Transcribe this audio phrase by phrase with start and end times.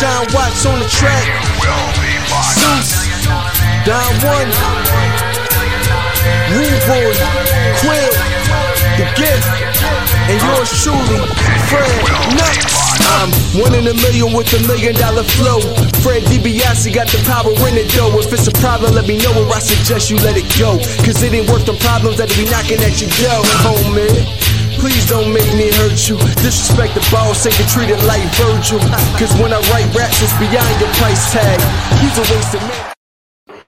[0.00, 1.28] Sean Watts on the track.
[2.56, 3.04] Zeus,
[3.84, 4.48] Don One,
[6.56, 7.12] Rude Boy,
[7.84, 8.12] Quill,
[8.96, 9.44] The Gift,
[10.24, 11.20] and yours truly,
[11.68, 11.84] Fred
[12.32, 12.80] Nuts.
[13.20, 13.28] I'm
[13.60, 15.60] one in a million with a million dollar flow.
[16.00, 18.16] Fred DiBiase got the power in it though.
[18.20, 20.80] If it's a problem, let me know or I suggest you let it go.
[21.04, 24.49] Cause it ain't worth the problems that be knocking at your door, homie.
[24.80, 26.16] Please don't make me hurt you.
[26.40, 28.78] Disrespect the boss, ain't treated like Virgil.
[29.18, 31.60] Cause when I write raps, it's beyond your price tag.
[32.00, 33.64] He's a waste of man.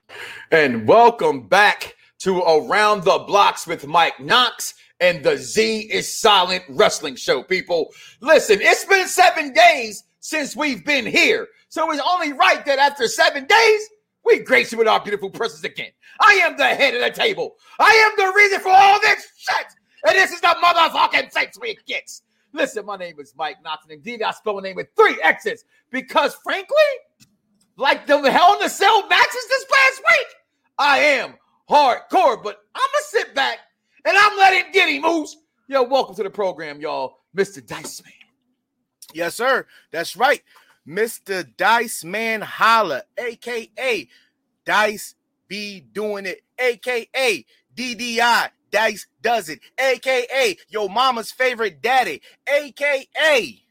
[0.49, 6.63] And welcome back to Around the Bloxxx with Mike Knoxxx and the Z is Silent
[6.67, 7.93] Wrestling Show, people.
[8.19, 11.47] Listen, it's been seven days since we've been here.
[11.69, 13.89] So it's only right that after seven days,
[14.25, 15.91] we grace you with our beautiful presence again.
[16.19, 17.53] I am the head of the table.
[17.79, 19.67] I am the reason for all this shit.
[20.05, 22.23] And this is the motherfucking six week gets.
[22.51, 25.65] Listen, my name is Mike Knoxxx, and indeed I spell my name with three X's
[25.89, 26.75] because, frankly,
[27.77, 30.27] like the Hell in the Cell matches this past week,
[30.77, 31.35] I am
[31.69, 32.43] hardcore.
[32.43, 33.59] But I'm gonna sit back
[34.05, 35.03] and I'm letting get him.
[35.67, 37.65] Yo, welcome to the program, y'all, Mr.
[37.65, 38.13] Dice Man.
[39.13, 39.65] Yes, sir.
[39.91, 40.43] That's right.
[40.87, 41.47] Mr.
[41.57, 44.07] Dice Man Holla, aka
[44.65, 45.15] Dice
[45.47, 48.49] be doing it, aka DDI.
[48.73, 53.61] Dice does it, aka your mama's favorite daddy, aka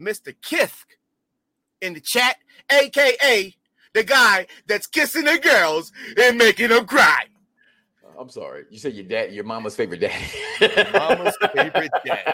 [0.00, 0.32] Mr.
[0.40, 0.86] Kith
[1.80, 2.36] in the chat,
[2.70, 3.52] aka
[3.92, 7.24] the guy that's kissing the girls and making them cry.
[8.16, 8.66] I'm sorry.
[8.70, 10.24] You said your dad, your mama's favorite daddy.
[10.92, 12.32] mama's favorite daddy.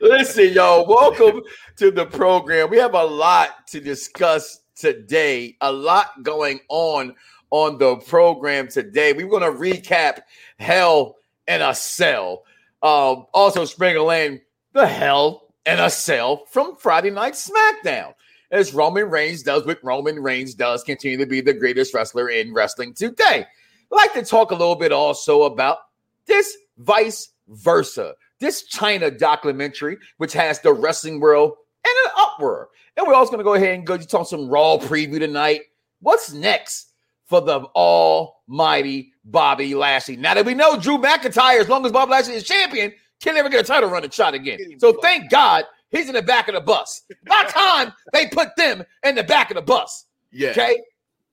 [0.00, 1.42] Listen, y'all, welcome
[1.76, 2.70] to the program.
[2.70, 7.14] We have a lot to discuss today, a lot going on
[7.52, 9.12] on the program today.
[9.12, 10.22] We're going to recap
[10.58, 11.16] Hell
[11.46, 12.44] in a Cell.
[12.82, 14.40] Um, also, sprinkle in
[14.72, 18.14] the Hell in a Cell from Friday Night SmackDown
[18.50, 22.52] as Roman Reigns does what Roman Reigns does, continue to be the greatest wrestler in
[22.52, 23.44] wrestling today.
[23.44, 25.78] I'd like to talk a little bit also about
[26.26, 31.52] this vice versa, this Chyna documentary, which has the wrestling world
[31.84, 32.68] in an uproar.
[32.96, 35.62] And we're also going to go ahead and go to talk some Raw preview tonight.
[36.00, 36.91] What's next
[37.32, 40.16] for the almighty Bobby Lashley?
[40.16, 43.48] Now that we know Drew McIntyre, as long as Bobby Lashley is champion, can never
[43.48, 44.58] get a title run and shot again.
[44.78, 47.02] So thank God He's in the back of the bus.
[47.26, 50.06] By time they put them in the back of the bus.
[50.32, 50.50] Yeah.
[50.50, 50.80] Okay.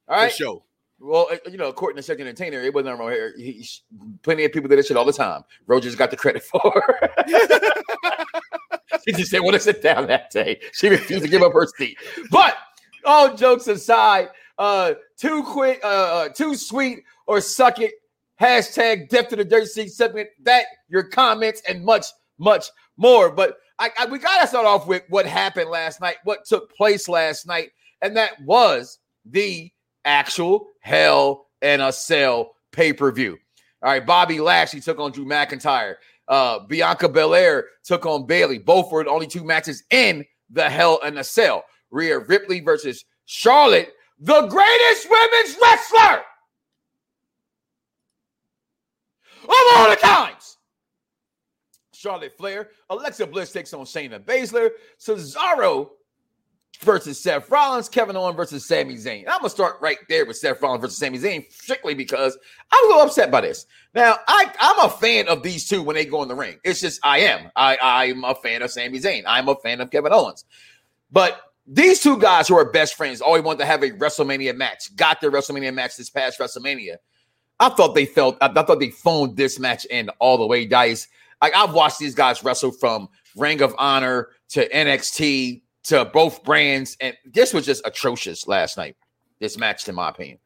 [0.08, 0.32] All right.
[0.32, 0.64] For sure.
[1.00, 3.34] Well, uh, you know, according to second entertainer, it wasn't wrong here.
[3.38, 3.70] He, he,
[4.22, 5.44] plenty of people did that shit all the time.
[5.66, 7.00] Rogers got the credit for.
[9.06, 10.60] she just didn't want to sit down that day.
[10.74, 11.98] She refused to give up her seat.
[12.30, 12.58] But
[13.06, 14.28] all jokes aside,
[14.60, 17.94] uh, too quick, uh, uh, too sweet, or suck it.
[18.40, 20.30] Hashtag death to the dirt seat segment.
[20.44, 22.06] That your comments and much,
[22.38, 23.32] much more.
[23.32, 26.74] But I, I, we got to start off with what happened last night, what took
[26.76, 27.70] place last night,
[28.02, 29.72] and that was the
[30.06, 33.38] actual Hell in a Cell pay per view.
[33.82, 35.96] All right, Bobby Lashley took on Drew McIntyre.
[36.28, 38.60] Uh, Bianca Belair took on Bayley.
[38.60, 41.64] Both were the only two matches in the Hell in a Cell.
[41.92, 46.24] Rhea Ripley versus Charlotte, the greatest women's wrestler
[49.44, 50.58] of all the times.
[51.94, 52.70] Charlotte Flair.
[52.90, 54.70] Alexa Bliss takes on Shayna Baszler.
[55.00, 55.90] Cesaro
[56.80, 57.90] versus Seth Rollins.
[57.90, 59.26] Kevin Owens versus Sami Zayn.
[59.28, 62.38] I'm gonna start right there with Seth Rollins versus Sami Zayn, strictly because
[62.72, 63.66] I'm a little upset by this.
[63.94, 66.60] Now, I, I'm a fan of these two when they go in the ring.
[66.64, 67.52] It's just I am.
[67.56, 69.24] I, I'm a fan of Sami Zayn.
[69.28, 70.46] I'm a fan of Kevin Owens.
[71.12, 71.42] But
[71.72, 74.96] these two guys who are best friends always want to have a WrestleMania match.
[74.96, 76.96] Got their WrestleMania match this past WrestleMania.
[77.60, 78.38] I thought they felt.
[78.42, 81.08] I, I thought they phoned this match in all the way, dice.
[81.42, 86.98] Like I've watched these guys wrestle from Ring of Honor to NXT to both brands,
[87.00, 88.98] and this was just atrocious last night.
[89.40, 90.40] This match, in my opinion.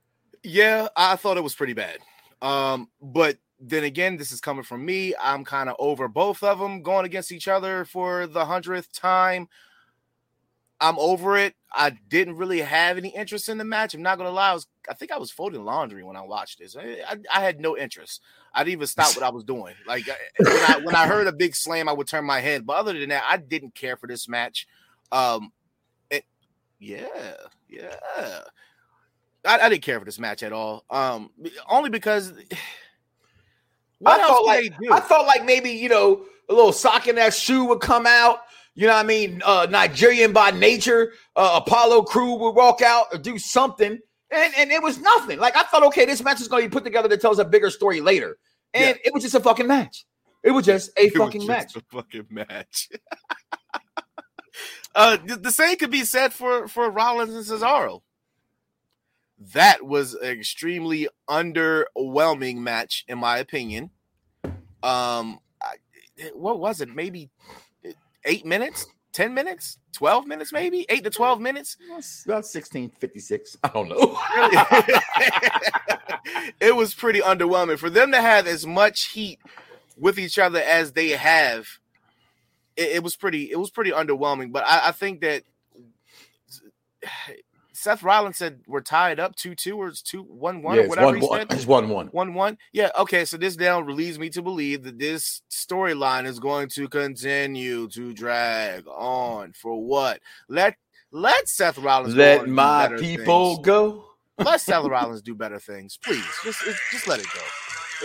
[0.44, 2.00] Yeah, I thought it was pretty bad.
[2.42, 5.16] Um, but then again, this is coming from me.
[5.22, 9.48] I'm kind of over both of them going against each other for the hundredth time.
[10.83, 11.56] I'm over it.
[11.71, 13.94] I didn't really have any interest in the match.
[13.94, 14.50] I'm not gonna lie.
[14.50, 16.75] I was, I think I was folding laundry when I watched this.
[16.75, 18.21] I, I, I had no interest.
[18.53, 19.74] I didn't even stop what I was doing.
[19.88, 20.06] Like
[20.38, 22.65] when I, when I heard a big slam, I would turn my head.
[22.65, 24.68] But other than that, I didn't care for this match.
[25.13, 25.53] Um,
[26.09, 26.25] it,
[26.80, 27.07] yeah,
[27.69, 27.95] yeah.
[29.45, 30.83] I, I, didn't care for this match at all.
[30.89, 31.30] Um,
[31.69, 32.33] only because
[34.06, 37.63] I thought like I thought like maybe you know a little sock in that shoe
[37.65, 38.39] would come out.
[38.75, 39.42] You know what I mean?
[39.46, 44.00] Uh, Nigerian by nature, uh, Apollo crew would walk out or do something
[44.34, 45.40] and, and it was nothing.
[45.40, 47.38] Like I thought, okay, this match is going to be put together to tell us
[47.38, 48.38] a bigger story later,
[48.74, 49.02] and yeah.
[49.06, 50.06] it was just a fucking match.
[50.44, 51.75] It was just a it fucking just match.
[51.75, 52.90] A fucking match.
[54.96, 58.04] Uh, the, same could be said for for Rollins and Cesaro.
[59.56, 63.90] That was an extremely underwhelming match, in my opinion.
[64.84, 65.78] Um, I,
[66.36, 66.90] what was it?
[66.94, 67.31] Maybe
[68.25, 71.78] eight minutes, ten minutes, twelve minutes, maybe eight to twelve minutes.
[72.25, 73.58] About sixteen fifty six.
[73.64, 74.18] I don't know.
[76.60, 79.40] it was pretty underwhelming for them to have as much heat
[79.98, 81.68] with each other as they have.
[82.75, 83.52] It, it was pretty.
[83.52, 84.52] It was pretty underwhelming.
[84.52, 85.44] But I, I think that
[87.83, 90.88] Seth Rollins said we're tied up two two or it's two one one yeah, or
[90.88, 91.47] whatever one, he said.
[91.51, 92.07] It's one one.
[92.07, 92.57] One one.
[92.71, 92.91] Yeah.
[92.97, 93.25] Okay.
[93.25, 98.13] So this now leads me to believe that this storyline is going to continue to
[98.13, 100.21] drag on for what?
[100.47, 100.77] Let
[101.12, 103.65] let Seth Rollins Let my people things.
[103.65, 104.06] go.
[104.39, 106.24] Let Seth Rollins do better things, please.
[106.44, 107.41] Just just let it go.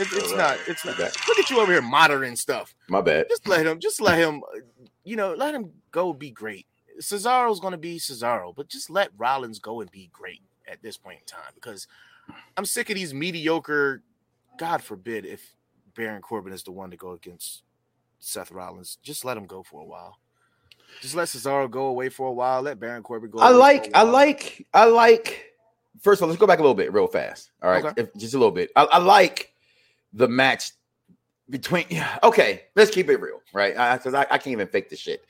[0.02, 0.58] It, it's All not.
[0.66, 0.98] It's not.
[0.98, 2.74] Look at you over here monitoring stuff.
[2.88, 3.26] My bad.
[3.28, 3.78] Just let him.
[3.78, 4.42] Just let him.
[4.54, 4.58] uh,
[5.04, 6.12] You know, let him go.
[6.12, 6.66] Be great.
[7.00, 10.96] Cesaro's going to be Cesaro, but just let Rollins go and be great at this
[10.96, 11.86] point in time because
[12.56, 14.02] I'm sick of these mediocre.
[14.58, 15.54] God forbid if
[15.94, 17.62] Baron Corbin is the one to go against
[18.20, 18.98] Seth Rollins.
[19.02, 20.18] Just let him go for a while.
[21.00, 22.62] Just let Cesaro go away for a while.
[22.62, 23.38] Let Baron Corbin go.
[23.38, 25.52] I like, I like, I like.
[26.00, 27.50] First of all, let's go back a little bit, real fast.
[27.62, 28.02] All right, Okay.
[28.02, 28.70] if, just a little bit.
[28.76, 29.52] I, I like
[30.12, 30.72] the match
[31.50, 31.84] between.
[31.90, 33.72] Yeah, okay, let's keep it real, right?
[33.98, 35.24] Because I, I, can't even fake this shit.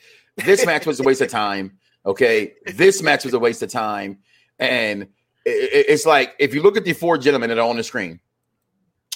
[0.44, 1.78] This match was a waste of time.
[2.06, 4.18] Okay, this match was a waste of time,
[4.58, 5.08] and it,
[5.72, 8.20] it- it's like if you look at the four gentlemen that are on the screen,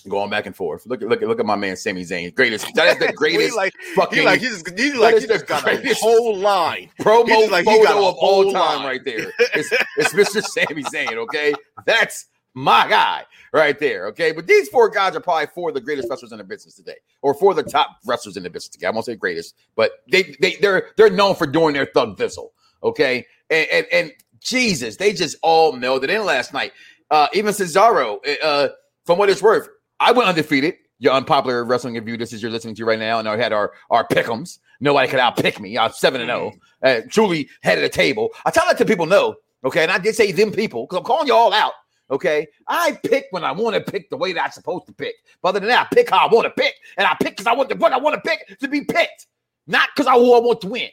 [0.09, 0.85] going back and forth.
[0.87, 2.67] Look at look at look at my man Sami Zayn, greatest.
[2.75, 5.67] That is the He greatest like, fucking he like he's he like he just got
[5.67, 6.91] a whole line.
[7.01, 8.87] promo like, photo a of all whole time line.
[8.87, 9.33] right there.
[9.55, 10.43] It's, it's Mr.
[10.43, 11.55] Sami Zayn, okay?
[11.87, 14.33] That's my guy right there, okay?
[14.33, 16.97] But these four guys are probably four of the greatest wrestlers in the business today,
[17.23, 18.87] or four of the top wrestlers in the business today.
[18.87, 22.53] I won't say greatest, but they they they're they're known for doing their thug thistle,
[22.83, 23.27] okay?
[23.51, 26.73] And and, and Jesus, they just all melded in last night.
[27.11, 28.69] Uh, even Cesaro, uh,
[29.05, 29.69] from what it's worth,
[30.01, 30.75] I went undefeated.
[30.99, 32.17] Your unpopular wrestling review.
[32.17, 34.59] This is you're listening to right now, and I had our our pickums.
[34.81, 35.77] Nobody could outpick me.
[35.77, 36.53] I was seven and zero.
[36.83, 38.31] Uh, truly head of the table.
[38.45, 39.35] I tell that to people know,
[39.65, 41.73] okay, and I did say them people because I'm calling you all out.
[42.12, 45.14] Okay, I pick when I want to pick the way that I'm supposed to pick.
[45.41, 47.47] But other than that, I pick how I want to pick, and I pick because
[47.47, 49.29] I want the what I want to pick to be picked,
[49.67, 50.91] not because I, I want to win.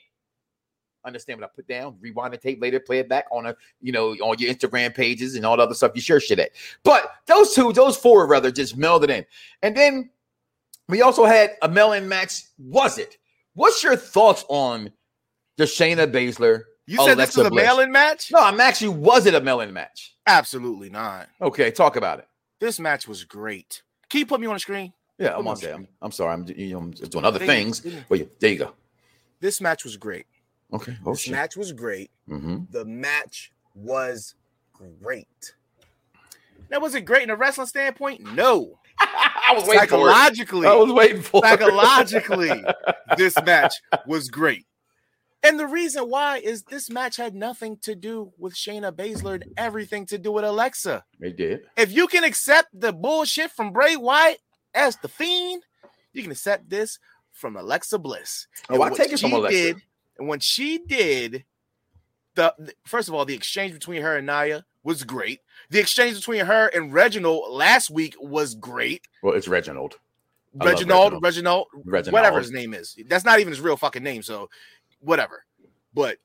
[1.06, 1.98] Understand what I put down?
[2.00, 5.36] Rewind the tape later, play it back on a you know on your Instagram pages
[5.36, 6.51] and all the other stuff you share shit at.
[6.83, 9.25] But those two, those four rather, just melded in,
[9.62, 10.10] and then
[10.88, 12.44] we also had a melon match.
[12.57, 13.18] Was it?
[13.56, 14.89] What's your thoughts on
[15.57, 16.63] the Shayna Baszler?
[16.89, 17.63] You said this was a Bliss.
[17.63, 18.31] mail-in match?
[18.31, 18.89] No, I'm actually.
[18.89, 20.15] Was it a melon match?
[20.25, 21.27] Absolutely not.
[21.39, 22.27] Okay, talk about it.
[22.59, 23.83] This match was great.
[24.09, 24.91] Can you put me on the screen?
[25.19, 25.75] Yeah, I'm on there.
[25.75, 26.33] I'm, I'm sorry.
[26.33, 27.81] I'm, you know, I'm just doing other things.
[28.09, 28.74] But yeah, there you go.
[29.39, 30.25] This match was great.
[30.74, 30.97] Okay.
[31.06, 31.33] Oh this shit.
[31.33, 32.09] match was great.
[32.27, 32.57] Mm-hmm.
[32.71, 34.33] The match was
[34.74, 35.53] great.
[36.71, 38.21] Now, was it great in a wrestling standpoint?
[38.33, 38.80] No.
[39.00, 39.81] I was waiting.
[39.81, 41.50] Psychologically, I was waiting for it.
[41.50, 42.63] psychologically,
[43.15, 43.75] this match
[44.07, 44.65] was great.
[45.44, 49.46] And the reason why is this match had nothing to do with Shayna Baszler and
[49.58, 51.05] everything to do with Alexa.
[51.19, 51.62] They did.
[51.77, 54.39] If you can accept the bullshit from Bray Wyatt
[54.74, 55.63] as the fiend,
[56.12, 57.00] you can accept this
[57.31, 58.48] from Alexa Bliss.
[58.69, 59.58] Oh, And I take it from Alexa.
[59.58, 59.77] Did,
[60.17, 61.46] and when she did,
[62.36, 65.39] the, the- first of all, the exchange between her and Nia was great.
[65.69, 69.03] The exchange between her and Reginald last week was great.
[69.24, 69.96] Well, it's Reginald.
[70.55, 72.12] Reginald, Reginald, Reginald.
[72.13, 72.98] whatever his name is.
[73.08, 74.50] That's not even his real fucking name, so
[75.00, 75.46] whatever.
[75.94, 76.18] But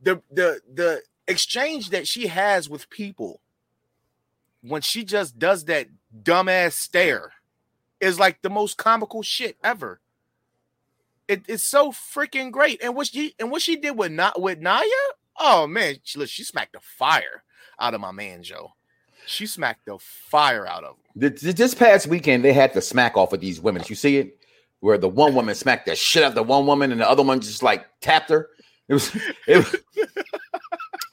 [0.00, 3.40] the the the exchange that she has with people
[4.62, 5.88] when she just does that
[6.22, 7.32] dumbass stare
[8.00, 10.00] is like the most comical shit ever.
[11.28, 12.82] It, it's so freaking great.
[12.82, 14.82] And what she and what she did with not with Nia,
[15.38, 17.44] oh man, she look, she smacked the fire
[17.78, 18.72] out of my man Joe.
[19.26, 21.20] She smacked the fire out of him.
[21.30, 23.82] Th- th- This past weekend, they had the smack off of these women.
[23.86, 24.38] You see it?
[24.84, 27.22] Where the one woman smacked the shit out of the one woman, and the other
[27.22, 28.50] one just like tapped her.
[28.86, 29.16] It was.
[29.48, 29.76] It was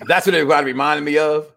[0.01, 1.48] that's what everybody reminded me of.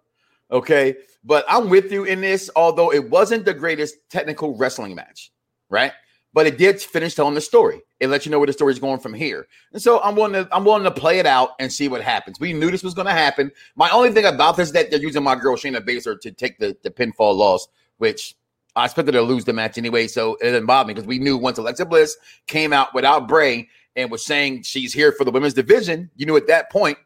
[0.49, 0.95] Okay,
[1.25, 2.51] but I'm with you in this.
[2.55, 5.33] Although it wasn't the greatest technical wrestling match,
[5.71, 5.91] right?
[6.33, 7.83] But it did finish telling the story.
[7.99, 9.49] It let you know where the story is going from here.
[9.73, 12.39] And so I'm willing to I'm willing to play it out and see what happens.
[12.39, 13.51] We knew this was going to happen.
[13.75, 16.61] My only thing about this is that they're using my girl Shayna Baszler to take
[16.61, 17.67] the, the pinfall loss,
[17.99, 18.37] which
[18.77, 20.07] I expected to lose the match anyway.
[20.09, 22.17] So it didn't bother me because we knew once Alexa Bliss
[22.47, 26.37] came out without Bray and was saying she's here for the women's division, you knew
[26.37, 26.99] at that point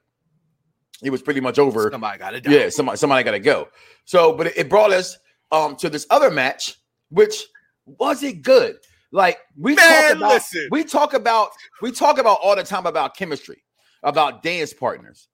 [1.03, 1.91] it was pretty much over.
[1.91, 2.53] Somebody got it done.
[2.53, 3.69] Yeah, somebody somebody got to go.
[4.05, 5.19] So, but it, it brought us
[5.53, 6.77] um to this other match,
[7.11, 7.45] which
[7.85, 8.77] was it good?
[9.13, 10.69] Like we Man, talk about, listen.
[10.71, 13.63] we talk about, we talk about all the time about chemistry.
[14.03, 15.29] about dance partners.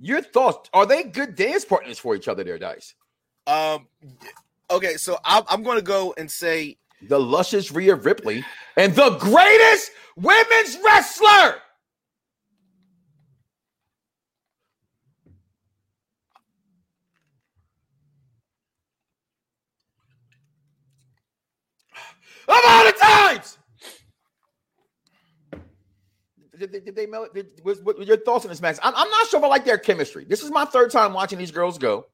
[0.00, 2.44] Your thoughts are they good dance partners for each other?
[2.44, 2.94] There, dice.
[3.46, 3.86] Um.
[4.70, 8.44] Okay, so I'm, I'm going to go and say the luscious Rhea Ripley
[8.76, 11.60] and the greatest women's wrestler.
[22.46, 23.58] Of all the times.
[26.58, 27.06] Did, did, did they?
[27.34, 28.78] Did, was, were your thoughts on this match?
[28.82, 30.24] I'm, I'm not sure if I like their chemistry.
[30.24, 32.06] This is my third time watching these girls go.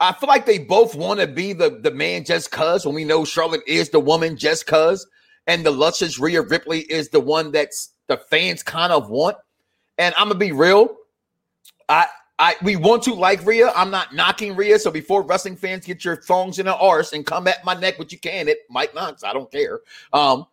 [0.00, 3.04] I feel like they both want to be the, the man just cuz when we
[3.04, 5.06] know Charlotte is the woman just cuz,
[5.46, 9.36] and the luscious Rhea Ripley is the one that's the fans kind of want.
[9.98, 10.96] And I'm gonna be real.
[11.88, 12.06] I
[12.38, 13.70] I we want to like Rhea.
[13.74, 14.78] I'm not knocking Rhea.
[14.78, 17.98] So before wrestling fans get your thongs in the arse and come at my neck
[17.98, 19.80] what you can at Mike Knoxxx, I don't care.
[20.12, 20.46] Um,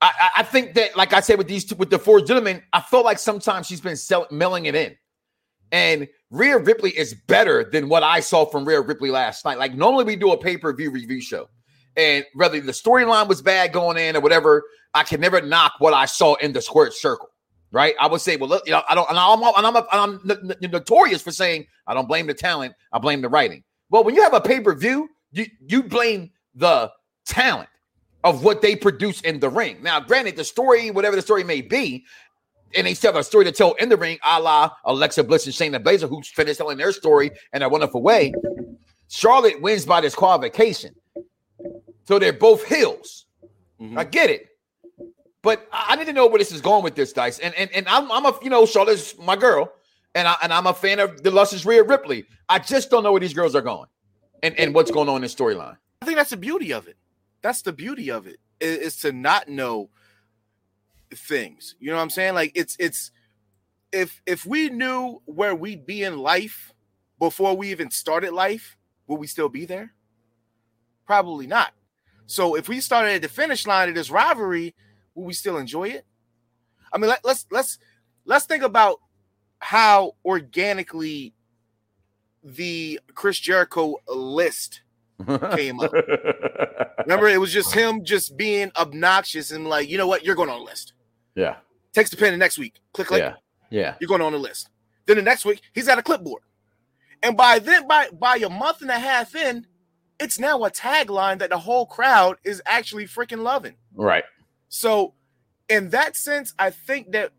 [0.00, 2.80] I, I think that, like I said with these two, with the four gentlemen, I
[2.80, 4.96] feel like sometimes she's been sell, milling it in.
[5.72, 9.58] And Rhea Ripley is better than what I saw from Rhea Ripley last night.
[9.58, 11.48] Like normally we do a pay-per-view review show.
[11.96, 15.94] And whether the storyline was bad going in or whatever, I can never knock what
[15.94, 17.28] I saw in the squared circle.
[17.70, 17.94] Right?
[18.00, 20.52] I would say, well, look, you know, I don't, and I'm, and I'm, and I'm,
[20.62, 23.62] I'm notorious for saying I don't blame the talent, I blame the writing.
[23.90, 26.90] Well, when you have a pay-per-view, you you blame the
[27.26, 27.68] talent
[28.24, 29.82] of what they produce in the ring.
[29.82, 32.06] Now, granted, the story, whatever the story may be,
[32.74, 35.46] and they still have a story to tell in the ring, a la Alexa Bliss
[35.46, 38.32] and Shayna Baszler, who finished telling their story in a wonderful way.
[39.08, 40.94] Charlotte wins by this disqualification.
[42.04, 43.26] So they're both hills.
[43.80, 43.98] Mm-hmm.
[43.98, 44.46] I get it.
[45.42, 47.38] But I need to know where this is going with this dice.
[47.38, 49.72] And and, and I'm, I'm a you know, Charlotte's my girl,
[50.14, 52.26] and I and I'm a fan of the luscious Rhea Ripley.
[52.48, 53.88] I just don't know where these girls are going
[54.42, 55.76] and, and what's going on in the storyline.
[56.02, 56.96] I think that's the beauty of it.
[57.42, 59.90] That's the beauty of it, is, is to not know
[61.14, 61.74] things.
[61.78, 62.34] You know what I'm saying?
[62.34, 63.10] Like it's it's
[63.92, 66.72] if if we knew where we'd be in life
[67.18, 69.92] before we even started life, would we still be there?
[71.06, 71.72] Probably not.
[72.26, 74.74] So if we started at the finish line of this rivalry,
[75.14, 76.04] will we still enjoy it?
[76.92, 77.78] I mean, let, let's let's
[78.24, 78.98] let's think about
[79.60, 81.34] how organically
[82.44, 84.82] the Chris Jericho list
[85.56, 85.92] came up.
[87.00, 90.50] Remember, it was just him just being obnoxious and like, you know what, you're going
[90.50, 90.92] on a list.
[91.38, 91.56] Yeah.
[91.92, 92.74] Takes the pen the next week.
[92.92, 93.22] Click, click.
[93.22, 93.34] Yeah.
[93.70, 93.94] Yeah.
[94.00, 94.68] You're going on the list.
[95.06, 96.42] Then the next week, he's got a clipboard.
[97.22, 99.66] And by then, by by a month and a half in,
[100.20, 103.74] it's now a tagline that the whole crowd is actually freaking loving.
[103.94, 104.24] Right.
[104.68, 105.14] So,
[105.68, 107.32] in that sense, I think that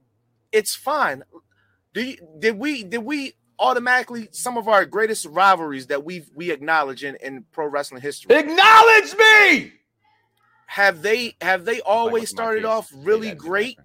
[0.51, 1.23] it's fine.
[1.93, 6.51] Do you, did we did we automatically some of our greatest rivalries that we we
[6.51, 8.35] acknowledge in, in pro wrestling history.
[8.35, 9.73] Acknowledge me.
[10.67, 13.77] Have they have they always started off really great?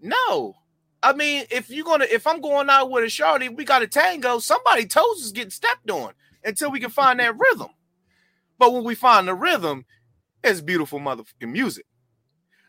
[0.00, 0.56] No.
[1.02, 3.86] I mean, if you're gonna if I'm going out with a shorty, we got a
[3.86, 6.12] tango, somebody toes is getting stepped on
[6.44, 7.70] until we can find that rhythm.
[8.58, 9.84] But when we find the rhythm,
[10.42, 11.86] it's beautiful motherfucking music.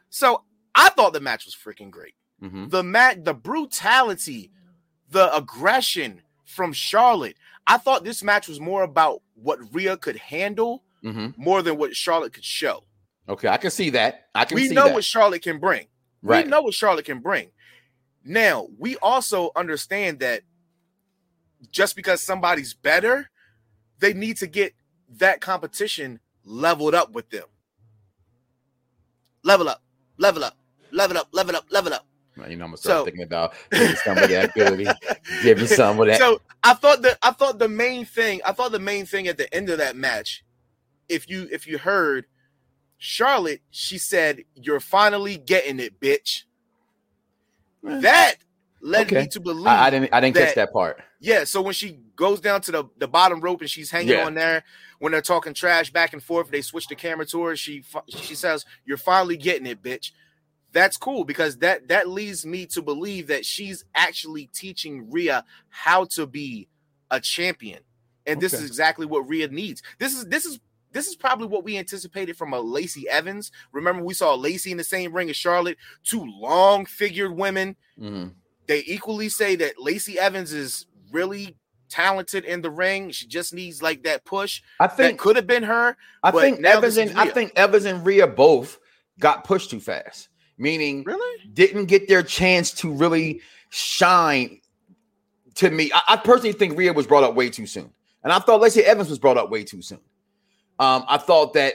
[0.10, 0.44] So
[0.76, 2.16] I thought the match was freaking great.
[2.42, 2.70] Mm-hmm.
[2.70, 4.52] The mat, the brutality,
[5.10, 7.36] the aggression, from Charlotte.
[7.68, 11.42] I thought this match was more about what Rhea could handle mm-hmm.
[11.42, 12.84] more than what Charlotte could show.
[13.30, 14.28] Okay, I can see that.
[14.34, 14.56] I can.
[14.56, 14.94] We know that.
[14.94, 15.88] what Charlotte can bring.
[16.28, 16.46] Right.
[16.46, 17.52] We know what Charlotte can bring.
[18.24, 20.42] Now we also understand that
[21.72, 23.30] just because somebody's better,
[24.00, 24.74] they need to get
[25.18, 27.46] that competition leveled up with them.
[29.44, 29.82] Level up,
[30.18, 30.58] level up,
[30.92, 32.06] level up, level up, level up.
[32.36, 34.88] You know, I'm gonna start so, thinking about giving some of that ability,
[35.44, 36.20] giving some of that.
[36.20, 39.38] So I thought that I thought the main thing, I thought the main thing at
[39.38, 40.44] the end of that match,
[41.10, 42.26] if you if you heard
[42.98, 46.44] Charlotte, she said, "You're finally getting it, bitch."
[47.84, 48.36] That
[48.82, 49.22] led okay.
[49.22, 49.68] me to believe.
[49.68, 50.14] I, I didn't.
[50.14, 51.02] I didn't that, catch that part.
[51.20, 51.44] Yeah.
[51.44, 54.26] So when she goes down to the the bottom rope and she's hanging yeah.
[54.26, 54.64] on there,
[55.00, 57.56] when they're talking trash back and forth, they switch the camera to her.
[57.56, 60.12] She she says, "You're finally getting it, bitch."
[60.78, 66.06] that's cool because that that leads me to believe that she's actually teaching Rhea how
[66.06, 66.68] to be
[67.10, 67.80] a champion.
[68.26, 68.42] And okay.
[68.42, 69.82] this is exactly what Rhea needs.
[69.98, 70.60] This is this is
[70.92, 73.52] this is probably what we anticipated from a Lacey Evans.
[73.72, 77.76] Remember, we saw Lacey in the same ring as Charlotte, two long figured women.
[78.00, 78.30] Mm-hmm.
[78.68, 81.56] They equally say that Lacey Evans is really
[81.90, 83.12] talented in the ring.
[83.12, 84.62] She just needs like that push.
[84.80, 85.96] I think could have been her.
[86.24, 88.80] I think Evans and I think Evans and Rhea both
[89.20, 94.60] got pushed too fast meaning really didn't get their chance to really shine.
[95.56, 97.92] To me, I, I personally think Rhea was brought up way too soon,
[98.24, 100.00] and I thought Lacey Evans was brought up way too soon.
[100.80, 101.74] Um, I thought that,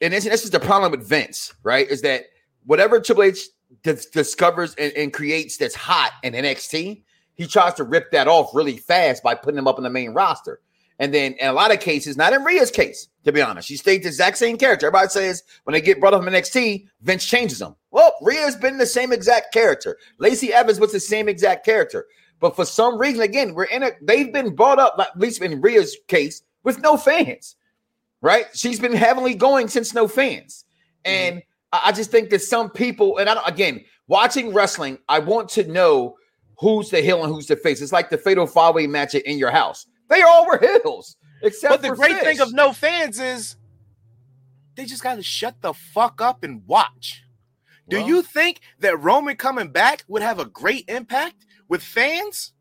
[0.00, 1.88] and this, is the problem with Vince, right?
[1.88, 2.24] Is that
[2.64, 3.48] whatever Triple H
[3.82, 7.02] dis- discovers and, and creates that's hot in NXT,
[7.34, 10.10] he tries to rip that off really fast by putting him up in the main
[10.10, 10.60] roster.
[10.98, 13.76] And then in a lot of cases, not in Rhea's case, to be honest, she
[13.76, 14.86] stayed the exact same character.
[14.86, 17.74] Everybody says when they get brought up in NXT, Vince changes them.
[17.90, 19.98] Well, Rhea's been the same exact character.
[20.18, 22.06] Lacey Evans was the same exact character.
[22.40, 25.60] But for some reason, again, we're in a they've been brought up, at least in
[25.60, 27.56] Rhea's case, with no fans.
[28.22, 28.46] Right?
[28.54, 30.64] She's been heavily going since no fans.
[31.04, 31.88] And mm-hmm.
[31.88, 35.64] I just think that some people, and I don't again, watching wrestling, I want to
[35.66, 36.16] know
[36.58, 37.82] who's the heel and who's the face.
[37.82, 39.86] It's like the fatal five-way match in your house.
[40.08, 41.16] They all were heels.
[41.42, 42.22] Except but the great Fish.
[42.22, 43.56] thing of no fans is
[44.76, 47.24] they just got to shut the fuck up and watch.
[47.88, 52.52] Do well, you think that Roman coming back would have a great impact with fans?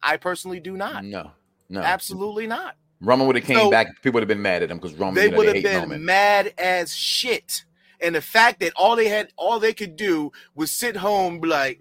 [0.00, 1.04] I personally do not.
[1.04, 1.32] No,
[1.68, 2.76] no, absolutely not.
[3.04, 4.02] Roman would have came so, back.
[4.02, 5.14] People would have been mad at him because Roman.
[5.14, 6.04] They would have been Roman.
[6.04, 7.64] mad as shit.
[8.00, 11.80] And the fact that all they had, all they could do was sit home, like,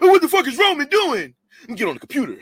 [0.00, 1.34] oh, "What the fuck is Roman doing?"
[1.68, 2.38] And get on the computer.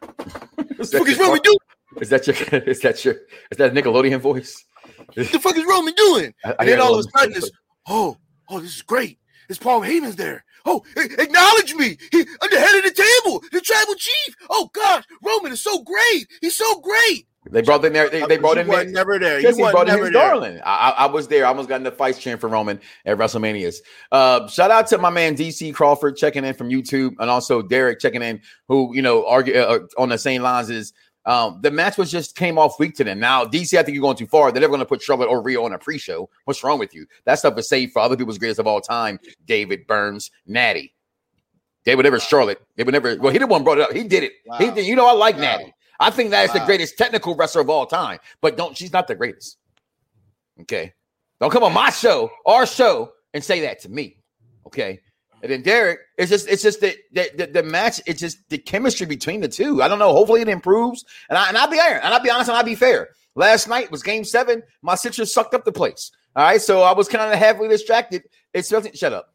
[0.16, 1.58] what the fuck is Roman doing?
[2.00, 3.14] Is that your is that your
[3.50, 4.64] is that Nickelodeon voice?
[5.14, 6.34] What the fuck is Roman doing?
[6.44, 7.50] I, I and then all of a sudden it's
[7.88, 8.16] oh,
[8.48, 9.18] oh, this is great.
[9.48, 10.44] It's Paul Heyman's there.
[10.64, 11.98] Oh, acknowledge me.
[12.10, 14.36] He, I'm the head of the table, the tribal chief.
[14.50, 16.28] Oh gosh, Roman is so great.
[16.40, 17.26] He's so great.
[17.50, 18.08] They brought in there.
[18.08, 18.84] They, they brought in there.
[18.84, 19.40] Never there.
[19.40, 20.10] Yes, he brought in his there.
[20.12, 20.60] darling.
[20.64, 21.44] I, I, was there.
[21.44, 23.78] I almost got in the fight chant for Roman at WrestleManias.
[24.12, 27.98] Uh, shout out to my man DC Crawford checking in from YouTube, and also Derek
[27.98, 30.92] checking in, who you know argue uh, on the same lines as
[31.24, 33.20] um, the match was just came off weak to them.
[33.20, 34.50] Now, DC, I think you're going too far.
[34.50, 36.28] They're never going to put Charlotte or Rio on a pre-show.
[36.44, 37.06] What's wrong with you?
[37.24, 39.20] That stuff is saved for other people's greatest of all time.
[39.46, 40.94] David Burns, Natty.
[41.84, 42.60] They would never Charlotte.
[42.76, 43.16] They would never.
[43.16, 43.92] Well, he the one brought it up.
[43.92, 44.32] He did it.
[44.46, 44.58] Wow.
[44.58, 44.86] He did.
[44.86, 45.42] You know, I like wow.
[45.42, 45.74] Natty.
[45.98, 46.60] I think that is wow.
[46.60, 48.18] the greatest technical wrestler of all time.
[48.40, 48.76] But don't.
[48.76, 49.58] She's not the greatest.
[50.60, 50.92] Okay.
[51.40, 54.18] Don't come on my show, our show, and say that to me.
[54.66, 55.00] Okay.
[55.42, 58.58] And then Derek, it's just it's just that the, the, the, match, it's just the
[58.58, 59.82] chemistry between the two.
[59.82, 60.12] I don't know.
[60.12, 61.04] Hopefully it improves.
[61.28, 63.08] And I and I'll be iron, and I'll be honest and I'll be fair.
[63.34, 64.62] Last night was game seven.
[64.82, 66.12] My Sixers sucked up the place.
[66.36, 66.60] All right.
[66.60, 68.22] So I was kind of heavily distracted.
[68.54, 68.92] It's nothing.
[68.92, 69.34] shut up.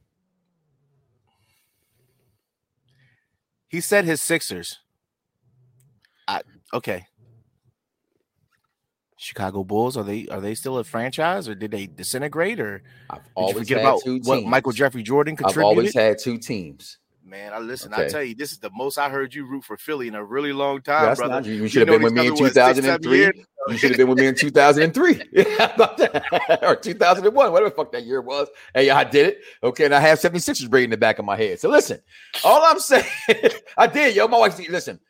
[3.67, 4.79] He said his Sixers.
[6.25, 6.41] I,
[6.73, 7.05] okay.
[9.17, 13.21] Chicago Bulls are they are they still a franchise or did they disintegrate or I've
[13.33, 15.63] always forget about what Michael Jeffrey Jordan contributed?
[15.63, 16.99] I've always had two teams.
[17.27, 17.93] Man, I listen.
[17.93, 18.05] Okay.
[18.05, 20.23] I tell you, this is the most I heard you root for Philly in a
[20.23, 21.33] really long time, That's brother.
[21.33, 23.31] Not, you should have been with me in 2003.
[23.69, 25.21] You should have been with me in 2003
[26.61, 28.47] or 2001, whatever the fuck that year was.
[28.73, 29.41] Hey, I did it.
[29.61, 31.59] Okay, and I have 76ers braid in the back of my head.
[31.59, 31.99] So listen,
[32.45, 33.03] all I'm saying,
[33.77, 34.29] I did, yo.
[34.29, 35.01] My wife, listen,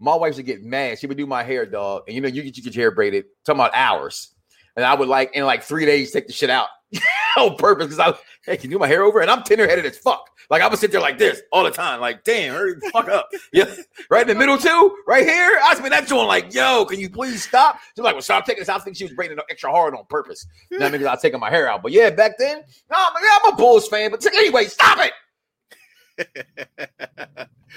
[0.00, 0.98] my wife would get mad.
[0.98, 2.04] She would do my hair, dog.
[2.06, 4.34] And you know, you get, you get your hair braided, talking about hours.
[4.76, 6.68] And I would like in like three days take the shit out
[7.36, 9.20] on purpose because I hey, can you do my hair over?
[9.20, 10.30] And I'm tender headed as fuck.
[10.50, 13.08] Like I would sit there like this all the time, like damn, hurry the fuck
[13.08, 13.28] up.
[13.52, 13.64] Yeah,
[14.10, 15.58] right in the middle too, right here.
[15.62, 17.78] I been that joint like, yo, can you please stop?
[17.96, 18.68] She's like, well, stop taking this.
[18.68, 20.46] I think she was braiding extra hard on purpose.
[20.70, 23.56] Not because I was taking my hair out, but yeah, back then, no, I'm a
[23.56, 24.10] Bulls fan.
[24.10, 25.12] But anyway, stop it.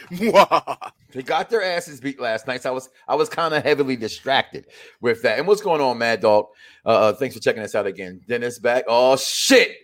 [0.10, 2.64] They got their asses beat last night.
[2.64, 4.68] So I was I was kind of heavily distracted
[5.02, 5.38] with that.
[5.40, 6.48] And what's going on, Mad Dog?
[6.86, 8.22] Uh, uh, thanks for checking us out again.
[8.28, 8.86] Dennis back.
[8.88, 9.76] Oh shit.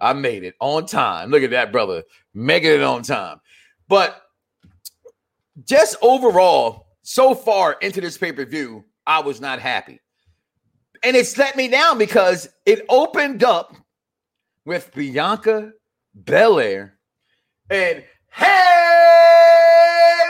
[0.00, 1.30] I made it on time.
[1.30, 2.02] Look at that, brother.
[2.34, 3.40] Making it on time.
[3.88, 4.22] But
[5.64, 10.00] just overall, so far into this pay-per-view, I was not happy.
[11.04, 13.76] And it's let me down because it opened up
[14.64, 15.72] with Bianca
[16.14, 16.93] Belair
[17.70, 18.54] and hey,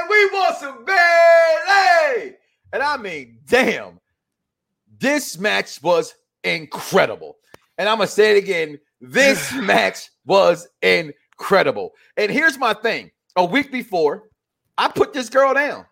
[0.09, 2.35] we want some Bayley.
[2.73, 4.01] And I mean, damn,
[4.99, 7.37] this match was incredible.
[7.79, 8.79] And I'm gonna say it again.
[9.01, 11.93] This match was incredible.
[12.17, 14.31] And here's my thing: a week before,
[14.79, 15.87] I put this girl down.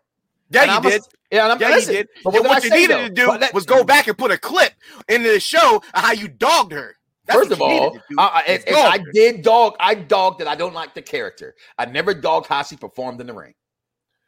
[0.51, 1.03] Yeah, you did.
[1.31, 2.09] Yeah, I'm, yeah, listen, you did.
[2.23, 3.09] But what, what you needed though?
[3.09, 4.75] to do that, was go back and put a clip
[5.09, 6.95] into the show of how you dogged her.
[7.27, 9.77] That's First of all, I, I, I, did dog.
[9.79, 11.55] I dogged that I don't like the character.
[11.79, 13.55] I never dogged how she performed in the ring.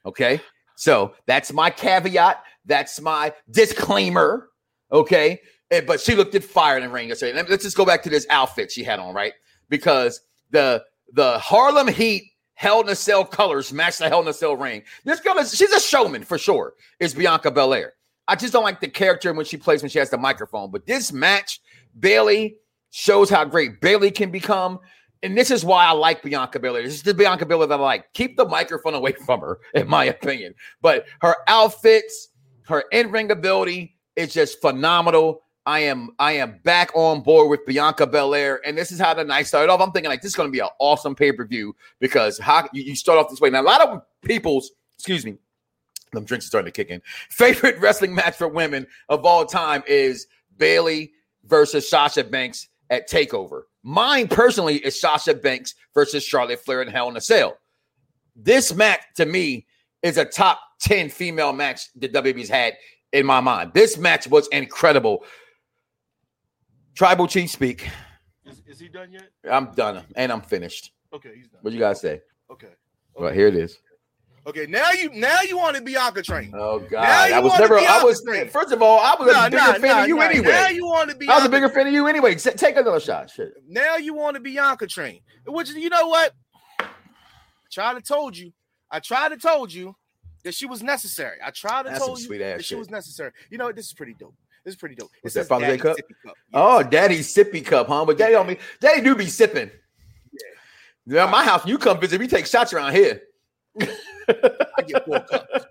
[0.07, 0.41] Okay,
[0.77, 2.45] so that's my caveat.
[2.65, 4.49] That's my disclaimer.
[4.93, 5.41] Okay,
[5.73, 7.43] and, eh, but she looked at fire in the ring yesterday.
[7.49, 9.33] Let's just go back to this outfit she had on, right?
[9.69, 14.33] Because the the Harlem Heat Hell in a Cell colors match the Hell in a
[14.33, 14.85] Cell ring.
[15.05, 16.75] This girl is she's a showman for sure.
[17.01, 17.95] Is Bianca Belair.
[18.29, 20.71] I just don't like the character when she plays when she has the microphone.
[20.71, 21.61] But this match,
[21.99, 22.57] Bayley
[22.97, 24.79] shows how great Bayley can become.
[25.25, 26.85] And this is why I like Bianca Belair.
[26.85, 28.13] This is the Bianca Belair that I like.
[28.13, 30.55] Keep the microphone away from her, in my opinion.
[30.81, 32.29] But her outfits,
[32.69, 35.43] her in ring ability is just phenomenal.
[35.67, 39.25] I am I am back on board with Bianca Belair, and this is how the
[39.25, 39.81] night started off.
[39.81, 42.69] I'm thinking like this is going to be an awesome pay per view because how
[42.73, 43.51] you, start off this way.
[43.51, 45.37] Now a lot of people's excuse me,
[46.13, 47.03] them drinks are starting to kick in.
[47.31, 50.29] Favorite wrestling match for women of all time is
[50.59, 51.11] Bayley
[51.45, 53.63] versus Sasha Banks at Takeover.
[53.83, 57.57] Mine personally is Sasha Banks versus Charlotte Flair in Hell in a Cell.
[58.37, 59.67] This match to me
[60.03, 62.75] is a top 10 female match that WWE's had
[63.13, 63.73] in my mind.
[63.75, 65.25] This match was incredible.
[66.95, 67.89] Tribal Chief speak.
[68.45, 69.31] Is, is he done yet?
[69.51, 70.93] I'm done and I'm finished.
[71.13, 71.61] Okay, he's done.
[71.63, 72.21] What you guys say?
[72.51, 72.69] Okay.
[73.15, 73.79] Well, here it is.
[74.47, 76.53] Okay, now you now you want to Bianca train.
[76.55, 77.79] Oh God, I was never.
[77.79, 78.51] I was opposite.
[78.51, 80.51] first of all, I was Nah, a bigger nah, fan nah, of you nah.
[80.51, 81.29] Now you want to be.
[81.29, 82.35] I was a bigger fan of you anyway.
[82.35, 83.31] Take another shot.
[83.31, 83.55] Shit.
[83.67, 85.21] Now you want to Bianca train.
[85.47, 86.35] Which you know what?
[86.81, 86.87] I
[87.73, 88.53] tried to told you.
[88.91, 89.97] I tried to told you
[90.45, 91.39] that she was necessary.
[91.43, 93.33] I tried to That's told you that she was necessary.
[93.51, 93.77] You know what?
[93.77, 94.35] This is pretty dope.
[94.65, 95.11] This is pretty dope.
[95.23, 95.97] It that, Day Daddy cup?
[95.97, 96.37] Sippy cup.
[96.53, 96.91] Oh, Yes.
[96.91, 98.05] Daddy's sippy cup, huh?
[98.05, 98.59] But Daddy don't be.
[98.81, 99.71] Daddy do be sipping.
[101.07, 101.67] Yeah, my house.
[101.67, 102.19] You come visit.
[102.19, 103.23] We take shots around here.
[104.29, 105.65] I get four cups.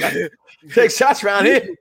[0.74, 1.74] take shots around here.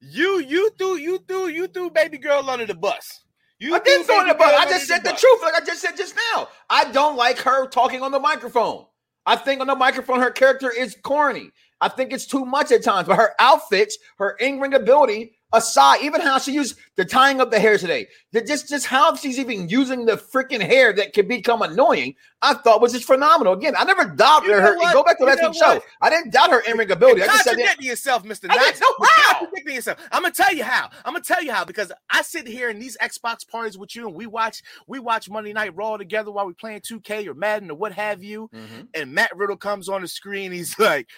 [0.00, 3.22] You you threw you threw you threw baby girl under the bus.
[3.58, 4.52] You I didn't throw in the bus.
[4.58, 5.20] I just said the bus.
[5.20, 6.48] truth, like I just said just now.
[6.68, 8.86] I don't like her talking on the microphone.
[9.24, 11.50] I think on the microphone, her character is corny.
[11.80, 13.06] I think it's too much at times.
[13.06, 17.58] But her outfits, her in-ring ability, aside, even how she used the tying of the
[17.58, 21.62] hair today, the, just just how she's even using the freaking hair that can become
[21.62, 23.52] annoying, I thought was just phenomenal.
[23.52, 24.76] Again, I never doubted You know her.
[24.76, 24.92] what?
[24.94, 25.80] Go back to last week's show.
[26.00, 27.22] I didn't doubt her in-ring ability.
[27.22, 27.82] I just said that.
[27.82, 28.46] yourself, Mr.
[28.50, 29.32] I didn't know how.
[29.40, 29.98] contradicting yourself.
[30.10, 30.90] I'm gonna tell you how.
[31.04, 34.06] I'm gonna tell you how because I sit here in these Xbox parties with you,
[34.08, 37.70] and we watch we watch Monday Night Raw together while we playing 2K or Madden
[37.70, 38.48] or what have you.
[38.54, 38.88] Mhm.
[38.94, 40.52] And Matt Riddle comes on the screen.
[40.52, 41.08] He's like,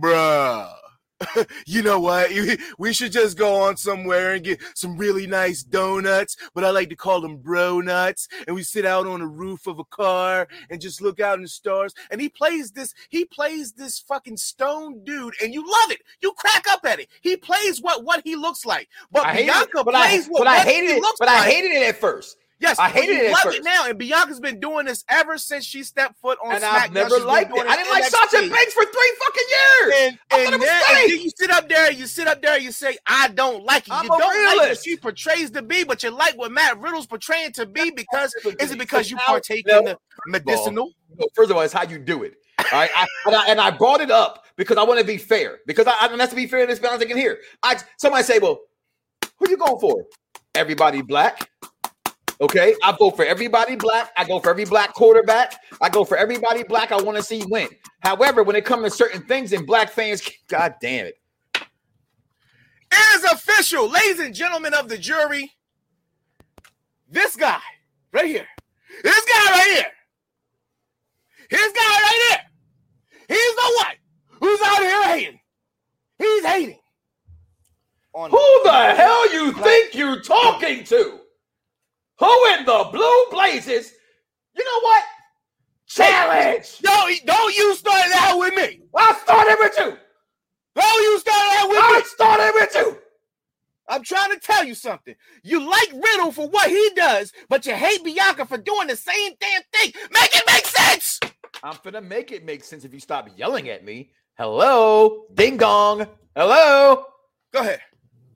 [0.00, 0.72] "Bruh."
[1.66, 2.30] you know what?
[2.78, 6.88] We should just go on somewhere and get some really nice donuts, but I like
[6.90, 8.28] to call them bro nuts.
[8.46, 11.42] And we sit out on the roof of a car and just look out in
[11.42, 11.94] the stars.
[12.10, 16.00] And he plays this, he plays this fucking stone dude, and you love it.
[16.22, 17.08] You crack up at it.
[17.20, 18.88] He plays what what he looks like.
[19.10, 21.04] But I hated it, Bianca but I, plays what, but I hated he it.
[21.18, 22.36] But I hated it at first.
[22.62, 23.58] Yes, I hated it at love first.
[23.58, 23.86] it now.
[23.88, 26.80] And Bianca's been doing this ever since she stepped foot on and SmackDown.
[26.80, 27.66] I've never liked it.
[27.66, 28.04] I didn't like.
[28.04, 29.94] Sasha Banks for three fucking years.
[29.98, 32.70] And, I and, then, and then you sit up there, you sit up there, you
[32.70, 33.92] say, I don't like it.
[33.92, 34.84] I'm you don't like what realist.
[34.84, 38.70] she portrays to be, but you like what Matt Riddle's portraying to be because is
[38.70, 39.80] it because you partake no.
[39.80, 39.98] in the
[40.28, 40.92] medicinal?
[41.18, 42.34] No, First of all, it's how you do it.
[42.60, 45.18] All right, I, and, I, and I brought it up because I want to be
[45.18, 45.58] fair.
[45.66, 47.38] Because I, I and that's to be fair in this balance in here.
[47.62, 48.60] I somebody say, well,
[49.38, 50.04] who you going for?
[50.54, 51.50] Everybody black.
[52.42, 54.10] Okay, I vote for everybody black.
[54.16, 55.54] I go for every black quarterback.
[55.80, 56.90] I go for everybody black.
[56.90, 57.68] I want to see win.
[58.00, 61.14] However, when it comes to certain things, and black fans, god damn it,
[61.54, 65.52] It is official, ladies and gentlemen of the jury.
[67.08, 67.60] This guy
[68.12, 68.48] right here,
[69.04, 69.86] this guy right here,
[71.48, 72.40] his guy right here,
[73.28, 73.96] he's the one
[74.40, 75.40] who's out here hating.
[76.18, 76.78] He's hating.
[78.14, 81.21] On who the hell you think you're talking to?
[82.22, 83.92] Who in the blue blazes?
[84.56, 85.02] You know what?
[85.88, 86.78] Challenge.
[86.84, 88.82] No, don't you start that with me.
[88.96, 89.98] I started with you.
[90.76, 91.98] Don't you start that with I me.
[91.98, 92.98] I started with you.
[93.88, 95.16] I'm trying to tell you something.
[95.42, 99.32] You like Riddle for what he does, but you hate Bianca for doing the same
[99.40, 99.92] damn thing.
[100.12, 101.18] Make it make sense.
[101.64, 104.12] I'm gonna make it make sense if you stop yelling at me.
[104.38, 106.06] Hello, ding dong.
[106.36, 107.04] Hello.
[107.52, 107.80] Go ahead.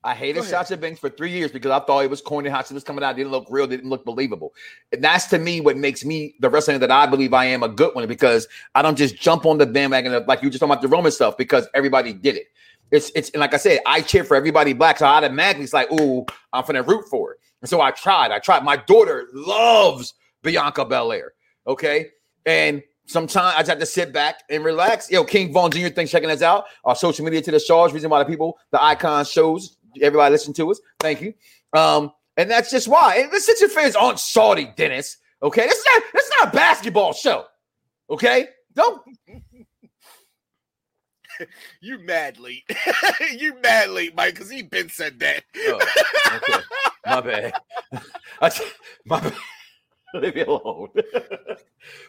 [0.07, 0.45] I hated.
[0.45, 3.03] Sasha Banks for three years because I thought it was corny how she was coming
[3.03, 3.15] out.
[3.15, 4.55] It didn't look real, didn't look believable.
[4.93, 7.69] And that's to me what makes me the wrestler that I believe I am a
[7.69, 10.73] good one because I don't just jump on the bandwagon of like you just talking
[10.73, 12.47] about the Roman stuff because everybody did it.
[12.93, 15.91] It's it's and like I said, I cheer for everybody black, so automatically it's like,
[15.91, 17.41] ooh, I'm gonna root for it.
[17.61, 18.31] And so I tried.
[18.31, 18.63] I tried.
[18.63, 21.33] My daughter loves Bianca Belair.
[21.67, 22.11] Okay.
[22.45, 25.11] And sometimes I just have to sit back and relax.
[25.11, 25.89] Yo, King Von Jr.
[25.89, 26.67] thanks checking us out.
[26.85, 30.53] Our social media to the stars, reason why the people, the icon shows, everybody listen
[30.55, 30.81] to us.
[31.01, 31.35] Thank you.
[31.73, 33.17] Um, and that's just why.
[33.17, 35.17] And the Sixers fans aren't salty, Dennis.
[35.43, 35.67] Okay.
[35.67, 37.45] This is not this is not a basketball show.
[38.11, 38.49] Okay.
[38.75, 39.03] Don't
[41.81, 42.65] You mad late.
[43.37, 45.45] you mad late, Mike, because he been said that.
[45.57, 45.81] Oh,
[46.37, 46.63] okay.
[47.05, 47.53] My bad.
[48.41, 48.51] I-
[49.05, 49.35] my bad.
[50.15, 50.89] Leave me alone.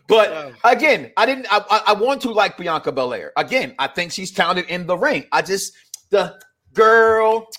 [0.07, 0.53] but Oh.
[0.63, 1.47] again, I didn't.
[1.51, 3.33] I, I, I want to like Bianca Belair.
[3.35, 5.25] Again, I think she's talented in the ring.
[5.31, 5.73] I just
[6.09, 6.39] the
[6.73, 7.49] girl.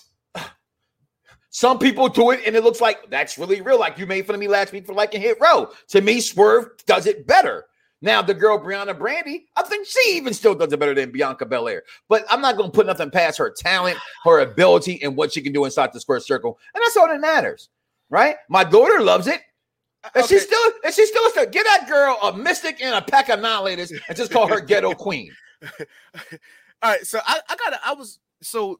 [1.51, 3.79] Some people do it and it looks like that's really real.
[3.79, 5.71] Like you made fun of me last week for liking Hit Row.
[5.89, 7.65] To me, Swerve does it better.
[8.01, 11.45] Now the girl Briana Brandy, I think she even still does it better than Bianca
[11.45, 11.83] Belair.
[12.07, 15.41] But I'm not going to put nothing past her talent, her ability, and what she
[15.41, 17.69] can do inside the square circle, and that's all that matters,
[18.09, 18.37] right?
[18.47, 19.41] My daughter loves it.
[20.01, 20.35] Uh, and Okay.
[20.35, 23.39] she's still, and she's still, still give that girl a mystic and a pack of
[23.41, 25.29] annihilators and just call her ghetto queen.
[26.81, 28.79] All right, so I, I gotta I was so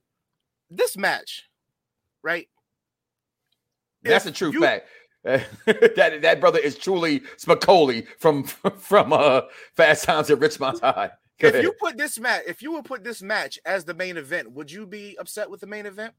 [0.70, 1.50] this match,
[2.24, 2.48] right?
[4.04, 4.88] That's a true you- fact.
[5.24, 8.44] that that brother is truly Spicoli from
[8.78, 9.42] from uh
[9.76, 11.12] Fast Times at Richmond High.
[11.40, 14.52] If you put this match, if you would put this match as the main event,
[14.54, 16.14] would you be upset with the main event?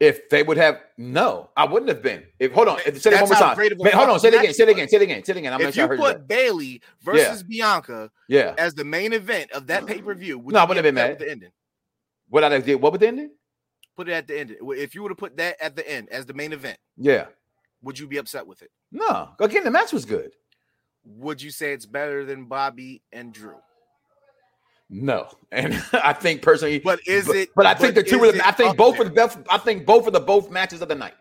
[0.00, 2.24] if they would have no, I wouldn't have been.
[2.40, 3.54] If hold on, say it one more time.
[3.54, 5.24] great of a Man, hold on, say it again, say it again, say it again,
[5.24, 5.52] say it again.
[5.52, 6.26] I'm if sure you heard put.
[6.26, 8.54] Bayley versus Bianca Yeah.
[8.58, 10.96] as the main event of that pay per view, would No, I wouldn't have been
[11.00, 11.10] mad.
[11.10, 11.50] with the ending?
[12.28, 13.30] What I did, what was the ending?
[13.96, 14.56] Put it at the end.
[14.60, 17.26] If you were to put that at the end as the main event, Yeah.
[17.82, 18.70] would you be upset with it?
[18.90, 19.30] No.
[19.38, 20.32] Again, the match was good.
[21.04, 23.56] Would you say it's better than Bobby and Drew?
[24.94, 28.22] No, and I think personally, But is but, it- But I think but the two.
[28.24, 29.06] Of the, it I think both there?
[29.06, 29.38] of the best.
[29.50, 31.14] I think both of the both matches of the night.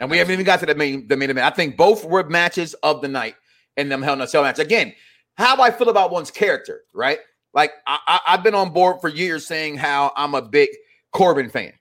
[0.00, 1.44] And we haven't even got to the main the main event.
[1.46, 3.34] I think both were matches of the night
[3.76, 4.60] in them Hell in a Cell match.
[4.60, 4.94] Again,
[5.36, 7.18] how I feel about one's character, right?
[7.52, 10.68] Like I, I, I've been on board for years saying how I'm a big
[11.12, 11.72] Corbin fan.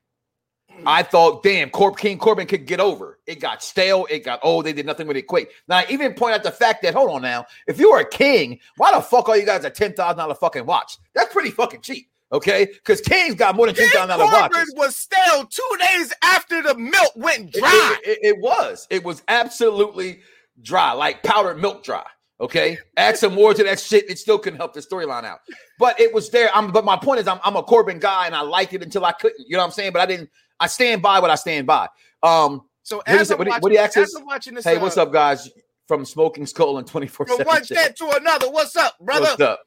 [0.85, 3.17] I thought, damn, Corb King Corbin could get over.
[3.25, 4.63] It got stale, it got old.
[4.65, 5.49] They did nothing with it quick.
[5.67, 8.07] Now, I even point out the fact that, hold on now, if you are a
[8.07, 10.97] king, why the fuck are you guys a ten thousand dollar fucking watch?
[11.15, 12.65] That's pretty fucking cheap, okay?
[12.67, 14.73] Because King's got more than ten thousand dollar Corbin watches.
[14.77, 17.97] was stale two days after the milk went It- dry.
[18.05, 18.85] It, it- it was.
[18.91, 20.19] It was absolutely
[20.61, 22.05] dry, like powdered milk dry.
[22.39, 24.07] Okay, add some more to that shit.
[24.09, 25.39] It still couldn't help the storyline out,
[25.79, 26.49] but it was there.
[26.53, 29.05] I'm, but my point is, I'm, I'm a Corbin guy, and I liked it until
[29.05, 29.39] I couldn't.
[29.47, 29.91] You know what I'm saying?
[29.91, 30.29] But I didn't.
[30.59, 31.87] I stand by what I stand by.
[32.21, 33.33] Um, So as it?
[33.33, 34.15] I'm What do you- watching, what do you ask as us?
[34.15, 35.49] I'm watching this, hey, what's uh, up, guys?
[35.87, 38.51] From Smoking Skull and 24 From one chat to another.
[38.51, 39.21] What's up, brother?
[39.21, 39.59] What's up?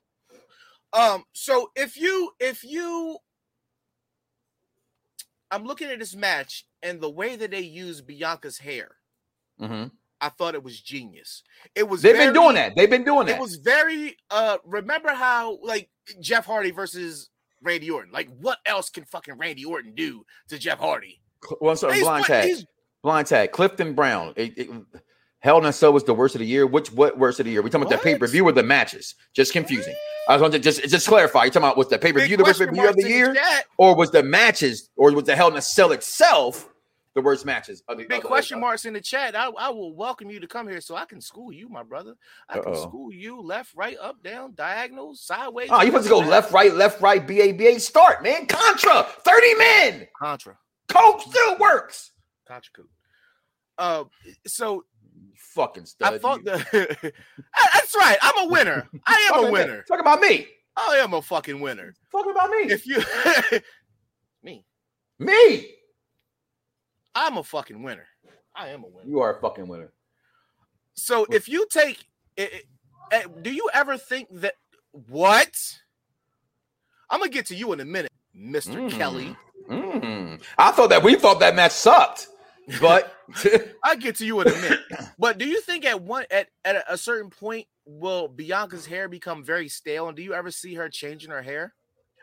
[0.92, 3.18] Um, so if you if you
[5.50, 8.96] I'm looking at this match and the way that they use Bianca's hair,
[9.60, 9.90] Mhm.
[10.20, 11.42] I thought it was genius.
[11.74, 12.74] It was They've very, been doing that.
[12.76, 13.36] They've been doing that.
[13.36, 15.88] It was very uh remember how like
[16.20, 17.30] Jeff Hardy versus
[17.62, 18.12] Randy Orton.
[18.12, 21.20] Like what else can fucking Randy Orton do to Jeff Hardy?
[21.60, 22.44] Well, sorry, He's blind tag.
[22.44, 22.64] he's-
[23.02, 23.50] Blind tag.
[23.52, 24.34] Clifton Brown.
[24.36, 24.68] It, it,
[25.38, 26.66] Hell in a Cell was the worst of the year.
[26.66, 27.62] Which what worst of the year?
[27.62, 28.04] We talking about the What?
[28.04, 29.14] pay per view or the matches?
[29.32, 29.94] Just confusing.
[30.28, 31.44] I was want to just just clarify.
[31.44, 33.08] You talking about was the pay per view the worst pay per view of the
[33.08, 33.34] year,
[33.78, 36.68] or was the matches, or was the Hell in a Cell itself
[37.14, 37.82] the worst matches?
[37.88, 39.34] Of the, Big of the- question marks in the chat.
[39.34, 42.14] I, I will welcome you to come here so I can school you, my brother.
[42.48, 42.82] I can Uh-oh.
[42.82, 45.68] school you left, right, up, down, diagonal, sideways.
[45.72, 47.78] Oh, you supposed to go left, right, left, right, B A B A.
[47.80, 48.46] Start, man.
[48.46, 50.06] Contra, thirty men.
[50.18, 50.56] Contra.
[50.88, 52.12] Coke still works.
[52.46, 52.86] Contra code.
[53.78, 54.04] Uh,
[54.46, 54.84] so
[55.16, 56.14] You fucking stud.
[56.14, 56.58] I thought the
[57.74, 58.18] that's right.
[58.20, 58.88] I'm a winner.
[59.06, 59.82] I am a winner.
[59.82, 60.46] Talk about me.
[60.76, 61.94] I am a fucking winner.
[62.12, 62.56] Talking about me.
[62.70, 63.02] If you
[64.42, 64.64] me,
[65.18, 65.74] me.
[67.14, 68.06] I'm a fucking winner.
[68.54, 69.08] I am a winner.
[69.08, 69.92] You are a fucking winner.
[70.94, 72.04] So if you take,
[72.36, 72.66] it, it-
[73.12, 74.54] eh, do you ever think that
[74.92, 75.78] what?
[77.08, 78.90] I'm gonna get to you in a minute, Mister Mm.
[78.92, 79.36] Kelly.
[79.68, 80.42] Mm.
[80.58, 82.28] I thought that we thought that match sucked,
[82.80, 83.14] but
[83.84, 84.80] I'll get to you in a minute.
[85.18, 89.42] But do you think at one at, at a certain point will Bianca's hair become
[89.44, 90.08] very stale?
[90.08, 91.74] And do you ever see her changing her hair?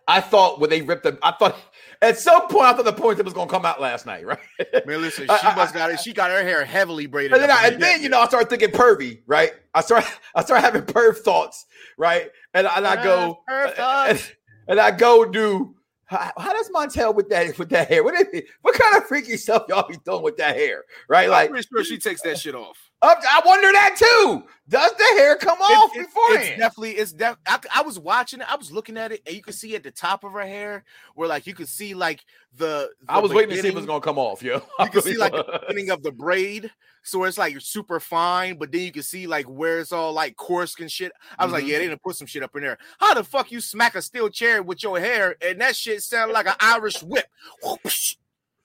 [0.07, 1.57] I thought when they ripped the, I thought
[2.01, 4.39] at some point I thought the point that was gonna come out last night, right?
[4.85, 5.99] Man, listen, she I- I- must got it.
[5.99, 7.33] She got her hair heavily braided.
[7.33, 9.51] And then, I, and the then you know I started thinking pervy, right?
[9.73, 11.65] I start I start having perv thoughts,
[11.97, 12.29] right?
[12.53, 13.39] And, and I go
[14.09, 14.31] and,
[14.69, 18.03] and I go do how, how does Montez with that with that hair?
[18.03, 21.25] What is it, what kind of freaky stuff y'all be doing with that hair, right?
[21.25, 22.77] I'm Like pretty sure she takes that shit off.
[23.01, 24.43] Up, I wonder that too.
[24.69, 26.49] Does the hair come off It's- it's- beforehand?
[26.49, 28.51] It's definitely it's def- I, I was watching it.
[28.51, 30.83] I was looking at it, and you could see at the top of her hair
[31.15, 32.25] where like you could see like
[32.57, 32.89] the.
[33.07, 34.61] I was waiting to see if it was gonna come off, yo.
[34.79, 36.69] You can see like the beginning of the braid,
[37.03, 40.35] so it's like super fine, but then you can see like where it's all like
[40.35, 41.13] coarse and shit.
[41.39, 41.67] I was like, Mhm.
[41.67, 42.77] yeah, they didn't put some shit up in there.
[42.99, 46.33] How the fuck you smack a steel chair with your hair and that shit sound
[46.33, 47.25] like an Irish whip?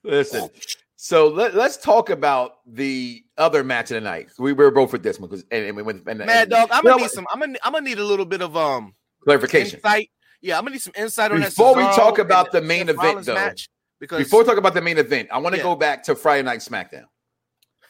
[0.02, 0.48] Listen,
[1.04, 4.30] so let, us talk about the other match of the night.
[4.38, 6.68] We were both with this one because and, and we went and, Mad and- dog,
[6.70, 7.26] I'm gonna need some.
[7.32, 9.78] I'm gonna I'm gonna need a little bit of um clarification.
[9.80, 10.10] insight.
[10.40, 11.48] Yeah, I'm gonna need some insight on that.
[11.48, 14.58] Before we talk about the main Seth event, Rollins though, match, because Before we talk
[14.58, 15.64] about the main event, I want to Yeah.
[15.64, 17.06] go back to Friday Night SmackDown.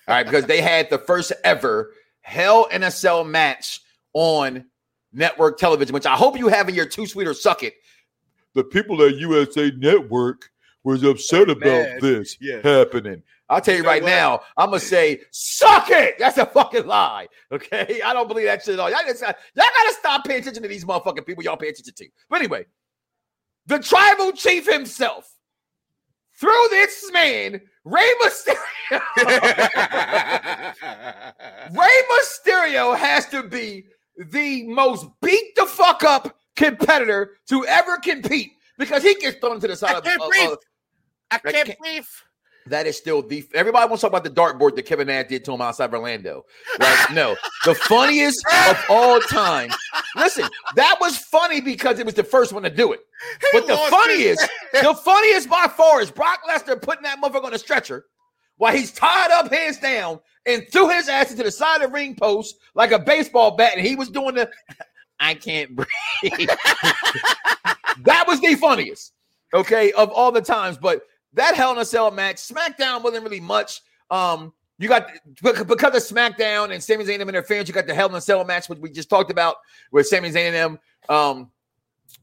[0.08, 3.82] All right, because they had the first ever Hell in a Cell match
[4.14, 4.64] on
[5.12, 7.74] network television, which I hope you have in your two sweet or suck it.
[8.54, 10.48] The people at USA Network
[10.84, 12.00] was upset about mad.
[12.00, 12.60] this Yeah.
[12.62, 13.22] happening.
[13.48, 14.08] I'll tell you, You right what?
[14.08, 16.18] now, I'm gonna say, suck it.
[16.18, 17.28] That's a fucking lie.
[17.52, 18.00] Okay.
[18.04, 18.90] I don't believe that shit at all.
[18.90, 22.08] Y'all, y'all gotta stop paying attention to these motherfucking people y'all pay attention to.
[22.30, 22.66] But anyway,
[23.66, 25.30] the tribal chief himself,
[26.40, 29.00] through this man, Rey Mysterio.
[31.72, 33.84] Rey Mysterio has to be
[34.30, 39.68] the most beat the fuck up competitor to ever compete because he gets thrown to
[39.68, 40.58] the side of, of- of-
[41.32, 42.04] I can't can't- breathe.
[42.66, 45.44] that is still the everybody wants to talk about the dartboard that Kevin Nash did
[45.46, 46.44] to him outside of Orlando.
[46.78, 47.06] Right?
[47.12, 49.70] No, the funniest of all time.
[50.16, 53.00] Listen, that was funny because it was the first one to do it.
[53.52, 57.58] But the funniest, the funniest by far is Brock Lesnar putting that motherfucker on a
[57.58, 58.06] stretcher
[58.56, 61.88] while he's tied up, hands down, and threw his ass into the side of the
[61.88, 64.48] ring post like a baseball bat, and he was doing the
[65.20, 65.88] I can't breathe.
[68.02, 69.12] that was the funniest,
[69.54, 70.78] okay, of all the times.
[70.78, 71.02] But
[71.34, 73.80] that Hell in a Cell match, SmackDown wasn't really much.
[74.10, 75.08] Um, you got
[75.42, 78.20] bec- because of SmackDown and Sami Zayn and interference, you got the Hell in a
[78.20, 79.56] Cell match, which we just talked about
[79.90, 80.78] with Sami Zayn and them.
[81.08, 81.50] Um,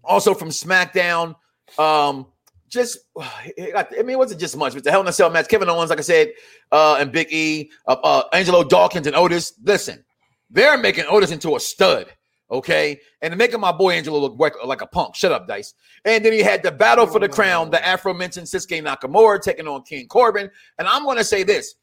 [0.04, 1.36] also from SmackDown.
[1.78, 2.28] Um,
[2.68, 5.48] just I mean, it wasn't just much, but the Hell in a Cell match.
[5.48, 6.32] Kevin Owens, like I said,
[6.72, 9.54] uh, and Big E, uh, uh, Angelo Dawkins and Otis.
[9.64, 10.04] Listen,
[10.50, 12.08] they're making Otis into a stud,
[12.52, 15.16] okay, and making my boy Angelo look like, a punk.
[15.16, 15.74] Shut up, Dice.
[16.06, 19.84] And then he had the battle for the crown, the aforementioned Shinsuke Nakamura taking on
[19.84, 20.50] King Corbin.
[20.78, 21.76] And I'm going to say this: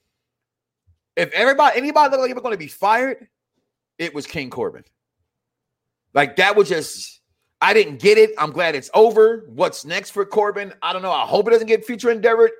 [1.16, 3.28] if everybody, anybody looked like they were going to be fired,
[3.98, 4.84] it was King Corbin.
[6.14, 7.14] Like that was just.
[7.58, 8.32] I didn't get it.
[8.36, 9.46] I'm glad it's over.
[9.48, 10.74] What's next for Corbin?
[10.82, 11.10] I don't know.
[11.10, 12.50] I hope it doesn't get future endeavored,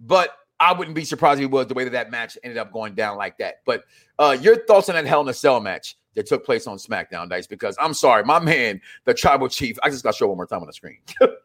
[0.00, 2.72] but I wouldn't be surprised if it was the way that that match ended up
[2.72, 3.56] going down like that.
[3.66, 3.84] But
[4.18, 7.28] uh, your thoughts on that Hell in a Cell match that took place on SmackDown,
[7.30, 7.46] Dice?
[7.46, 9.78] Because I'm sorry, my man, the Tribal Chief.
[9.84, 10.98] I just got to show one more time on the screen.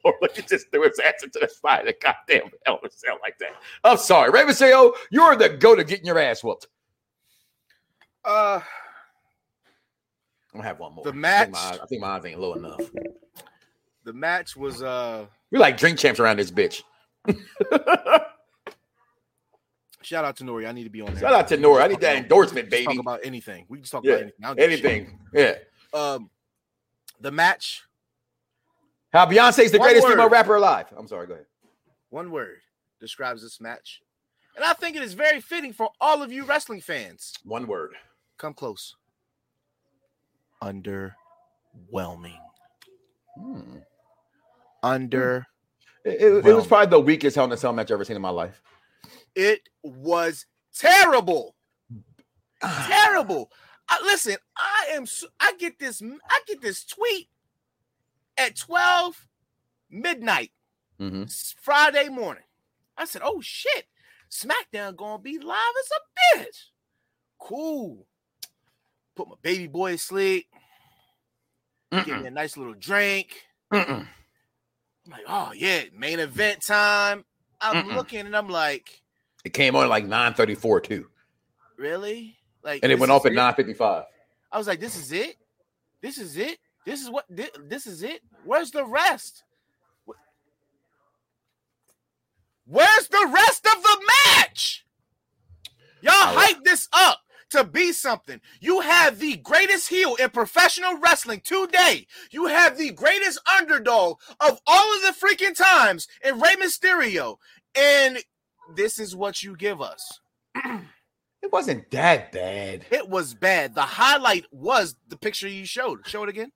[0.03, 3.37] or look at just threw his ass into the side of goddamn Hell Cell like
[3.39, 3.51] that.
[3.83, 6.67] I'm sorry, Rey Mysterio, you're the go to getting your ass whooped.
[8.25, 8.59] Uh,
[10.53, 11.03] I'm gonna have one more.
[11.03, 12.79] The I think match- my I think my eyes ain't low enough.
[14.03, 16.81] the match was uh We're like drink champs around this bitch.
[20.03, 20.67] shout out to Nori.
[20.67, 21.21] I need to be on there.
[21.21, 21.81] Shout out to Nori.
[21.81, 22.85] I need that endorsement, baby.
[22.85, 23.65] Talk about anything.
[23.69, 24.43] We can just talk Yeah, about anything.
[24.43, 24.85] I don't give a shit.
[24.85, 25.19] Anything.
[25.33, 25.99] Yeah.
[25.99, 26.29] Um,
[27.19, 27.83] the match.
[29.13, 30.11] How Beyonce's the One greatest word.
[30.13, 30.87] female rapper alive.
[30.97, 31.45] I'm sorry, go ahead.
[32.09, 32.57] One word
[32.99, 34.01] describes this match,
[34.55, 37.33] and I think it is very fitting for all of you wrestling fans.
[37.43, 37.91] One word.
[38.37, 38.95] Come close.
[40.61, 42.37] Underwhelming.
[43.37, 43.77] Hmm.
[44.83, 45.45] Under.
[46.03, 48.15] It, it- it was probably the weakest Hell in a Cell match I've ever seen
[48.15, 48.61] in my life.
[49.35, 50.45] It was
[50.77, 51.55] terrible.
[52.61, 53.51] terrible.
[53.89, 55.05] I, listen, I am.
[55.39, 56.01] I get this.
[56.01, 57.29] I get this tweet
[58.37, 59.27] at twelve
[59.89, 60.51] midnight
[60.99, 61.55] Mhm.
[61.61, 62.43] Friday morning.
[62.97, 63.87] I said, "Oh shit,
[64.29, 66.57] SmackDown gonna be live as a bitch."
[67.39, 68.07] Cool.
[69.15, 70.47] Put my baby boy to sleep.
[71.91, 73.43] Give me a nice little drink.
[73.73, 74.07] Mm-mm.
[75.05, 77.25] I'm like, oh yeah, main event time.
[77.59, 77.95] I'm Mm-mm.
[77.95, 79.00] looking and I'm like,
[79.43, 81.07] It came on at like 934 too.
[81.77, 82.37] really?
[82.63, 84.03] Like, And it went off at 955.
[84.51, 85.35] I was like, this is it.
[86.01, 86.59] This is it.
[86.85, 87.25] This is what.
[87.29, 88.21] This, is it.
[88.43, 89.43] Where's the rest?
[92.65, 94.85] Where's the rest of the match?
[96.01, 97.19] Y'all hype this up
[97.51, 98.39] to be something.
[98.59, 102.07] You have the greatest heel in professional wrestling today.
[102.31, 107.37] You have the greatest underdog of all of the freaking times in Rey Mysterio.
[107.75, 108.17] And
[108.75, 110.19] this is what you give us.
[111.41, 112.85] It wasn't that bad.
[112.91, 113.73] It was bad.
[113.73, 116.07] The highlight was the picture you showed.
[116.07, 116.51] Show it again.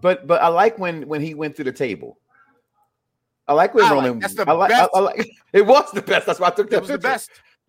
[0.00, 2.18] But but I like when when he went through the table.
[3.46, 4.90] I like when I like- that's the I like, best.
[4.94, 6.26] I like it was the best.
[6.26, 7.30] That's why I took that It was the best.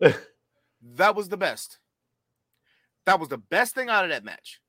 [0.94, 1.78] that was the best.
[3.04, 4.60] That was the best thing out of that match.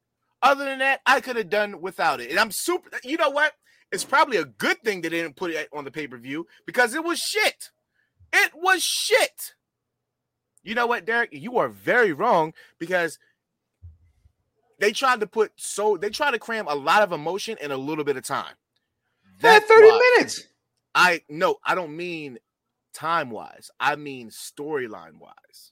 [0.41, 2.29] Other than that, I could have done without it.
[2.31, 2.89] And I'm super.
[3.03, 3.53] You know what?
[3.91, 6.93] It's probably a good thing they didn't put it on the pay per view because
[6.95, 7.69] it was shit.
[8.33, 9.53] It was shit.
[10.63, 11.29] You know what, Derek?
[11.31, 13.19] You are very wrong because
[14.79, 17.77] they tried to put so they tried to cram a lot of emotion in a
[17.77, 18.55] little bit of time.
[19.41, 20.47] That That's 30 why- minutes.
[20.95, 22.37] I no, I don't mean
[22.93, 23.69] time wise.
[23.79, 25.71] I mean storyline wise.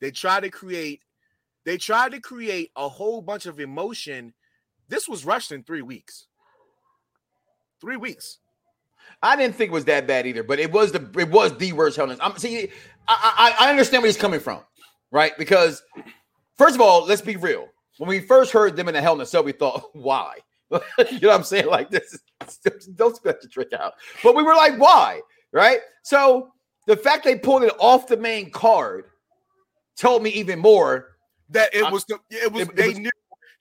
[0.00, 1.02] They tried to create
[1.64, 4.34] they tried to create a whole bunch of emotion.
[4.88, 6.26] This was rushed in 3 weeks.
[7.80, 8.38] 3 weeks.
[9.26, 11.72] I didn't think it was that bad either, but it was the it was the
[11.72, 12.68] worst Hell I'm see.
[13.08, 14.60] I, I I understand where he's coming from,
[15.10, 15.36] right?
[15.36, 15.82] Because
[16.56, 17.66] first of all, let's be real.
[17.98, 20.36] When we first heard them in the Hell in a Cell, we thought, why?
[20.70, 20.78] you
[21.20, 21.66] know what I'm saying?
[21.66, 23.94] Like this, is, don't spit the trick out.
[24.22, 25.20] But we were like, why?
[25.52, 25.80] Right?
[26.04, 26.52] So
[26.86, 29.06] the fact they pulled it off the main card
[29.98, 31.16] told me even more
[31.50, 33.10] that it was the it was it- it they was- knew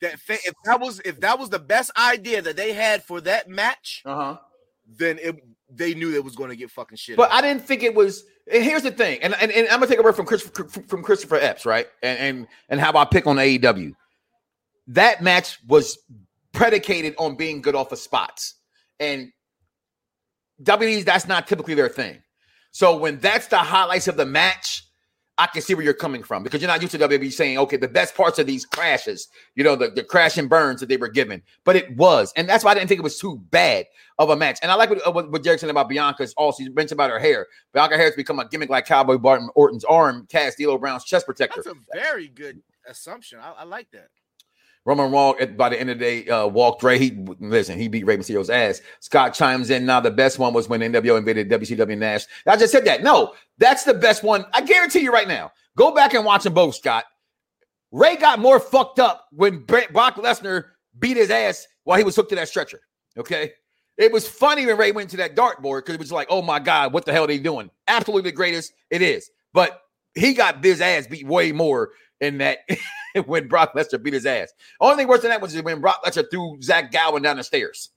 [0.01, 3.49] that if that was if that was the best idea that they had for that
[3.49, 4.37] match, uh-huh
[4.87, 5.35] then it
[5.69, 7.17] they knew they was going to get fucking shit.
[7.17, 8.23] But I didn't think it was.
[8.51, 10.43] And here's the thing, and, and, and I'm gonna take a word from Chris
[10.87, 11.87] from Christopher Epps, right?
[12.03, 13.93] And and and how I pick on AEW.
[14.87, 15.97] That match was
[16.51, 18.53] predicated on being good off of spots,
[18.99, 19.31] and
[20.61, 22.21] WWE's that's not typically their thing.
[22.71, 24.84] So when that's the highlights of the match,
[25.37, 27.75] I can see where you're coming from because you're not used to WWE saying, okay,
[27.75, 30.95] the best parts of these crashes, you know, the, the crash and burns that they
[30.95, 31.41] were given.
[31.65, 32.31] But it was.
[32.37, 33.85] And that's why I didn't think it was too bad
[34.17, 34.59] of a match.
[34.61, 36.63] And I like what, uh, what, what Derek said about Bianca's also.
[36.63, 37.47] He mentioned about her hair.
[37.73, 41.25] Bianca hair has become a gimmick like Cowboy Barton Orton's arm, Cass D'Lo Brown's chest
[41.25, 41.61] protector.
[41.63, 43.39] that's a very good assumption.
[43.41, 44.07] I, I like that.
[44.85, 46.99] Roman at by the end of the day, uh, walked Rey.
[46.99, 48.81] He listen, he beat Rey Mysterio's ass.
[48.99, 49.85] Scott chimes in.
[49.85, 52.25] Now the best one was when NWO invaded WCW Nash.
[52.45, 53.01] I just said that.
[53.01, 54.45] No, that's the best one.
[54.53, 55.51] I guarantee you right now.
[55.75, 57.05] Go back and watch them both, Scott.
[57.91, 60.65] Rey got more fucked up when Brock Lesnar
[60.99, 62.81] beat his ass while he was hooked to that stretcher.
[63.17, 63.53] Okay.
[63.97, 66.59] It was funny when Rey went to that dartboard because it was like, oh my
[66.59, 67.71] God, what the hell are they doing?
[67.87, 68.73] Absolutely the greatest.
[68.89, 69.29] It is.
[69.53, 69.81] But
[70.13, 72.59] he got his ass beat way more in that
[73.25, 74.51] when Brock Lesnar beat his ass.
[74.79, 77.89] Only thing worse than that was when Brock Lesnar threw Zach Gowen down the stairs.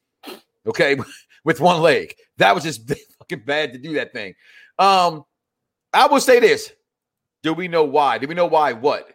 [0.67, 0.97] Okay,
[1.45, 2.15] with one leg.
[2.39, 2.89] That was just
[3.19, 4.35] fucking bad to do that thing.
[4.79, 5.25] Um,
[5.93, 6.73] I will say this.
[7.43, 8.19] Do we know why?
[8.19, 9.09] Do we know why what?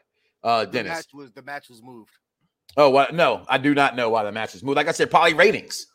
[0.44, 0.90] Uh The Dennis.
[0.92, 2.12] match was the match was moved.
[2.76, 4.78] Oh, well, no, I do not know why the match was moved.
[4.78, 5.86] Like I said, probably ratings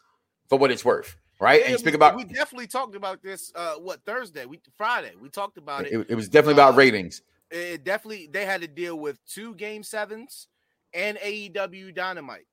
[0.48, 1.16] for what it's worth.
[1.40, 1.62] Right.
[1.62, 5.12] and you speak we- about we definitely talked about this uh what Thursday, we Friday.
[5.20, 5.92] We talked about it.
[5.92, 7.22] it, it was definitely about Uh, ratings.
[7.50, 10.48] It definitely they had to deal with two game sevens
[10.92, 12.46] and AEW Dynamite.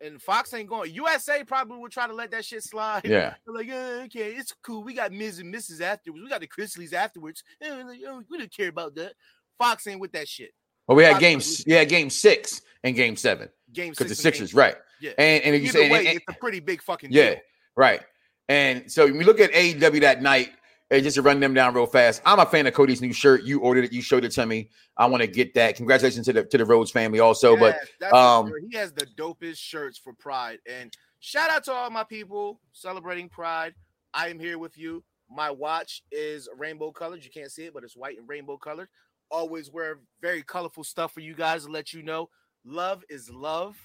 [0.00, 0.92] And Fox ain't going.
[0.94, 3.02] USA probably would try to let that shit slide.
[3.08, 3.34] Yeah.
[3.46, 4.82] They're like, "Uh, okay, it's cool.
[4.82, 5.80] We got Miz and Mrs.
[5.80, 6.22] afterwards.
[6.24, 7.44] We got the Chrisleys afterwards.
[7.60, 9.12] Like, oh, we don't care about that.
[9.58, 10.50] Fox ain't with that shit.
[10.88, 13.48] Well, we had Fox game yeah, game six and game seven.
[13.72, 14.76] Game Because the six and game Sixers, right.
[15.00, 15.12] Yeah.
[15.18, 17.40] And and if you say way, and- and- it's a pretty big fucking Yeah, deal.
[17.76, 18.02] right.
[18.48, 20.50] And so when we look at AEW that night,
[20.92, 23.44] and just to run them down real fast, I'm a fan of Cody's new shirt.
[23.44, 24.68] You ordered it, you showed it to me.
[24.98, 25.74] I want to get that.
[25.76, 27.56] Congratulations to the to the Rhodes family also.
[27.56, 30.58] But Yes, that's a um, he has the dopest shirts for Pride.
[30.70, 33.74] And shout out to all my people celebrating Pride.
[34.12, 35.02] I am here with you.
[35.30, 37.24] My watch is rainbow colored.
[37.24, 38.88] You can't see it, but it's white and rainbow colored.
[39.30, 42.28] Always wear very colorful stuff for you guys to let you know
[42.66, 43.76] love is love,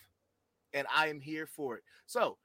[0.74, 1.84] and I am here for it.
[2.06, 2.38] So,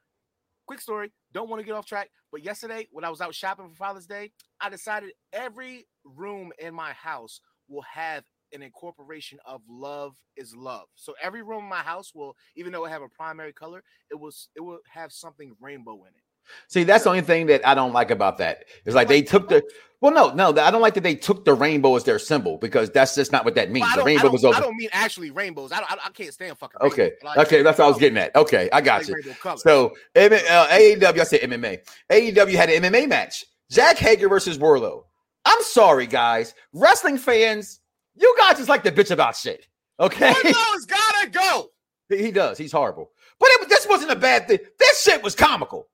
[0.66, 1.12] quick story.
[1.32, 4.06] Don't want to get off track, but yesterday when I was out shopping for Father's
[4.06, 10.54] Day, I decided every room in my house will have an incorporation of love is
[10.54, 10.86] love.
[10.94, 14.18] So every room in my house will, even though it have a primary color, it
[14.20, 16.22] was it will have something rainbow in it.
[16.68, 18.64] See, that's the only thing that I don't like about that.
[18.84, 19.62] It's like they took the
[20.02, 22.90] well, no, no, I don't like that they took the rainbow as their symbol because
[22.90, 23.86] that's just not what that means.
[23.86, 25.70] Well, The rainbow was I don't mean actually rainbows.
[25.70, 25.92] I don't.
[25.92, 26.80] I, I can't stand fucking.
[26.80, 27.18] Okay, rainbows.
[27.22, 28.34] I like okay, that's what I was getting at.
[28.34, 29.14] Okay, I got you.
[29.14, 29.62] Like colors.
[29.62, 31.78] So M- uh, AEW, I said MMA.
[32.10, 33.44] AEW had an MMA match.
[33.70, 35.04] Jake Hager versus Wardlow.
[35.44, 36.52] I'm sorry, guys.
[36.72, 37.78] Wrestling fans,
[38.16, 39.68] you guys just like to bitch about shit.
[40.00, 41.68] Okay, Wardlow's gotta go.
[42.08, 42.58] he he does.
[42.58, 43.12] He's horrible.
[43.38, 44.58] But it, this wasn't a bad thing.
[44.80, 45.86] This shit was comical.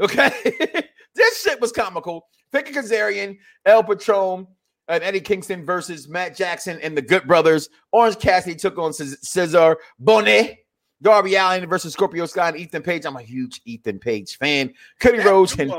[0.00, 0.30] Okay,
[1.14, 2.26] this shit was comical.
[2.52, 4.46] Vicky Kazarian, El Patron,
[4.88, 7.68] and Eddie Kingston versus Matt Jackson and the Good Brothers.
[7.92, 10.56] Orange Cassidy took on Ces- Cesar Bonet.
[11.02, 13.04] Darby Allin versus Scorpio Sky and Ethan Page.
[13.04, 14.72] I'm a huge Ethan Page fan.
[15.00, 15.72] Cody Rhodes and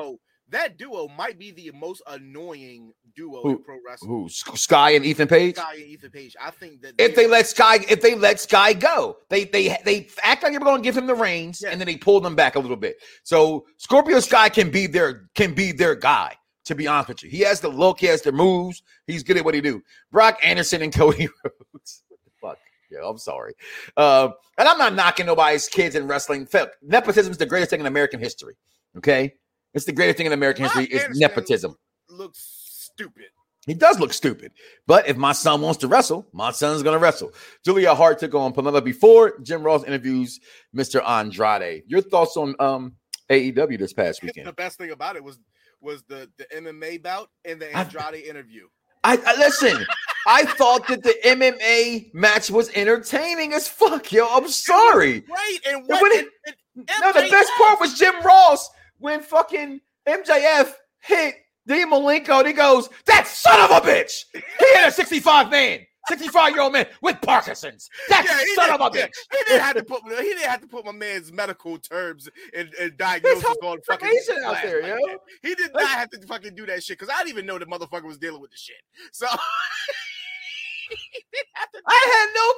[0.54, 4.10] that duo might be the most annoying duo Who- in pro wrestling.
[4.12, 5.56] who Sky and Ethan Page.
[5.58, 6.36] Sky and Ethan Page.
[6.41, 10.08] I think that If they let Sky, if they let Sky go, they they they
[10.24, 11.70] act like they were going to give him the reins, Yeah.
[11.72, 12.97] and then they pulled them back a little bit.
[13.24, 16.36] So Scorpio Sky can be their can be their guy.
[16.68, 19.36] To be honest with you, he has the look, he has the moves, he's good
[19.36, 19.82] at what he do.
[20.14, 22.04] Brock Anderson and Cody Rhodes.
[22.39, 22.58] Fuck?
[22.89, 23.54] Yeah, I'm sorry.
[23.97, 26.47] Um, and I'm not knocking nobody's kids in wrestling.
[26.82, 28.56] Nepotism is the greatest thing in American history.
[28.95, 29.34] Okay,
[29.74, 30.86] it's the greatest thing in American history.
[30.86, 31.76] Is nepotism.
[32.09, 33.26] looks stupid.
[33.65, 34.51] He does look stupid.
[34.88, 37.32] But if my son wants to wrestle, my son's going to wrestle.
[37.63, 40.39] Julia Hart took on Penelope before Jim Ross interviews
[40.76, 41.01] Mr.
[41.07, 41.84] Andrade.
[41.88, 42.95] Your thoughts on um
[43.30, 44.47] AEW this past weekend?
[44.47, 45.39] the best thing about it was
[45.80, 48.67] was the the MMA bout and the I- Andrade interview.
[49.05, 49.86] I, I listen.
[50.28, 54.26] I thought that the MMA match was entertaining as fuck, yo.
[54.30, 55.19] I'm sorry.
[55.21, 56.11] Great and what?
[56.13, 58.69] it- and- and No, the best part was Jim Ross
[59.04, 61.36] when fucking MJF hit
[61.68, 64.24] Dean Malenko and he goes, That son of a bitch!
[64.34, 65.80] He hit a 65 man.
[66.08, 67.89] 65 year old man with Parkinson's.
[68.10, 69.12] That Yeah, son of a yeah, bitch.
[69.32, 72.74] He didn't have to put he didn't have to put my man's medical terms and,
[72.80, 74.10] and diagnosis on fucking
[74.45, 75.08] out there, like yo.
[75.08, 75.18] that.
[75.41, 77.66] He did not have to fucking do that shit because I didn't even know the
[77.66, 78.76] motherfucker was dealing with the shit.
[79.12, 79.28] So
[80.89, 80.95] he
[81.34, 82.54] didn't have to I had no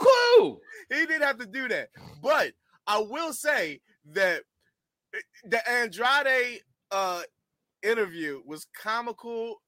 [0.50, 0.62] clue.
[1.00, 1.90] he didn't have to do that.
[2.22, 2.54] But
[2.88, 3.82] I will say
[4.14, 4.42] that
[5.46, 6.62] the Andrade
[6.92, 7.22] uh
[7.84, 9.62] interview was comical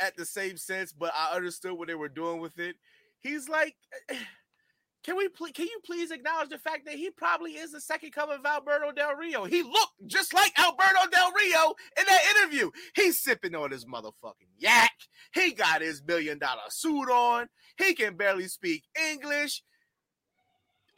[0.00, 2.76] at the same sense, but I understood what they were doing with it.
[3.20, 3.74] He's like,
[5.04, 8.12] can we please can you please acknowledge the fact that he probably is the second
[8.12, 9.44] coming of Alberto Del Rio?
[9.44, 12.70] He looked just like Alberto Del Rio in that interview.
[12.94, 14.92] He's sipping on his motherfucking yak.
[15.34, 17.48] He got his million dollar suit on.
[17.76, 19.62] He can barely speak English.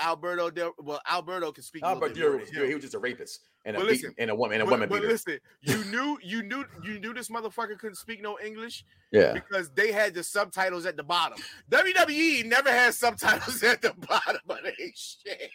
[0.00, 1.82] Alberto Del well, Alberto can speak.
[1.82, 2.54] a little Albert bit more Durer than was him.
[2.56, 2.68] good.
[2.68, 4.88] He was just a rapist and a listen, and a woman and a But, woman
[4.88, 5.08] but beater.
[5.08, 9.32] listen, you knew you knew you knew this motherfucker couldn't speak no English Yeah.
[9.34, 11.38] because they had the subtitles at the bottom.
[11.70, 15.50] WWE never had subtitles at the bottom of their shit.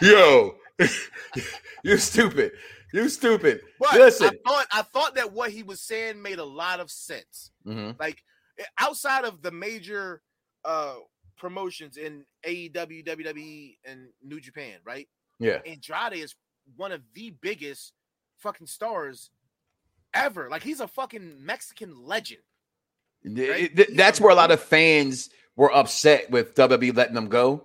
[0.00, 0.56] Yo,
[1.84, 2.52] you stupid.
[2.92, 3.60] You stupid.
[3.80, 4.28] But Listen.
[4.28, 7.50] I thought I thought that what he was saying made a lot of sense.
[7.66, 7.98] Mhm.
[7.98, 8.22] Like
[8.58, 10.22] eh, outside of the major
[10.64, 10.94] uh
[11.36, 15.06] promotions in AEW, WWE, and New Japan, right?
[15.38, 15.58] Yeah.
[15.66, 16.34] Andrade is
[16.76, 17.92] one of the biggest
[18.38, 19.30] fucking stars
[20.14, 20.48] ever.
[20.50, 22.42] Like he's a fucking Mexican legend.
[23.24, 27.64] Th- th- That's where a lot of fans were upset with WWE letting them go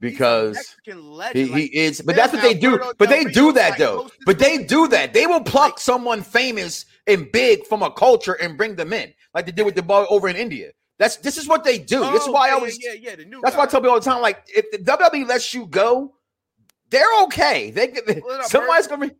[0.00, 1.46] because Mexican he, legend.
[1.46, 2.00] he Like, is.
[2.00, 2.78] But that's what they do.
[2.98, 4.08] But they do that like, though.
[4.24, 5.12] But they do that.
[5.12, 9.12] They will pluck Like- someone famous and big from a culture and bring them in,
[9.34, 10.70] like they did with the boy over in India.
[10.98, 12.00] That's this is what they do.
[12.10, 12.78] this is Oh, why I always.
[12.82, 14.20] yeah, yeah, the new That's why I tell people all the time.
[14.20, 16.14] Like if the WWE lets you go,
[16.90, 17.70] they're okay.
[17.70, 17.88] They
[18.20, 19.10] What up, somebody's gonna re,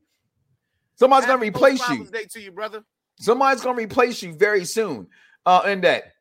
[0.96, 2.04] somebody's gonna replace you.
[2.06, 2.84] Day to you, brother.
[3.20, 5.08] Somebody's gonna replace you very soon.
[5.44, 6.12] Uh, in that.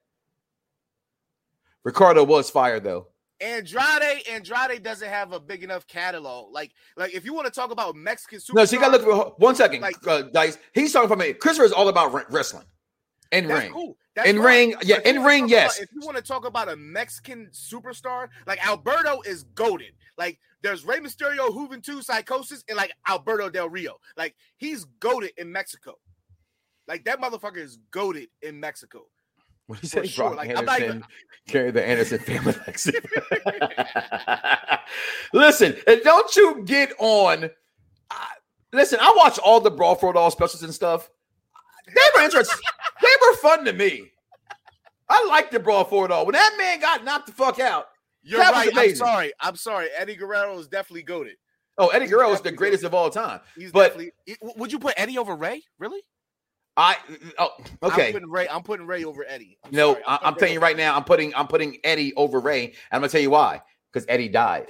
[1.83, 3.07] Ricardo was fired though.
[3.39, 6.51] Andrade, Andrade doesn't have a big enough catalog.
[6.51, 9.03] Like, like if you want to talk about Mexican superstars, No, so you gotta look
[9.03, 9.81] for one second.
[9.81, 10.57] Like- uh, Dice.
[10.73, 11.33] He's talking from me.
[11.33, 12.65] Christopher is all about wrestling,
[13.31, 13.97] in that's ring, cool.
[14.15, 14.45] That's in fine.
[14.45, 14.75] ring.
[14.81, 15.47] Yeah, in ring.
[15.47, 15.77] Yes.
[15.77, 19.93] about- if you want to talk about a Mexican superstar, like Alberto is goaded.
[20.17, 23.97] Like there's Rey Mysterio, Juventud, Psicosis, and like Alberto Del Rio.
[24.15, 25.95] Like he's goaded in Mexico.
[26.87, 29.05] Like that motherfucker is goaded in Mexico.
[29.67, 30.07] What he For say?
[30.07, 30.29] sure.
[30.33, 31.03] Brock Like, Anderson
[31.47, 32.93] carry the Anderson family legacy.
[35.33, 37.49] listen, and don't you get on.
[38.09, 38.27] I-
[38.73, 41.09] listen, I watch all the Brawl for It All specials and stuff.
[41.87, 42.59] They were interesting.
[43.01, 44.11] they were fun to me.
[45.09, 46.25] I like the Brawl for It All.
[46.25, 47.87] When that man got knocked the fuck out.
[48.27, 48.69] You're That right.
[48.75, 49.31] I'm sorry.
[49.39, 49.87] I'm sorry.
[49.97, 51.35] Eddie Guerrero is definitely goaded.
[51.77, 53.39] Oh, Eddie Guerrero is the definitely greatest of all time.
[53.55, 54.11] He's But- definitely.
[54.57, 55.61] Would you put Eddie over Rey?
[55.79, 56.01] Really?
[56.79, 56.95] I
[57.39, 57.49] oh
[57.81, 58.07] okay.
[58.07, 58.47] I'm putting Rey.
[58.49, 59.57] I'm putting Rey over Eddie.
[59.63, 61.47] I'm No, sorry, I, putting I'm Rey telling you over right now, I'm putting I'm
[61.47, 63.61] putting Eddie over Rey, and I'm gonna tell you why.
[63.91, 64.67] Because Eddie died,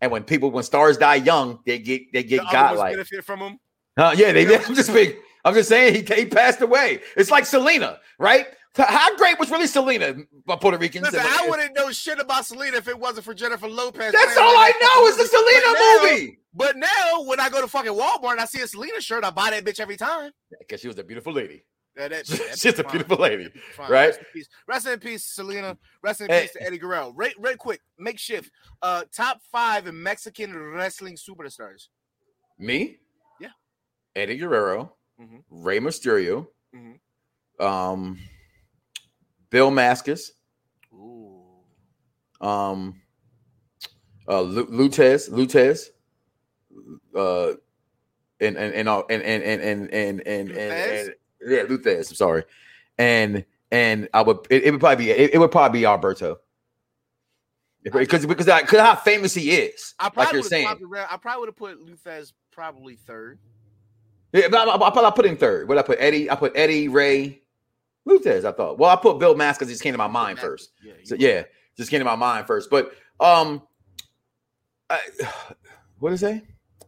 [0.00, 2.92] and when people when stars die young, they get they get other ones godlike.
[2.92, 3.58] benefit from him.
[3.96, 4.56] Uh, yeah, they.
[4.64, 5.14] I'm just being.
[5.44, 7.00] I'm just saying he, he passed away.
[7.16, 8.46] It's like Selena, right?
[8.74, 10.14] How great was really Selena?
[10.46, 11.04] by Puerto Ricans.
[11.04, 14.12] Listen, I wouldn't know shit about Selena if it wasn't for Jennifer Lopez.
[14.12, 16.38] That's all I know is the Selena movie.
[16.54, 19.30] But now, when I go to fucking Walmart and I see a Selena shirt, I
[19.30, 20.30] buy that bitch every time.
[20.58, 21.64] Because she was a beautiful lady.
[21.98, 23.90] Yeah, that- She's a beautiful lady, right?
[23.90, 25.76] Rest in peace, Rest in peace, Selena.
[26.02, 26.42] Rest in Hey.
[26.42, 27.12] peace to Eddie Guerrero.
[27.14, 28.50] Right, right quick, makeshift.
[28.80, 31.88] Uh, top five Mexican wrestling superstars.
[32.58, 32.96] Me,
[33.38, 33.48] Yeah.
[34.16, 35.42] Eddie Guerrero, Mhm.
[35.50, 36.98] Rey Mysterio, Mhm.
[37.60, 38.18] um,
[39.52, 40.30] Mil Máscaras,
[40.92, 41.42] Ooh.
[42.40, 43.00] um,
[44.28, 45.90] uh, Lu- Lou Thesz, Lutez,
[47.16, 47.52] uh,
[48.40, 51.14] and and and uh, and and and and and and, and,
[51.46, 52.10] yeah, Lou Thesz.
[52.10, 52.44] I'm sorry,
[52.98, 56.38] and and I would it, it would probably be it, it would probably be Alberto.
[57.82, 60.66] Because because I because how famous he is, I like probably you're would saying.
[60.68, 60.78] have
[61.10, 63.40] I probably would have put Lou Thesz probably third.
[64.32, 65.68] Yeah, but I, I, I, put- put him third.
[65.68, 67.41] What I put Eddie, I put Eddie Rey,
[68.04, 68.44] Lou Thesz.
[68.44, 68.78] I thought.
[68.78, 70.72] Well, I put Bill Mask because he just came to my mind first.
[70.84, 71.44] Yeah, So yeah,
[71.76, 72.70] just came to my mind first.
[72.70, 73.62] But um,
[74.90, 74.98] I,
[75.98, 76.44] what is it?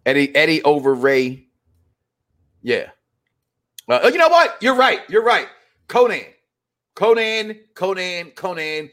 [0.07, 1.47] Eddie Eddie over Rey.
[2.63, 2.91] Yeah.
[3.89, 4.57] Uh, you know what?
[4.63, 5.01] You're right.
[5.09, 5.47] You're right.
[5.89, 6.25] Konnan,
[6.97, 8.91] Konnan, Konnan, Konnan.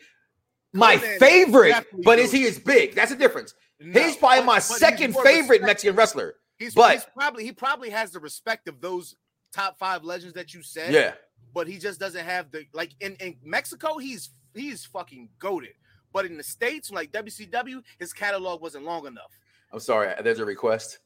[0.74, 2.96] My Konnan favorite, but is he as big?
[2.96, 3.54] That's the difference.
[3.80, 6.36] No, he's probably my second favorite respect- Mexican wrestler.
[6.58, 9.16] He's, but- he's probably he probably has the respect of those
[9.54, 10.94] top five legends that you said.
[10.94, 11.14] Yeah.
[11.54, 13.98] But he just doesn't have the like in, in Mexico.
[13.98, 15.74] He's he's fucking goaded.
[16.14, 19.40] But in the states, like WCW, his catalog wasn't long enough.
[19.72, 20.14] I'm sorry.
[20.22, 21.00] There's a request.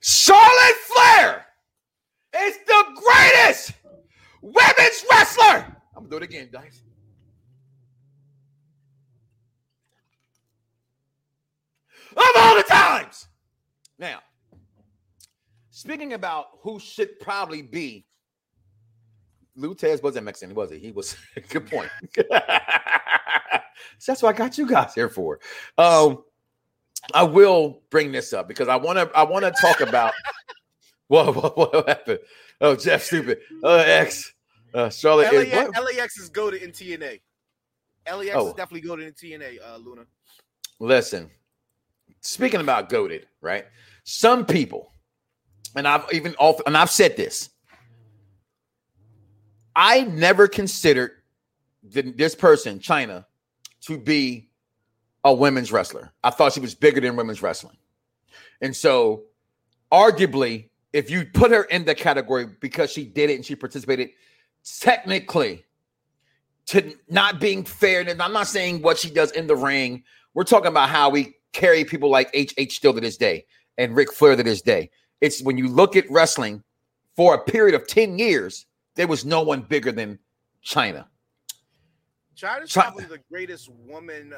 [0.00, 1.46] Charlotte Flair
[2.36, 3.72] is the greatest
[4.42, 5.66] women's wrestler.
[5.96, 6.82] I'm gonna do it again, guys.
[12.16, 13.28] Of all the times.
[13.98, 14.20] Now,
[15.84, 18.06] speaking about who should probably be
[19.54, 20.78] Lou Thesz wasn't Mexican, was he?
[20.78, 21.14] He was
[21.50, 21.90] good point.
[22.14, 22.22] so
[24.06, 25.40] that's what I got you guys here for.
[25.76, 26.24] Um,
[27.12, 29.10] I will bring this up because I want to.
[29.14, 30.14] I want to talk about
[31.08, 32.20] what, what what happened.
[32.62, 33.40] Oh, Jeff, stupid.
[33.62, 34.32] Uh, X.
[34.72, 35.94] Uh, Charlotte LAX, is what?
[35.96, 37.20] LAX is goaded in TNA.
[38.10, 38.48] LAX Oh.
[38.48, 39.58] is definitely goaded in TNA.
[39.62, 40.06] Uh, Luna.
[40.80, 41.30] Listen,
[42.22, 43.66] speaking about goaded, right?
[44.04, 44.93] Some people,
[45.74, 46.34] and I've even
[46.66, 47.50] and I've said this.
[49.76, 51.12] I never considered
[51.92, 53.24] th- this person, Chyna,
[53.82, 54.50] to be
[55.24, 56.12] a women's wrestler.
[56.22, 57.76] I thought she was bigger than women's wrestling,
[58.60, 59.24] and so
[59.92, 64.10] arguably, if you put her in the category because she did it and she participated,
[64.80, 65.64] technically,
[66.66, 70.02] to not being fair, and I'm not saying what she does in the ring.
[70.34, 73.46] We're talking about how we carry people like HH still to this day
[73.78, 74.90] and Ric Flair to this day.
[75.20, 76.62] It's when you look at wrestling
[77.16, 80.18] for a period of 10 years, there was no one bigger than
[80.66, 81.06] Chyna.
[82.36, 84.32] Chyna's Chi- probably the greatest woman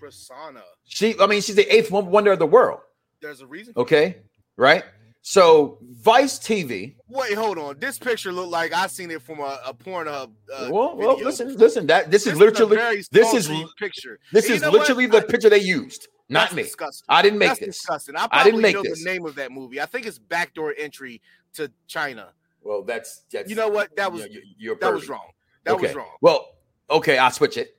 [0.00, 0.62] persona.
[0.84, 2.80] She, I mean, she's the eighth won- wonder of the world.
[3.20, 3.74] There's a reason.
[3.76, 4.16] Okay.
[4.56, 4.84] Right.
[5.24, 6.96] So Vice TV.
[7.08, 7.78] Wait, hold on.
[7.78, 10.32] This picture looked like I seen it from a, a Pornhub.
[10.52, 11.24] Uh, well, well, video.
[11.26, 14.18] listen, listen, that this, This is literally very this is picture.
[14.32, 14.80] this And you is know what?
[14.80, 16.62] literally the I- picture they used, not That's me.
[16.62, 17.04] Disgusting.
[17.08, 17.76] I didn't make That's this.
[17.78, 18.16] disgusting.
[18.16, 19.04] I, I probably didn't make know this.
[19.04, 19.80] the name of that movie.
[19.80, 21.20] I think it's Backdoor Entry
[21.54, 22.28] to Chyna.
[22.62, 23.94] Well, that's, that's You know what?
[23.96, 25.28] That was you know, you- you're that was wrong.
[25.64, 25.86] That okay.
[25.88, 26.08] was wrong.
[26.20, 26.48] Well,
[26.90, 27.76] okay, I'll switch it.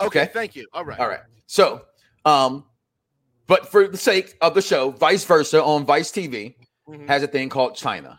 [0.00, 0.32] Okay, okay.
[0.32, 0.66] thank you.
[0.72, 0.98] All right.
[0.98, 1.20] All right.
[1.46, 1.82] So,
[2.24, 2.64] um,
[3.46, 6.54] but for the sake of the show, vice versa on Vice TV
[6.88, 7.06] Mhm.
[7.08, 8.18] has a thing called Chyna,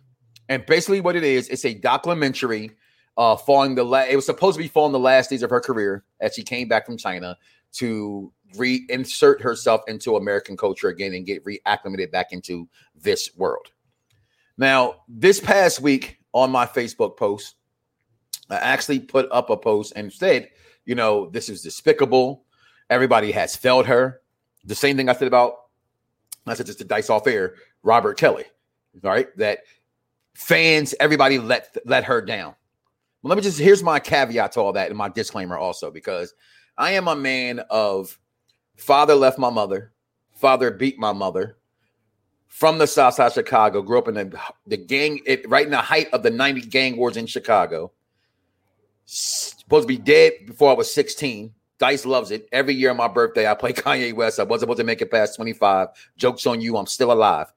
[0.49, 2.71] and basically what it is, it's a documentary.
[3.15, 5.59] Uh, following the la- it was supposed to be following the last days of her
[5.61, 7.37] career as she came back from China
[7.73, 13.71] to reinsert herself into American culture again and get reacclimated back into this world.
[14.57, 17.55] Now, this past week on my Facebook post,
[18.49, 20.49] I actually put up a post and said,
[20.85, 22.45] you know, this is despicable.
[22.89, 24.21] Everybody has failed her.
[24.65, 25.55] The same thing I said about,
[26.45, 28.45] I said just to dice off air, Robert Kelly,
[29.01, 29.27] right?
[29.37, 29.59] That
[30.35, 32.55] fans, everybody let let her down.
[33.21, 36.33] Well, let me just here's my caveat to all that and my disclaimer also, because
[36.77, 38.19] I am a man of
[38.75, 39.91] father left my mother,
[40.33, 41.57] father beat my mother
[42.53, 45.71] from the South Side of Chicago, grew up in the, the gang, it, right in
[45.71, 47.91] the height of the 90 gang wars in Chicago.
[49.05, 51.51] Supposed to be dead before I was 16.
[51.79, 52.47] Dice loves it.
[52.51, 54.39] Every year on my birthday, I play Kanye West.
[54.39, 55.87] I wasn't supposed to make it past 25.
[56.15, 56.77] Jokes on you.
[56.77, 57.51] I'm still alive.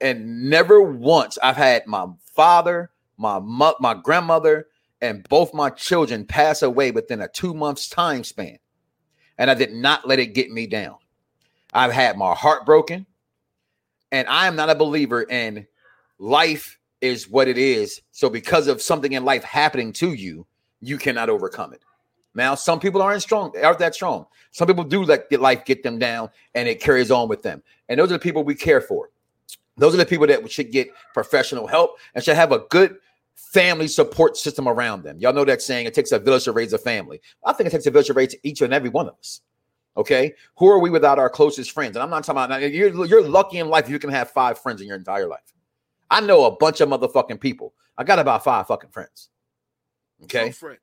[0.00, 4.68] And never once I've had my father, my mo- my grandmother,
[5.02, 8.58] and both my children pass away within a two months time span.
[9.38, 10.96] And I did not let it get me down.
[11.72, 13.06] I've had my heart broken.
[14.12, 15.66] And I am not a believer in
[16.18, 18.00] life is what it is.
[18.12, 20.46] So because of something in life happening to you,
[20.80, 21.82] you cannot overcome it.
[22.34, 24.26] Now, some people aren't strong, aren't that strong.
[24.52, 27.62] Some people do let life get them down and it carries on with them.
[27.88, 29.10] And those are the people we care for.
[29.78, 32.96] Those are the people that should get professional help and should have a good
[33.36, 35.18] family support system around them.
[35.20, 37.20] Y'all know that saying, it takes a village to raise a family.
[37.44, 39.42] I think it takes a village to raise each and every one of us.
[39.96, 40.34] Okay.
[40.58, 41.96] Who are we without our closest friends?
[41.96, 44.58] And I'm not talking about you're, you're lucky in life if you can have five
[44.58, 45.54] friends in your entire life.
[46.10, 47.74] I know a bunch of motherfucking people.
[47.96, 49.30] I got about five fucking friends.
[50.24, 50.44] Okay.
[50.44, 50.78] True friend.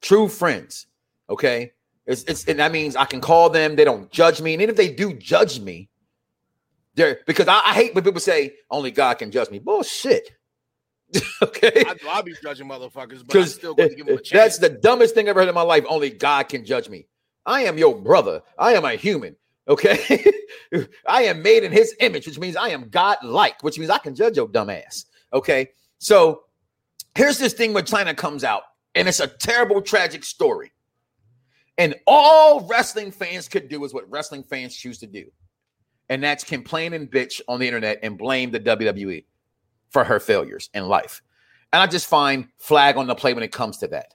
[0.00, 0.86] True friends.
[1.30, 1.72] Okay.
[2.06, 3.76] It's, it's and that means I can call them.
[3.76, 4.54] They don't judge me.
[4.54, 5.88] And even if they do judge me,
[6.94, 9.58] they're because I, I hate when people say only God can judge me.
[9.58, 10.37] Bullshit.
[11.42, 11.84] okay.
[11.86, 14.58] I, I'll be judging motherfuckers, but I'm still going to give them a chance.
[14.58, 15.84] that's the dumbest thing I've ever heard in my life.
[15.88, 17.06] Only God can judge me.
[17.46, 18.42] I am your brother.
[18.58, 19.36] I am a human.
[19.68, 20.24] Okay.
[21.06, 23.98] I am made in his image, which means I am God like, which means I
[23.98, 25.06] can judge your dumb ass.
[25.32, 25.70] Okay.
[25.98, 26.42] So
[27.14, 28.62] here's this thing when Chyna comes out,
[28.94, 30.72] and it's a terrible, tragic story.
[31.78, 35.26] And all wrestling fans could do is what wrestling fans choose to do.
[36.08, 39.24] And that's complain and bitch on the internet and blame the WWE
[39.90, 41.22] for her failures in life.
[41.72, 44.14] And I just find flag on the play when it comes to that.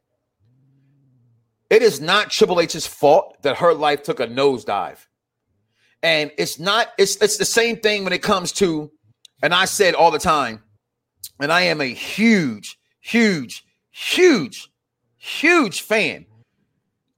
[1.69, 5.05] It is not Triple H's fault that her life took a nosedive.
[6.01, 8.91] And it's not, it's it's the same thing when it comes to,
[9.41, 10.61] and I said all the time,
[11.39, 14.69] and I am a huge, huge, huge,
[15.17, 16.25] huge fan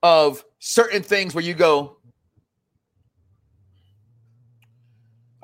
[0.03, 1.94] of certain things where you go,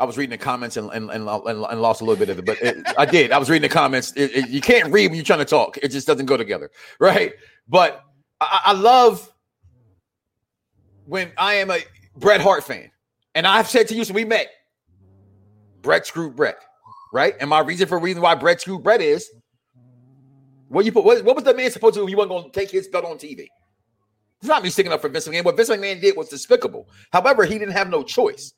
[0.02, 2.46] I was reading the comments and and, and, and lost a little bit of it,
[2.46, 3.32] but it, I did.
[3.32, 4.12] I was reading the comments.
[4.14, 5.78] It, it, you can't read when you're trying to talk.
[5.78, 7.34] It just doesn't go together, right?
[7.70, 8.04] But
[8.42, 9.32] I, I love
[11.06, 11.82] when I am a
[12.16, 12.90] Bret Hart fan,
[13.36, 14.48] and I've said to you since we met,
[15.84, 16.58] Bret screwed Bret,
[17.14, 17.36] right?
[17.40, 19.30] And my reason for reason why Bret screwed Bret is
[20.68, 21.04] what you put.
[21.04, 22.08] What, what was the man supposed to do?
[22.08, 23.46] He wasn't going to take his belt on TV.
[24.40, 25.46] It's not me sticking up for Vince McMahon.
[25.46, 26.90] What Vince McMahon did was despicable.
[27.12, 28.54] However, he didn't have no choice.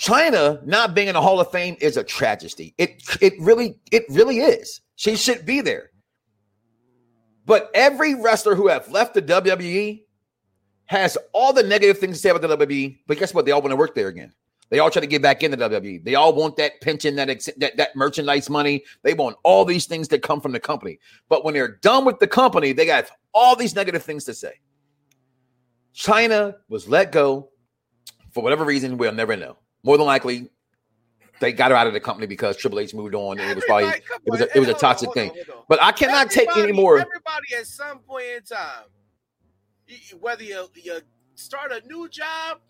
[0.00, 2.74] Chyna not being in the Hall of Fame is a tragedy.
[2.78, 4.80] It it really it really is.
[4.96, 5.90] She should be there.
[7.44, 10.02] But every wrestler who have left the WWE
[10.86, 12.98] has all the negative things to say about the WWE.
[13.06, 13.44] But guess what?
[13.44, 14.32] They all want to work there again.
[14.70, 16.04] They all try to get back into the WWE.
[16.04, 17.26] They all want that pension, that,
[17.58, 18.84] that that merchandise money.
[19.02, 20.98] They want all these things that come from the company.
[21.28, 24.54] But when they're done with the company, they got all these negative things to say.
[25.94, 27.50] Chyna was let go
[28.32, 28.96] for whatever reason.
[28.96, 30.50] We'll never know more than likely
[31.40, 33.64] they got her out of the company because Triple H moved on, and it was
[33.64, 35.30] probably it was a, it was a toxic on, thing.
[35.30, 36.98] On, but I cannot everybody, take any more.
[36.98, 38.84] Everybody at some point in time,
[40.20, 41.00] whether you, you
[41.34, 42.60] start a new job,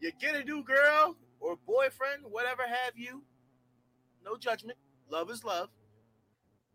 [0.00, 3.22] you get a new girl or boyfriend, whatever have you,
[4.24, 4.78] no judgment.
[5.10, 5.70] Love is love.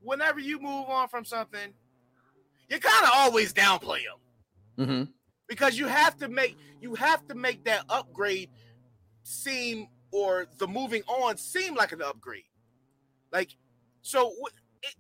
[0.01, 1.73] Whenever you move on from something,
[2.69, 5.11] you kind of always downplay them mm-hmm.
[5.47, 8.49] because you have to make you have to make that upgrade
[9.23, 12.43] seem or the moving on seem like an upgrade.
[13.31, 13.55] Like,
[14.01, 14.33] so
[14.83, 14.95] it,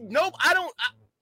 [0.00, 0.34] nope.
[0.42, 0.72] I don't.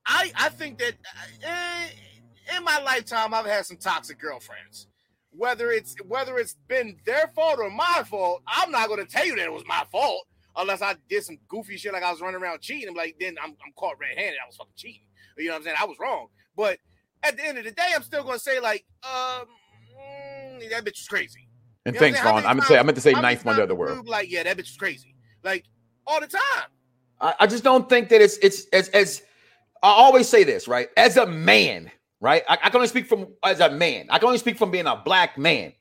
[0.06, 0.94] I I think that
[1.42, 4.88] eh, in my lifetime I've had some toxic girlfriends.
[5.32, 9.24] Whether it's whether it's been their fault or my fault, I'm not going to tell
[9.24, 10.26] you that it was my fault
[10.56, 12.88] unless I did some goofy shit like I was running around cheating.
[12.88, 14.38] I'm like, then I'm, I'm caught red-handed.
[14.42, 15.02] I was fucking cheating.
[15.38, 15.76] You know what I'm saying?
[15.80, 16.26] I was wrong.
[16.56, 16.78] But
[17.22, 19.46] at the end of the day, I'm still going to say like, um,
[19.96, 21.48] mm, that bitch was crazy.
[21.86, 22.44] And you thanks, Ron.
[22.44, 24.06] I meant to say I meant to say ninth one of the world.
[24.06, 25.14] Like, yeah, that bitch is crazy.
[25.42, 25.64] Like
[26.06, 26.68] all the time.
[27.20, 29.22] I, I just don't think that it's it's as as
[29.82, 30.88] I always say this, right?
[30.96, 32.42] As a man, right?
[32.48, 34.08] I, I can only speak from as a man.
[34.10, 35.72] I can only speak from being a black man.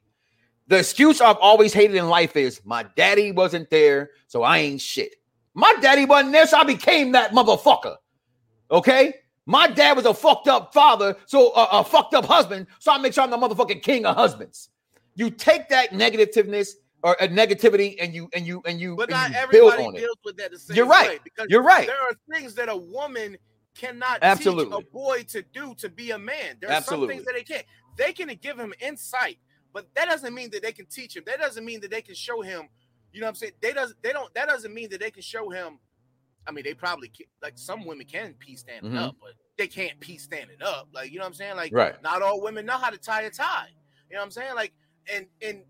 [0.67, 4.81] The excuse I've always hated in life is my daddy wasn't there, so I ain't
[4.81, 5.15] shit.
[5.55, 7.95] My daddy wasn't there, so I became that motherfucker.
[8.69, 9.15] Okay?
[9.47, 12.99] My dad was a fucked up father, so uh, a fucked up husband, so I
[12.99, 14.69] make sure I'm the motherfucking king of husbands
[15.19, 19.33] you take that negativeness or a negativity and you and you and you but and
[19.33, 20.19] not everybody deals it.
[20.23, 22.75] with that the same you're right way because you're right there are things that a
[22.75, 23.37] woman
[23.75, 24.65] cannot Absolutely.
[24.65, 27.07] teach a boy to do to be a man there are Absolutely.
[27.07, 27.65] some things that they can't
[27.97, 29.37] they can give him insight
[29.73, 32.15] but that doesn't mean that they can teach him that doesn't mean that they can
[32.15, 32.67] show him
[33.11, 35.21] you know what i'm saying they doesn't they don't that doesn't mean that they can
[35.21, 35.79] show him
[36.47, 39.03] i mean they probably can, like some women can pee standing mm-hmm.
[39.03, 42.01] up but they can't pee standing up like you know what i'm saying like right.
[42.03, 43.67] not all women know how to tie a tie
[44.09, 44.73] you know what i'm saying like
[45.11, 45.63] and and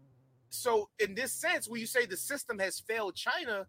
[0.49, 3.65] so in this sense, when you say the system has failed Chyna,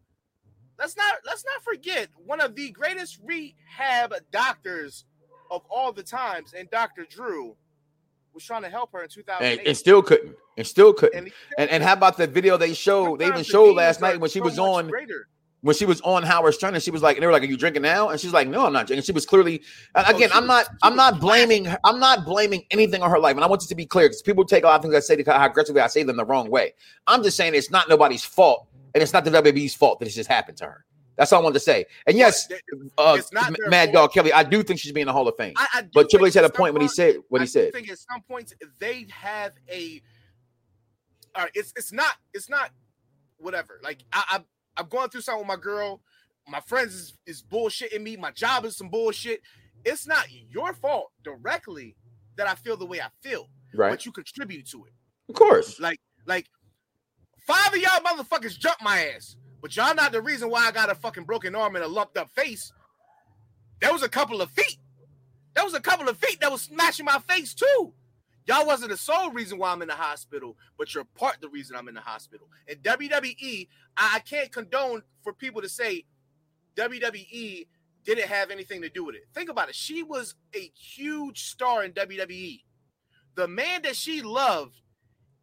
[0.78, 5.04] let's not let's not forget one of the greatest rehab doctors
[5.50, 7.04] of all the times, and Dr.
[7.08, 7.56] Drew
[8.32, 9.58] was trying to help her in 2008.
[9.58, 10.36] And, and still couldn't.
[10.56, 11.18] And still couldn't.
[11.18, 13.18] And, and, and, how about the video they showed?
[13.18, 15.28] They even showed last night when she was on greater
[15.62, 17.46] when she was on Howard Stern and she was like, and they were like, "Are
[17.46, 19.62] you drinking now?" And she's like, "No, I'm not drinking." She was clearly,
[19.94, 23.36] oh, again, I'm not, I'm not blaming, her, I'm not blaming anything on her life,
[23.36, 25.00] and I want this to be clear because people take a lot of things I
[25.00, 26.72] say to how aggressively I say them the wrong way.
[27.06, 30.12] I'm just saying it's not nobody's fault, and it's not the WWE's fault that it
[30.12, 30.84] just happened to her.
[31.16, 31.84] That's all I wanted to say.
[32.06, 32.48] And yes,
[32.96, 33.18] uh,
[33.68, 35.52] Mad Dog Kelly, I do think she's being in the Hall of Fame.
[35.54, 37.68] I, I but Triple H had a point when he said what I he said.
[37.68, 40.00] I think at some points they have a.
[41.36, 42.70] Right, it's it's not it's not
[43.36, 43.80] whatever.
[43.82, 44.40] Like I, I
[44.76, 46.00] I'm going through something with my girl
[46.50, 48.16] my friends is, is bullshitting me.
[48.16, 49.40] My job is some bullshit.
[49.84, 51.96] It's not your fault directly
[52.36, 53.48] that I feel the way I feel.
[53.74, 53.90] Right.
[53.90, 54.92] But you contribute to it.
[55.28, 55.78] Of course.
[55.78, 56.46] Like, like
[57.46, 59.36] five of y'all motherfuckers jumped my ass.
[59.62, 62.16] But y'all not the reason why I got a fucking broken arm and a lumped
[62.16, 62.72] up face.
[63.80, 64.78] There was a couple of feet.
[65.54, 67.92] There was a couple of feet that was smashing my face too.
[68.50, 71.76] Y'all wasn't the sole reason why I'm in the hospital, but you're part the reason
[71.76, 72.48] I'm in the hospital.
[72.66, 76.04] And WWE, I, can't condone for people to say
[76.74, 77.68] WWE
[78.04, 79.28] didn't have anything to do with it.
[79.36, 79.76] Think about it.
[79.76, 82.62] She was a huge star in WWE.
[83.36, 84.80] The man that she loved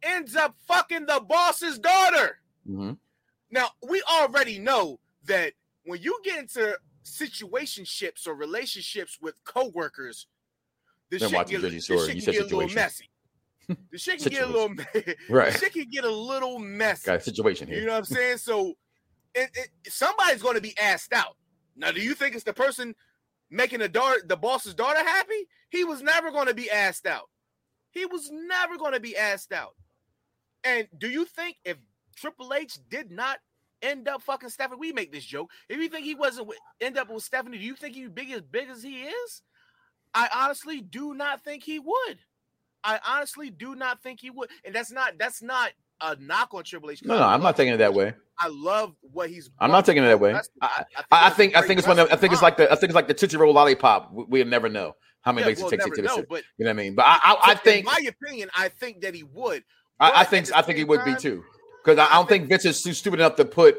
[0.02, 2.40] ends up fucking the boss's daughter.
[2.68, 2.92] Mm-hmm.
[3.50, 5.54] Now, we already know that
[5.86, 10.26] when you get into situationships or relationships with coworkers,
[11.10, 13.10] the shit, get, the shit can get a little messy.
[13.90, 14.74] The shit can get a little
[15.28, 15.52] right.
[15.52, 17.06] The shit can get a little messy.
[17.06, 17.80] Got a situation here.
[17.80, 18.38] You know what I'm saying?
[18.38, 18.74] So
[19.34, 21.36] it, it, somebody's going to be asked out.
[21.76, 22.94] Now, do you think it's the person
[23.50, 25.48] making the daughter, the boss's daughter happy?
[25.70, 27.28] He was never going to be asked out.
[27.90, 29.74] He was never going to be asked out.
[30.64, 31.76] And do you think if
[32.16, 33.38] Triple H did not
[33.82, 34.78] end up fucking Stephanie.
[34.80, 35.50] We make this joke.
[35.68, 36.50] If you think he wasn't
[36.80, 39.42] end up with Stephanie, do you think he's big as big as he is?
[40.14, 42.18] I honestly do not think he would.
[42.84, 44.50] I honestly do not think he would.
[44.64, 47.04] And that's not that's not a knock on Triple H.
[47.04, 48.14] No, no, I'm not taking it that way.
[48.38, 49.50] I love what he's.
[49.58, 50.34] I'm not taking it that way.
[50.62, 51.98] I, I, think I think it's one.
[51.98, 54.12] Of, I think it's like the I think it's like the Tootsie Roll lollipop.
[54.12, 56.64] We, will never know how many yeah, legs we'll it takes to know, but, You
[56.64, 56.94] know what I mean?
[56.94, 59.64] But I, I, I think, in my opinion, I think that he would.
[59.98, 61.44] I, I think I think he would time, be too.
[61.84, 63.76] Because I, don't think, think Vince is too stupid enough to put.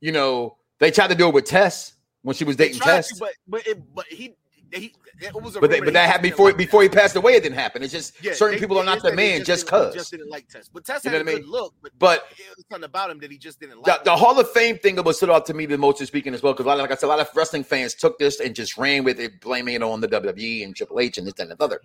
[0.00, 3.08] You know, they tried to do it with Tess when she was dating Tess.
[3.08, 4.36] To, but but it, but he
[4.72, 7.34] he it was but, they, but that happened before like before he passed away.
[7.34, 7.82] It didn't happen.
[7.82, 9.94] It's just yeah, certain they, people they, are not the man just cause.
[9.94, 11.50] Just didn't like Tess, but Tess had you know a good mean?
[11.50, 11.74] look.
[11.82, 13.84] But, but it was something about him that he just didn't like.
[13.84, 16.08] The, the Hall of Fame thing that was stood out to me the most is
[16.08, 18.54] speaking as well because like I said, a lot of wrestling fans took this and
[18.54, 21.50] just ran with it, blaming it on the WWE and Triple H and this and
[21.50, 21.80] the other.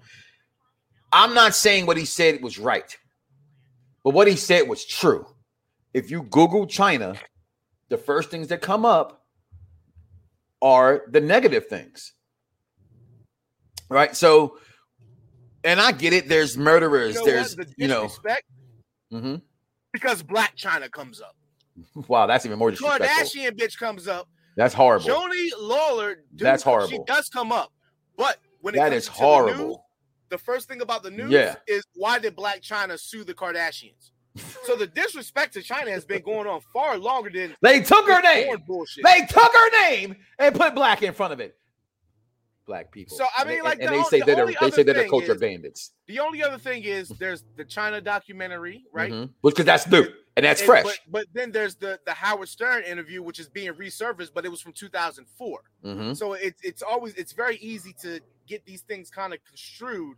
[1.12, 2.98] I'm not saying what he said was right,
[4.04, 5.26] but what he said was true.
[5.94, 7.18] If you Google Chyna,
[7.90, 9.26] the first things that come up
[10.62, 12.14] are the negative things
[13.90, 14.16] right?
[14.16, 14.58] So,
[15.64, 16.30] and I get it.
[16.30, 17.16] There's murderers.
[17.16, 18.10] You know there's the you know,
[19.14, 19.36] mm-hmm.
[19.94, 21.36] because Blac Chyna comes up.
[22.08, 23.08] Wow, that's even more disrespectful.
[23.08, 24.28] Kardashian bitch comes up.
[24.56, 25.06] That's horrible.
[25.06, 26.90] Joanie Laurer, dude, that's horrible.
[26.90, 27.72] She does come up,
[28.18, 29.58] but when that is horrible.
[29.58, 29.78] The, news,
[30.30, 31.56] the, first thing about the news yeah.
[31.68, 34.12] is why did Blac Chyna sue the Kardashians?
[34.64, 38.22] so the disrespect to Chyna has been going on far longer than they took her
[38.22, 38.58] name.
[39.04, 41.56] They took her name and put black in front of it
[42.68, 43.18] black people.
[43.18, 45.09] So I mean, like, and, the, and they say the that they say that they're
[45.09, 45.93] culture is, bandits.
[46.07, 49.11] The only other thing is there's the Chyna documentary, right?
[49.11, 49.32] Mm-hmm.
[49.41, 50.05] Because that's new
[50.36, 50.84] and that's and, fresh.
[50.84, 54.49] But, but, then there's the the Howard Stern interview, which is being resurfaced, but it
[54.49, 55.59] was from 2004.
[55.84, 56.13] Mm-hmm.
[56.13, 60.18] So it's it's always it's very easy to get these things kind of construed.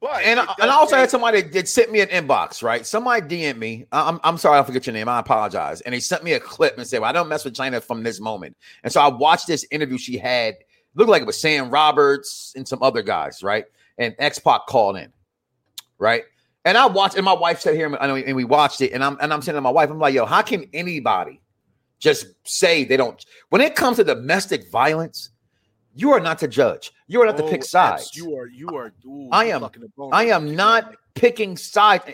[0.00, 2.84] But and, and I also had somebody that sent me an inbox, right?
[2.84, 3.86] Somebody DM'd me.
[3.90, 5.08] I'm, I'm sorry, I forget your name.
[5.08, 5.80] I apologize.
[5.80, 8.02] And they sent me a clip and said, Well, I don't mess with Chyna from
[8.02, 8.54] this moment.
[8.82, 10.56] And so I watched this interview she had
[10.94, 13.64] looked like it was Sam Roberts and some other guys, right?
[13.98, 15.12] And X Pac called in,
[15.98, 16.24] right?
[16.64, 19.32] And I watched, and my wife sat here, and we watched it, and I'm and
[19.32, 21.40] I'm saying to my wife, I'm like, yo, how can anybody
[21.98, 23.22] just say they don't?
[23.50, 25.30] When it comes to domestic violence,
[25.94, 26.92] you are not to judge.
[27.06, 28.16] You are not oh, to pick sides.
[28.16, 28.46] You are.
[28.46, 28.92] You are.
[29.06, 29.68] Ooh, I am.
[30.12, 32.04] I am not picking sides.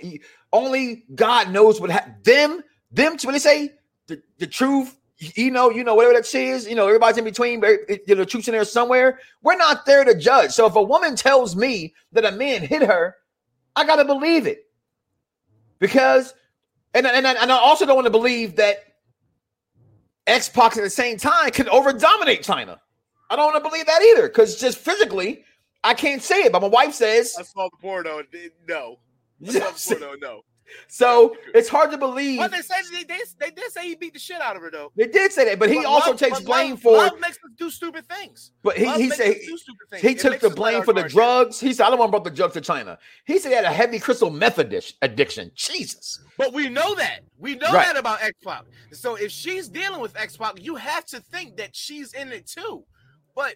[0.53, 2.17] Only God knows what happened.
[2.25, 2.63] Them.
[2.91, 3.17] Them.
[3.23, 3.71] When they say
[4.09, 7.25] the, the truth you know, you know, whatever that she is, you know, everybody's in
[7.25, 7.63] between,
[8.07, 9.19] you know, truth's in there somewhere.
[9.43, 10.53] We're not there to judge.
[10.53, 13.17] So if a woman tells me that a man hit her,
[13.77, 14.65] I gotta believe it.
[15.79, 16.35] Because
[16.95, 18.79] and and, and I also don't want to believe that
[20.27, 22.79] X Pac at the same time can over dominate Chyna.
[23.29, 25.45] I don't want to believe that either, because just physically,
[25.85, 26.53] I can't say it.
[26.53, 28.23] But my wife says I saw the porno.
[28.67, 28.97] No.
[29.47, 30.43] I saw the porno, no.
[30.89, 32.39] So it's hard to believe.
[32.39, 34.71] But they said they, they, they did say he beat the shit out of her
[34.71, 34.93] though.
[34.97, 36.97] They did say that, but he but also love, takes blame love, for.
[36.97, 38.53] Love makes us do stupid things.
[38.63, 39.59] But he, he said he,
[39.99, 41.61] he took the blame for the drugs.
[41.61, 42.99] He said I don't want to bring the drugs to Chyna.
[43.25, 45.51] He said he had a heavy crystal meth addiction.
[45.55, 46.21] Jesus.
[46.37, 47.21] But we know that.
[47.39, 47.87] We know right.
[47.87, 48.65] that about X Pac.
[48.93, 52.47] So if she's dealing with X Pac, you have to think that she's in it
[52.47, 52.85] too.
[53.35, 53.55] But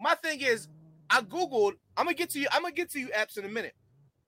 [0.00, 0.68] my thing is,
[1.10, 1.74] I googled.
[1.96, 2.48] I'm gonna get to you.
[2.50, 3.74] I'm gonna get to you apps in a minute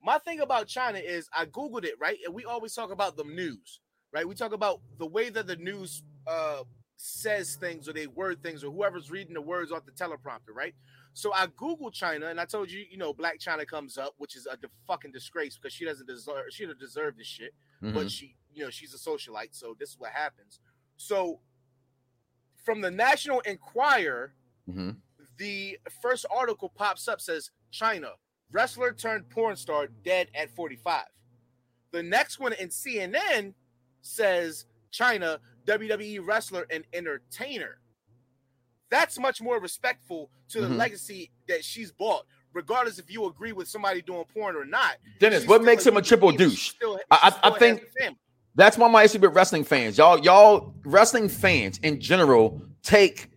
[0.04, 3.24] my thing about Chyna is I googled it right, and we always talk about the
[3.24, 3.80] news,
[4.12, 4.28] right?
[4.28, 6.62] We talk about the way that the news uh,
[6.96, 10.74] says things or they word things or whoever's reading the words off the teleprompter, right?
[11.14, 14.36] So I googled Chyna and I told you, you know, Blac Chyna comes up, which
[14.36, 17.94] is a de- fucking disgrace because she doesn't deserve she doesn't deserve this shit, mm-hmm.
[17.94, 20.60] but she, you know, she's a socialite, so this is what happens.
[20.96, 21.40] So
[22.64, 24.34] from the National Enquirer,
[24.68, 24.90] mm-hmm.
[25.38, 28.10] the first article pops up says Chyna
[28.54, 31.02] wrestler turned porn star dead at 45.
[31.90, 33.52] The next one in CNN
[34.00, 37.78] says Chyna, WWE wrestler and entertainer.
[38.90, 40.76] That's much more respectful to the mm-hmm.
[40.76, 44.96] legacy that she's bought, regardless if you agree with somebody doing porn or not.
[45.18, 46.70] Dennis, what makes him a triple douche?
[46.70, 47.82] Still, I, I think
[48.54, 49.98] that's why my issue with wrestling fans.
[49.98, 53.30] Y'all, y'all, wrestling fans in general take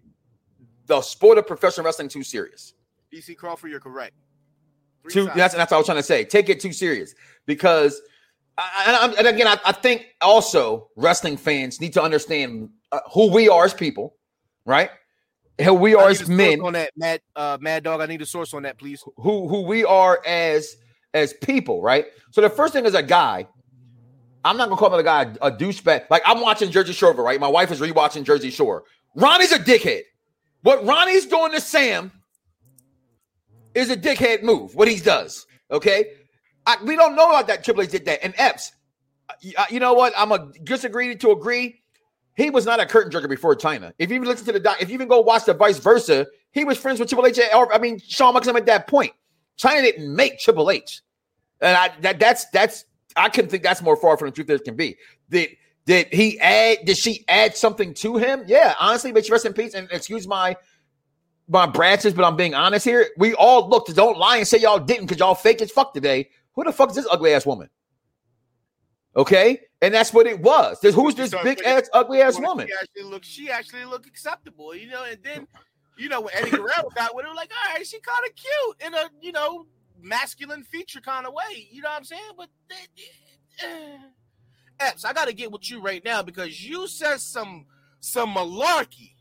[0.86, 2.74] the sport of professional wrestling too serious.
[3.12, 4.14] DC Crawford, you're correct
[5.10, 5.30] too.
[5.36, 6.24] That's that's what I was trying to say.
[6.24, 7.14] Take it too serious
[7.46, 8.02] because,
[8.58, 13.50] I, and, again, I, I, think also wrestling fans need to understand uh, who we
[13.50, 14.16] are as people,
[14.66, 14.90] right?
[15.64, 16.62] Who we are as men.
[16.62, 18.02] On that, Mad uh, Mad Dog.
[18.02, 19.04] I need a source on that, please.
[19.18, 20.76] Who who we are as
[21.14, 22.06] as people, right?
[22.32, 23.48] So the first thing is a guy.
[24.46, 26.06] I'm not gonna call him a guy a douchebag.
[26.10, 27.40] Like I'm watching Jersey Shore, right?
[27.40, 28.84] My wife is rewatching Jersey Shore.
[29.16, 30.02] Ronnie's a dickhead.
[30.62, 32.12] What Ronnie's doing to Sam
[33.78, 35.46] is a dickhead move, what he does.
[35.72, 36.14] Okay.
[36.66, 38.24] I, we don't know about that Triple H did that.
[38.24, 38.74] And Epps,
[39.30, 40.14] uh, you know what?
[40.18, 41.82] I'm a disagree to agree.
[42.36, 43.94] He was not a curtain jerker before Chyna.
[43.98, 46.28] If you even listen to the doc, if you even go watch the vice versa,
[46.52, 47.40] he was friends with Triple H.
[47.56, 49.14] Or I mean, Shawn Michaels at that point.
[49.58, 51.02] Chyna didn't make Triple H,
[51.62, 54.62] and I that that's that's I couldn't think that's more far from the truth as
[54.62, 54.98] can be.
[55.30, 55.50] Did
[55.88, 56.80] did he add?
[56.86, 58.44] Did she add something to him?
[58.46, 59.74] Yeah, honestly, but she rest in peace.
[59.74, 60.56] And excuse my
[61.48, 63.08] my branches, but I'm being honest here.
[63.18, 63.94] We all looked.
[63.96, 66.30] Don't lie and say y'all didn't because y'all fake as fuck today.
[66.54, 67.70] Who the fuck is this ugly ass woman?
[69.16, 70.80] Okay, and that's what it was.
[70.82, 72.68] Who's this big ass ugly ass woman?
[72.68, 73.26] She actually looked.
[73.26, 75.04] She actually looked acceptable, you know.
[75.04, 75.48] And then,
[75.98, 78.88] you know, when Eddie Guerrero got with her, like, all right, she kind of cute
[78.88, 79.66] in a you know
[80.02, 81.68] masculine feature kind of way.
[81.72, 82.32] You know what I'm saying?
[82.38, 82.50] But.
[83.64, 83.98] Uh,
[84.80, 87.66] Epps, I gotta get with you right now because you said some
[88.00, 89.14] some malarkey.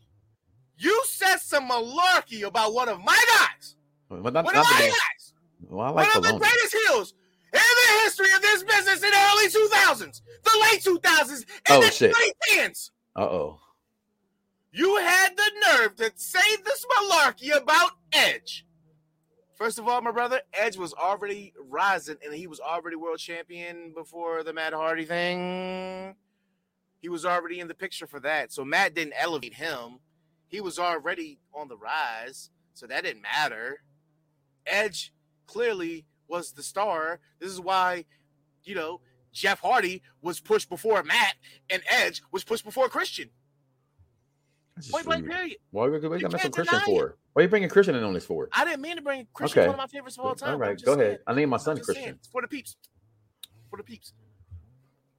[0.77, 3.75] You said some malarkey about one of my guys.
[4.09, 5.33] Well, not, one not of my guys.
[5.69, 7.13] well, I like one of the greatest heels
[7.53, 11.81] in the history of this business in the early 2000s, the late 2000s, and Oh,
[11.81, 12.13] the shit.
[12.51, 12.91] 2010s.
[13.15, 13.59] Uh oh.
[14.71, 18.65] You had the nerve to say this malarkey about Edge.
[19.55, 23.91] First of all, my brother, Edge was already rising and he was already world champion
[23.95, 26.13] before the Matt Hardy thing.
[27.01, 28.53] He was already in the picture for that.
[28.53, 29.99] So Matt didn't elevate him.
[30.47, 32.49] He was already on the rise.
[32.73, 33.81] So that didn't matter.
[34.65, 35.13] Edge
[35.45, 37.19] clearly was the star.
[37.39, 38.05] This is why,
[38.63, 39.01] you know,
[39.33, 41.35] Jeff Hardy was pushed before Matt
[41.69, 43.29] and Edge was pushed before Christian.
[44.75, 45.57] That's Point blank period.
[45.71, 47.17] Why are we going You to Christian deny for?
[47.33, 48.47] Why are you bringing Christian in on this for?
[48.51, 49.67] I didn't mean to bring Christian Okay.
[49.67, 50.49] one of my favorites of all time.
[50.49, 51.07] All I'm right, just go saying.
[51.07, 51.19] ahead.
[51.27, 52.19] I named my son just saying, Christian.
[52.31, 52.75] for the peeps.
[53.69, 54.13] For the peeps.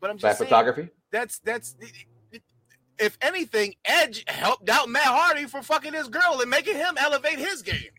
[0.00, 0.88] But I'm Bad just saying, photography.
[1.10, 1.74] that's that's
[2.98, 7.38] if anything, Edge helped out Matt Hardy for fucking his girl and making him elevate
[7.38, 7.92] his game.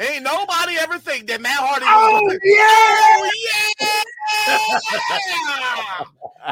[0.00, 2.64] Ain't nobody ever think that Matt Hardy was oh, yeah!
[3.14, 3.30] Oh,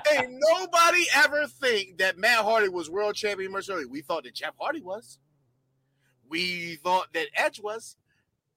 [0.07, 0.19] yeah!
[0.21, 3.89] Ain't nobody ever think that Matt Hardy was world champion much earlier.
[3.89, 5.19] We thought that Jeff Hardy was.
[6.29, 7.97] We thought that Edge was.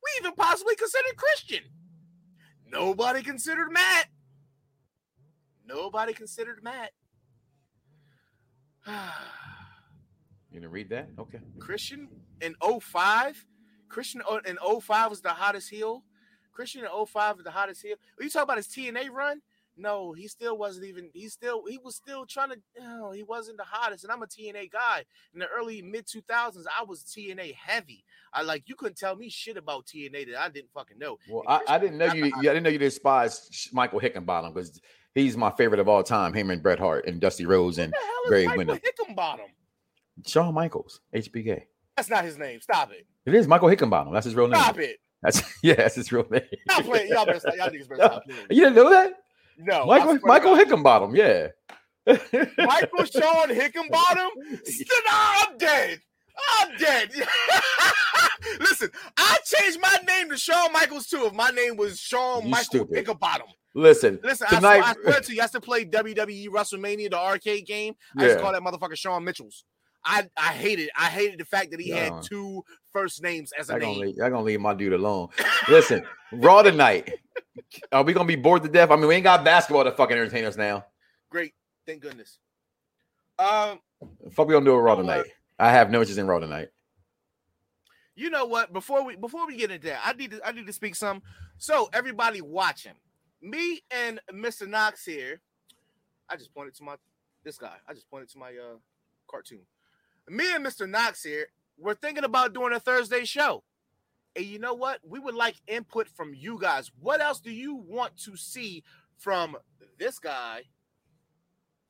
[0.03, 1.63] We even possibly considered Christian.
[2.69, 4.09] Nobody considered Matt.
[5.65, 6.91] Nobody considered Matt.
[10.53, 11.09] You gonna read that?
[11.17, 11.39] Okay.
[11.59, 12.07] Christian
[12.39, 13.43] in 05.
[13.89, 16.03] Christian in 05 was the hottest heel.
[16.51, 17.95] Christian in 05 was the hottest heel.
[18.19, 19.41] Are you talking about his TNA run?
[19.75, 21.09] No, he still wasn't even.
[21.13, 22.57] He still he was still trying to.
[22.79, 24.03] No, he wasn't the hottest.
[24.03, 25.03] And I'm a TNA guy.
[25.33, 28.03] In the early mid 2000s, I was TNA heavy.
[28.31, 31.17] I like you couldn't tell me shit about TNA that I didn't fucking know.
[31.27, 32.29] Well, I, I didn't know you.
[32.29, 34.79] not I didn't know you despised Michael Hickenbottom because
[35.15, 36.33] he's my favorite of all time.
[36.33, 38.79] Him and Bret Hart and Dusty Rhodes What and the hell is Barry Michael Windham.
[38.79, 40.27] Hickenbottom?
[40.27, 41.63] Shawn Michaels, HBK.
[41.97, 42.61] That's not his name.
[42.61, 43.05] Stop it.
[43.25, 44.13] It is Michael Hickenbottom.
[44.13, 44.61] That's his real name.
[44.61, 44.97] Stop it.
[45.21, 46.41] That's yeah, that's his real name.
[46.69, 47.07] Y'all play.
[47.09, 47.55] Y'all better stop.
[47.55, 48.41] Y'all niggas better stop playing.
[48.49, 49.13] You didn't know that?
[49.57, 50.55] No, Michael Michael.
[50.55, 51.49] Hickenbottom, yeah.
[52.05, 54.29] Michael Shawn Hickenbottom?
[54.65, 55.99] St- I'm dead.
[56.59, 57.11] I'm dead.
[58.59, 61.25] Listen, I changed my name to Shawn Michaels too.
[61.25, 63.05] If my name was Shawn You Michael stupid.
[63.05, 63.47] Hickenbottom.
[63.75, 64.81] Listen, Listen, I, tonight.
[64.81, 67.95] swear, I swear to you, I used to play WWE WrestleMania, the arcade game.
[68.17, 69.63] I used to call that motherfucker Shawn Mitchell's.
[70.05, 72.15] I, I hated I hated the fact that he Yeah.
[72.15, 73.99] had two first names as a gonna, name.
[74.01, 75.29] leave, I'm gonna leave my dude alone.
[75.69, 76.03] Listen,
[76.33, 77.13] Raw tonight.
[77.91, 78.91] Are we gonna be bored to death?
[78.91, 80.85] I mean, we ain't got basketball to fucking entertain us now.
[81.31, 81.53] Great,
[81.87, 82.37] thank goodness.
[83.39, 83.79] Um,
[84.33, 85.13] Fuck, we gonna do a Raw You know what?
[85.23, 85.31] tonight.
[85.57, 86.67] I have no interest in Raw tonight.
[88.15, 88.71] You know what?
[88.73, 91.21] Before we before we get into that, I need to I need to speak some.
[91.57, 92.93] So everybody watching,
[93.41, 94.67] me and Mr.
[94.67, 95.41] Knoxxx here.
[96.29, 96.95] I just pointed to my
[97.43, 97.75] this guy.
[97.87, 98.77] I just pointed to my uh
[99.27, 99.61] cartoon.
[100.29, 100.87] Me and Mr.
[100.89, 101.47] Knoxxx here.
[101.77, 103.63] We're thinking about doing a Thursday show.
[104.35, 104.99] And you know what?
[105.07, 106.91] We would like input from you guys.
[106.99, 108.83] What else do you want to see
[109.17, 109.57] from
[109.99, 110.61] this guy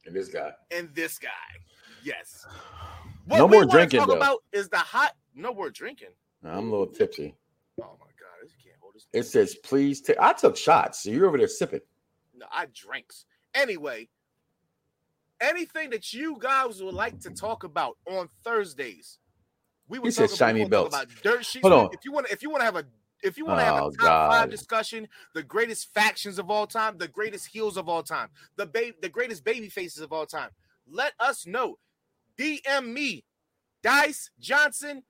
[0.05, 0.51] And this guy.
[0.71, 1.29] and this guy?
[2.03, 2.45] Yes.
[3.27, 4.15] No we more drinking, Talk though.
[4.17, 5.13] about is the hot.
[5.35, 6.09] No more drinking.
[6.43, 7.35] I'm a little tipsy.
[7.81, 9.07] Oh my god, this can't hold this.
[9.13, 10.17] It says, please take.
[10.19, 11.03] I took shots.
[11.03, 11.79] So you're over there sipping.
[12.35, 13.25] No, I drinks.
[13.53, 14.09] Anyway,
[15.41, 19.19] anything that you guys would like to talk about on Thursdays,
[19.87, 20.95] we would talk about, shiny belts.
[20.95, 21.67] about dirt sheets.
[21.67, 21.89] Hold on.
[21.93, 22.85] If you want, if you want to have a,
[23.23, 26.67] if you want to have Oh, a top five discussion, the greatest factions of all
[26.67, 30.25] time, the greatest heels of all time, the baby, the greatest baby faces of all
[30.25, 30.49] time,
[30.87, 31.77] let us know.
[32.37, 33.23] DM me,
[33.83, 35.03] Dice Johnson,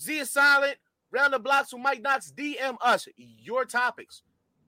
[0.00, 0.76] Z Is Silent,
[1.10, 2.32] Round the Bloxxx with Mike Knoxxx.
[2.32, 4.22] DM us your topics.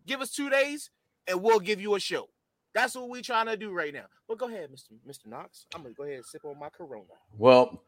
[0.07, 0.91] Give us two days,
[1.29, 2.29] and we'll give you a show.
[2.75, 4.07] That's what we're trying to do right now.
[4.29, 4.93] But go ahead, Mr.
[5.07, 5.27] Mr.
[5.27, 5.67] Knoxxx.
[5.75, 7.05] I'm gonna go ahead and sip on my Corona.
[7.37, 7.83] Well,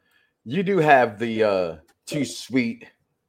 [0.45, 1.77] you do have the uh
[2.07, 2.87] too sweet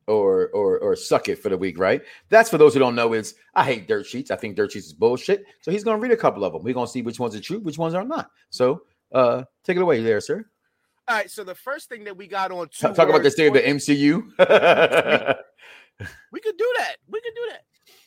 [0.07, 2.01] or or or suck it for the week, right?
[2.30, 3.14] That's for those who don't know.
[3.14, 4.32] Is I hate dirt sheets.
[4.32, 5.45] I think dirt sheets is bullshit.
[5.61, 6.64] So he's gonna read a couple of them.
[6.64, 8.30] We're gonna see which ones are true, which ones are not.
[8.49, 10.45] So uh take it away there, sir.
[11.08, 11.30] All right.
[11.30, 13.62] So the first thing that we got on T- talk about the state of the
[13.62, 14.24] MCU.
[16.32, 16.95] we could do that.
[17.08, 17.64] We could do that.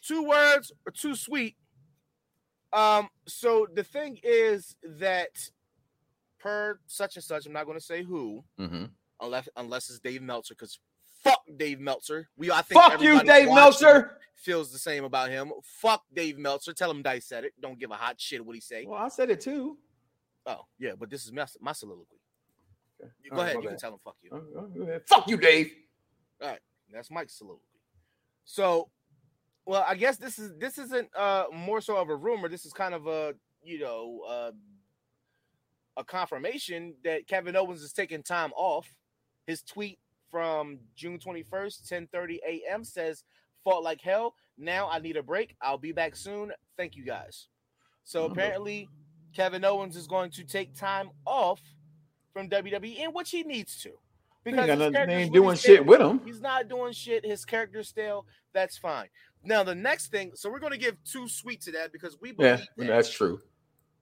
[0.07, 1.57] Two words or too sweet.
[2.73, 3.09] Um.
[3.27, 5.31] So the thing is that
[6.39, 8.85] per such and such, I'm not going to say who, mm-hmm.
[9.21, 10.79] unless unless it's Dave Meltzer, because
[11.23, 12.29] fuck Dave Meltzer.
[12.37, 14.19] We I think fuck you, Dave Meltzer.
[14.37, 15.51] Feels the same about him.
[15.63, 16.73] Fuck Dave Meltzer.
[16.73, 17.53] Tell him Dice said it.
[17.61, 18.85] Don't give a hot shit what he say.
[18.87, 19.79] Well, I said it too.
[20.47, 22.19] Oh yeah, but this is my, my soliloquy.
[23.03, 23.11] Okay.
[23.31, 23.57] Go ahead.
[23.63, 24.31] You can tell him fuck you.
[24.33, 25.73] Oh, fuck you, Dave.
[26.41, 26.61] All right,
[26.93, 27.63] that's Mike's soliloquy.
[28.45, 28.91] So,
[29.65, 32.49] well, I guess this is this isn't uh more so of a rumor.
[32.49, 34.51] This is kind of a you know uh,
[35.97, 38.89] a confirmation that Kevin Owens is taking time off.
[39.47, 39.99] His tweet
[40.31, 42.85] from June 21st, 10:30 a.m.
[42.85, 43.25] says,
[43.65, 44.35] "Fought like hell.
[44.59, 45.57] Now I need a break.
[45.61, 46.53] I'll be back soon.
[46.77, 47.49] Thank you guys."
[48.05, 48.89] So apparently,
[49.35, 51.61] Kevin Owens is going to take time off
[52.37, 53.93] from WWE, in which he needs to.
[54.45, 56.21] Because he ain't doing shit with him.
[56.23, 57.25] He's not doing shit.
[57.25, 58.27] His character's still.
[58.53, 59.09] That's fine.
[59.43, 62.33] Now the next thing, so we're going to give two sweet to that because we
[62.33, 62.87] believe yeah, that.
[62.89, 63.41] that's true.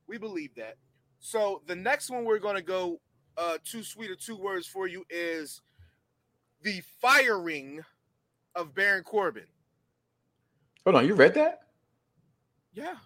[0.09, 0.74] We believe that.
[1.20, 3.01] So the next one we're going to go
[3.37, 5.62] uh two sweet or two words for you is
[6.62, 7.82] the firing
[8.57, 9.47] of Baron Corbin.
[10.85, 11.61] Hold on, you read that?
[12.72, 12.97] Yeah.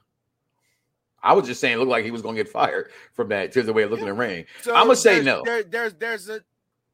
[1.22, 3.52] I was just saying, it looked like he was going to get fired from that
[3.52, 4.08] to the way of looked yeah.
[4.08, 4.44] the ring.
[4.62, 5.42] So I'm gonna say no.
[5.44, 6.40] There, there's there's a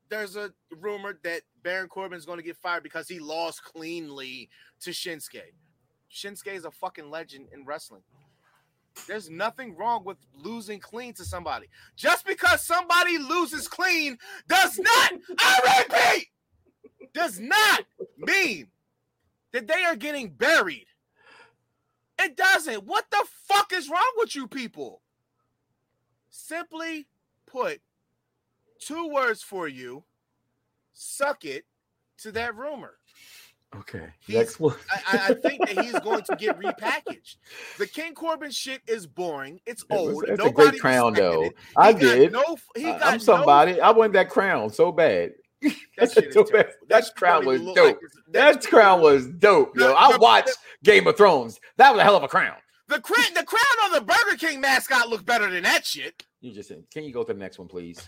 [0.09, 4.49] there's a rumor that Baron Corbin is going to get fired because he lost cleanly
[4.81, 5.43] to Shinsuke.
[6.13, 8.03] Shinsuke is a fucking legend in wrestling.
[9.09, 11.67] There's nothing wrong with losing clean to somebody.
[11.97, 14.17] Just because somebody loses clean
[14.47, 16.29] does not, I repeat,
[17.13, 17.85] does not
[18.17, 18.69] mean
[19.53, 20.87] that they are getting buried.
[22.25, 22.85] It doesn't.
[22.85, 25.03] What the fuck is wrong with you people?
[26.31, 27.07] Simply
[27.47, 27.81] put,
[28.81, 30.05] two words for you
[30.95, 31.67] suck it
[32.19, 32.95] to that rumor.
[33.77, 34.07] Okay.
[34.21, 34.77] He's, Next one.
[34.91, 37.37] I, I, think that he's going to get repackaged.
[37.77, 39.61] The King Corbin shit is boring.
[39.67, 40.25] It's old.
[40.29, 41.51] It's a great crown, though.
[41.77, 42.33] I did.
[42.33, 43.75] No, he got I'm somebody.
[43.75, 45.33] No, I want that crown so bad.
[45.99, 46.73] That, so bad.
[46.89, 47.77] that crown was dope.
[47.77, 47.99] Like
[48.33, 49.93] that crown was dope, yo.
[49.93, 51.61] I watched Game of Thrones.
[51.77, 52.57] That was a hell of a crown.
[52.89, 56.25] The crown, the crown on the Burger King mascot looked better than that shit.
[56.41, 57.99] You just said, can you go to the next one, please?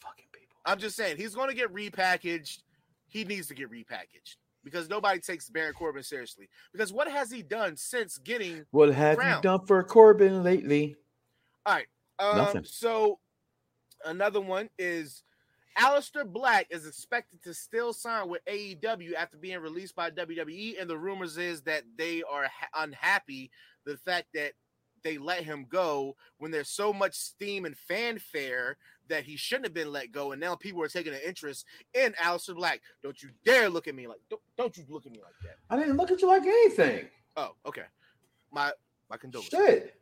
[0.00, 0.56] Fucking people.
[0.66, 2.58] I'm just saying he's going to get repackaged.
[3.06, 6.48] He needs to get repackaged because nobody takes Baron Corbin seriously.
[6.72, 8.64] Because what has he done since getting?
[8.72, 10.96] What have you done for Corbin lately?
[11.64, 11.86] All right.
[12.18, 12.64] Um, Nothing.
[12.64, 13.20] So
[14.04, 15.22] another one is
[15.78, 20.88] Aleister Black is expected to still sign with AEW after being released by WWE, and
[20.88, 23.50] the rumors is that they are ha- unhappy
[23.84, 24.52] the fact that
[25.02, 28.76] they let him go when there's so much steam and fanfare
[29.08, 32.12] that he shouldn't have been let go, and now people are taking an interest in
[32.14, 32.80] Aleister Black.
[33.02, 35.56] Don't you dare look at me like don't, don't you look at me like that.
[35.68, 37.06] I didn't look at you like anything.
[37.36, 37.84] Oh, okay.
[38.50, 38.72] My
[39.10, 39.58] my condolences.
[39.58, 39.94] Shit.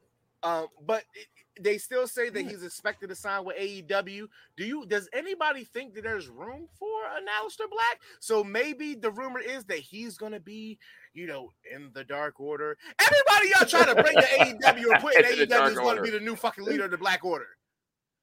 [0.42, 1.26] Um, but it,
[1.60, 4.26] they still say that he's expected to sign with AEW.
[4.56, 4.86] Do you?
[4.86, 8.00] Does anybody think that there's room for an Aleister Black?
[8.20, 10.78] So maybe the rumor is that he's gonna be,
[11.14, 12.76] you know, in the Dark Order.
[12.98, 16.20] Everybody y'all trying to bring the AEW or putting AEW is going to be the
[16.20, 17.46] new fucking leader of the Black Order.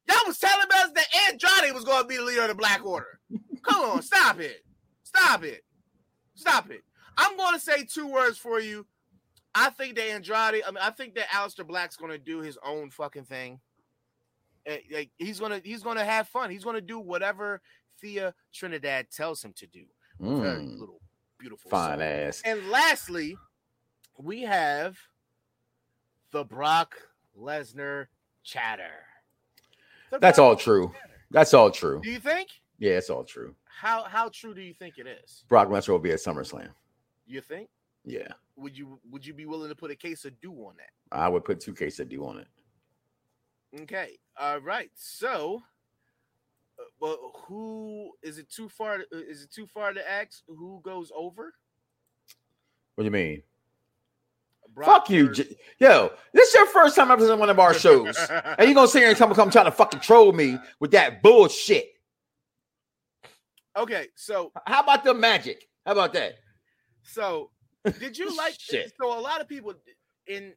[0.08, 2.84] Y'all was telling us that Andrade was going to be the leader of the Black
[2.86, 3.20] Order.
[3.64, 4.66] Come on, stop it,
[5.04, 5.64] stop it,
[6.34, 6.82] stop it.
[7.18, 8.86] I'm going to say two words for you.
[9.56, 12.90] I think that Andrade, I mean, I think that Aleister Black's gonna do his own
[12.90, 13.60] fucking thing.
[14.92, 16.52] Like he's gonna he's gonna have fun.
[16.52, 17.62] He's gonna do whatever
[18.00, 19.86] Thea Trinidad tells him to do.
[20.22, 20.42] Mm.
[20.42, 21.02] Very little
[21.40, 22.02] beautiful fine song.
[22.02, 22.42] ass.
[22.46, 23.38] And lastly,
[24.18, 24.98] we have
[26.32, 26.96] the Brock
[27.40, 28.08] Lesnar
[28.44, 29.06] chatter.
[30.12, 30.88] The That's Brock all true.
[30.88, 31.14] Chatter.
[31.32, 32.02] That's all true.
[32.04, 32.50] Do you think?
[32.78, 33.56] Yeah, it's all true.
[33.66, 35.46] How how true do you think it is?
[35.48, 36.70] Brock Lesnar will be at SummerSlam.
[37.26, 37.70] You think?
[38.06, 38.28] Yeah.
[38.60, 40.90] Would you would you be willing to put a case of do on that?
[41.18, 42.48] I would put two cases of do on it.
[43.82, 44.18] Okay.
[44.40, 44.90] All right.
[44.96, 45.62] So,
[46.80, 48.98] uh, well, who is it too far?
[48.98, 51.54] To, uh, is it too far to ask who goes over?
[52.96, 53.44] What do you mean?
[54.74, 56.12] Brock Fuck you, J- yo!
[56.34, 59.00] This is your first time ever in one of our shows, and you gonna sit
[59.00, 61.88] here and come come trying to fucking troll me with that bullshit?
[63.76, 65.68] Okay, so how about the magic?
[65.86, 66.36] How about that?
[67.04, 67.50] So
[68.00, 68.94] did you like Shit.
[69.02, 69.74] So a lot of people
[70.28, 70.54] in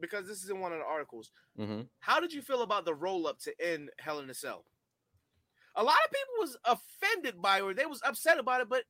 [0.00, 1.30] because this is in one of the articles.
[1.58, 1.82] Mm-hmm.
[2.00, 4.64] How did you feel about the roll up to end Hell in a Cell?
[5.76, 8.82] A lot of people was offended by it, or they was upset about it, but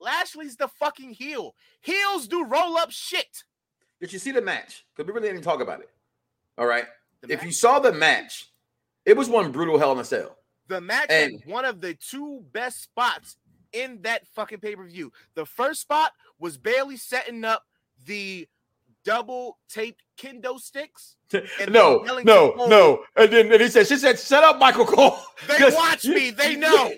[0.00, 1.54] Lashley's the fucking heel.
[1.80, 3.44] Heels do roll up shit.
[4.00, 4.84] Did you see the match?
[4.94, 5.90] Because we really didn't talk about it.
[6.58, 6.86] All right.
[7.20, 8.50] The if match- you saw the match,
[9.06, 10.36] it was one brutal hell in a cell.
[10.68, 13.36] The match And- had one of the two best spots
[13.72, 15.12] in that fucking pay per view.
[15.34, 17.64] The first spot was Bayley setting up
[18.06, 18.48] the
[19.04, 21.16] double taped kendo sticks.
[21.68, 23.04] No, no, no.
[23.16, 25.18] And then and he said, she said, shut up, Michael Cole.
[25.48, 26.30] They watch me.
[26.30, 26.92] They know.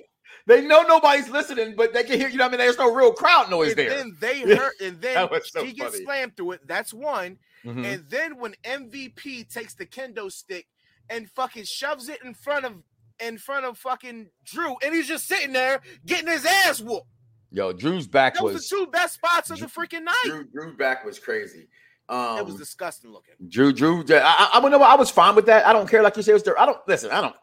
[0.47, 2.59] They know nobody's listening, but they can hear, you know what I mean?
[2.59, 3.89] There's no real crowd noise and there.
[3.91, 6.05] then they hurt, and then so she gets funny.
[6.05, 6.67] slammed through it.
[6.67, 7.39] That's one.
[7.65, 7.83] Mhm.
[7.87, 10.67] And then when MVP takes the kendo stick
[11.09, 12.75] and fucking shoves it in front of
[13.21, 17.07] in front of fucking Drew, and he's just sitting there getting his ass whooped.
[17.51, 20.25] Yo, Drew's back Those was the two best spots of the freaking night.
[20.25, 21.69] Drew, Drew's back was crazy.
[22.09, 23.35] Um, it was disgusting looking.
[23.49, 25.67] Drew, Drew, I, I, I, know I was fine with that.
[25.67, 26.03] I don't care.
[26.03, 27.11] Like you said, it was their, I don't listen.
[27.11, 27.37] I don't.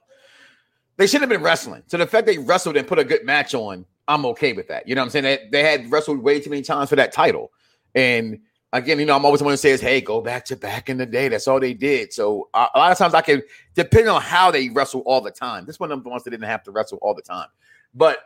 [0.97, 1.83] They should have been wrestling.
[1.87, 4.87] So the fact they wrestled and put a good match on, I'm okay with that.
[4.87, 5.23] You know what I'm saying?
[5.23, 7.51] They, they had wrestled way too many times for that title.
[7.95, 8.39] And
[8.73, 10.97] again, you know, I'm always want to say is, hey, go back to back in
[10.97, 11.27] the day.
[11.27, 12.13] That's all they did.
[12.13, 13.41] So uh, a lot of times I can
[13.75, 15.65] depend on how they wrestle all the time.
[15.65, 17.47] This one of the ones that didn't have to wrestle all the time.
[17.93, 18.19] But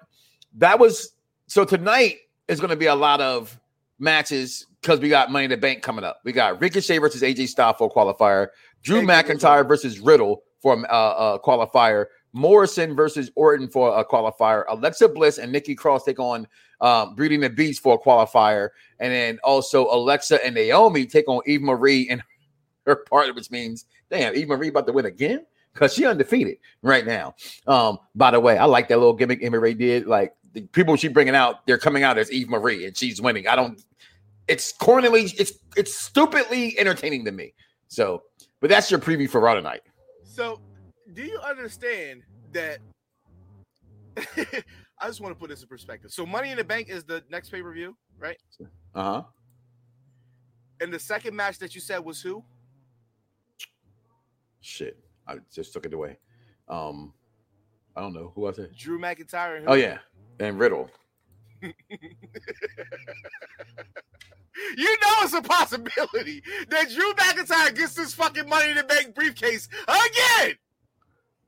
[0.55, 1.13] that was
[1.47, 2.17] so tonight
[2.47, 3.59] is going to be a lot of
[3.99, 6.21] matches because we got Money in the Bank coming up.
[6.23, 8.49] We got Ricochet versus AJ Styles for a qualifier,
[8.83, 12.05] Drew McIntyre versus Riddle for a uh, uh, qualifier,
[12.35, 16.45] Morrison versus Orton for a qualifier, Alexa Bliss and Nikki Cross take on
[16.81, 21.41] um, Breeding the Beast for a qualifier, and then also Alexa and Naomi take on
[21.45, 22.21] Eva Marie and
[22.85, 27.05] her partner, which means damn, Eva Marie about to win again because she undefeated right
[27.05, 27.35] now.
[27.67, 30.05] Um, by the way, I like that little gimmick Eva Marie did.
[30.05, 33.47] Like the people she bringing out, they're coming out as Eva Marie and she's winning.
[33.47, 33.81] I don't.
[34.49, 37.53] It's cornily, it's it's stupidly entertaining to me.
[37.87, 38.23] So,
[38.59, 39.83] but that's your preview for Raw tonight.
[40.25, 40.59] So,
[41.13, 42.79] do you understand that?
[44.97, 46.11] I just want to put this in perspective.
[46.11, 48.37] So, Money in the Bank is the next pay per view, right?
[48.93, 49.23] Uh huh.
[50.81, 52.43] And the second match that you said was who?
[54.61, 56.17] Shit, I just took it away.
[56.67, 57.13] Um,
[57.95, 58.75] I don't know who was it.
[58.75, 59.63] Drew McIntyre.
[59.67, 59.99] Oh yeah,
[60.39, 60.89] and Riddle.
[64.77, 69.13] You know it's a possibility that Drew McIntyre gets this fucking Money in the Bank
[69.13, 70.55] briefcase again,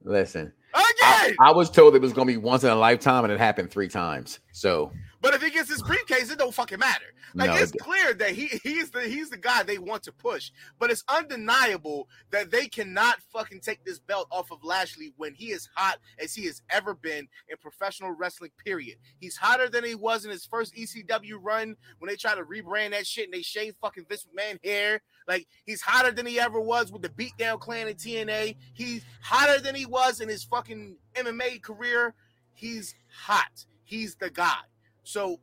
[0.03, 1.35] Listen, I.
[1.39, 3.71] I was told it was going to be once in a lifetime, and it happened
[3.71, 4.39] three times.
[4.51, 7.05] So But if he gets his briefcase, it don't fucking matter.
[7.33, 10.11] Like no, it's it- clear that he he's the he's the guy they want to
[10.11, 10.51] push.
[10.79, 15.47] But it's undeniable that they cannot fucking take this belt off of Lashley when he
[15.47, 18.51] is hot as he has ever been in professional wrestling.
[18.63, 18.97] Period.
[19.19, 22.91] He's hotter than he was in his first ECW run when they tried to rebrand
[22.91, 25.01] that shit and they shaved fucking Vince McMahon hair.
[25.27, 28.55] Like he's hotter than he ever was with the Beatdown Clan and TNA.
[28.73, 32.13] He's hotter than he was in his fucking MMA career.
[32.53, 33.65] He's hot.
[33.83, 34.59] He's the guy.
[35.07, 35.39] So,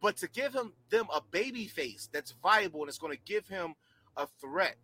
[0.00, 3.46] but to give him them a baby face that's viable and it's going to give
[3.46, 3.74] him
[4.16, 4.76] a threat,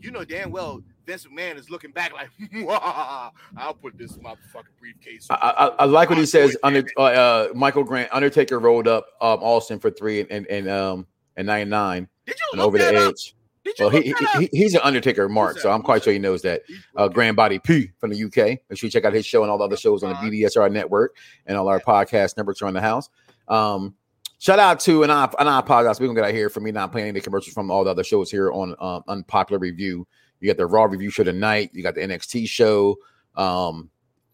[0.00, 2.30] you know damn well Vince McMahon is looking back like,
[3.56, 5.28] I'll put this motherfucking briefcase.
[5.30, 6.56] I, I, I like what he says.
[6.64, 11.06] Under uh, uh, Michael Grant, Undertaker rolled up um, Austin for three and and um
[11.36, 13.12] and ninety nine Did you and over the up?
[13.12, 13.36] edge.
[13.78, 15.70] Well, he, he he's an Undertaker mark, so?
[15.70, 16.62] I'm quite sure he knows that.
[16.96, 18.36] Uh, Grand Body P from the UK.
[18.68, 20.72] Make sure you check out his show and all the other shows on the BDSR
[20.72, 21.16] network
[21.46, 23.08] and all our podcast networks around the house.
[23.48, 23.94] Um,
[24.38, 26.00] shout out to and I and I apologize.
[26.00, 28.04] We're gonna get out here for me not playing any commercials from all the other
[28.04, 30.06] shows here on um, Unpopular Review.
[30.40, 31.70] You got the Raw review show tonight.
[31.72, 32.96] You got the NXT show.
[33.34, 33.90] Um,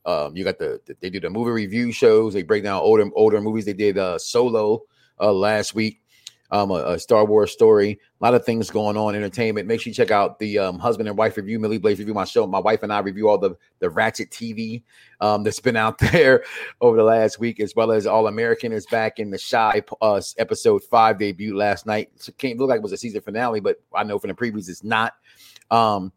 [0.07, 2.35] um, you got the they do the movie review shows.
[2.35, 3.65] They break down older older movies.
[3.65, 4.83] They did uh, Solo
[5.21, 6.01] uh, last week.
[6.55, 7.99] Um, a, a Star Wars story.
[8.21, 9.17] A lot of things going on.
[9.17, 9.67] Entertainment.
[9.67, 11.59] Make sure you check out the um, husband and wife review.
[11.59, 12.47] Millie Blaze review my show.
[12.47, 14.85] My wife and I review all the the Ratchet TV
[15.21, 16.45] um, that's been out there
[16.81, 20.23] over the last week, as well as All American is back in the Shy uh,
[20.39, 22.11] episode five debut last night.
[22.15, 24.69] It can't look like it was a season finale, but I know from the previews
[24.69, 25.15] it's not.
[25.73, 26.13] Um,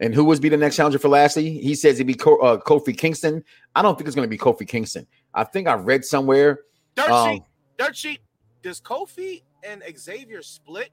[0.00, 1.58] and who was be the next challenger for Lashley?
[1.58, 3.44] He says it'd be Co- uh, Kofi Kingston.
[3.74, 5.06] I don't think it's going to be Kofi Kingston.
[5.32, 6.60] I think I read somewhere.
[6.96, 7.42] Dirt um, sheet.
[7.78, 8.20] Dirt sheet.
[8.62, 10.90] Does Kofi and Xavier split?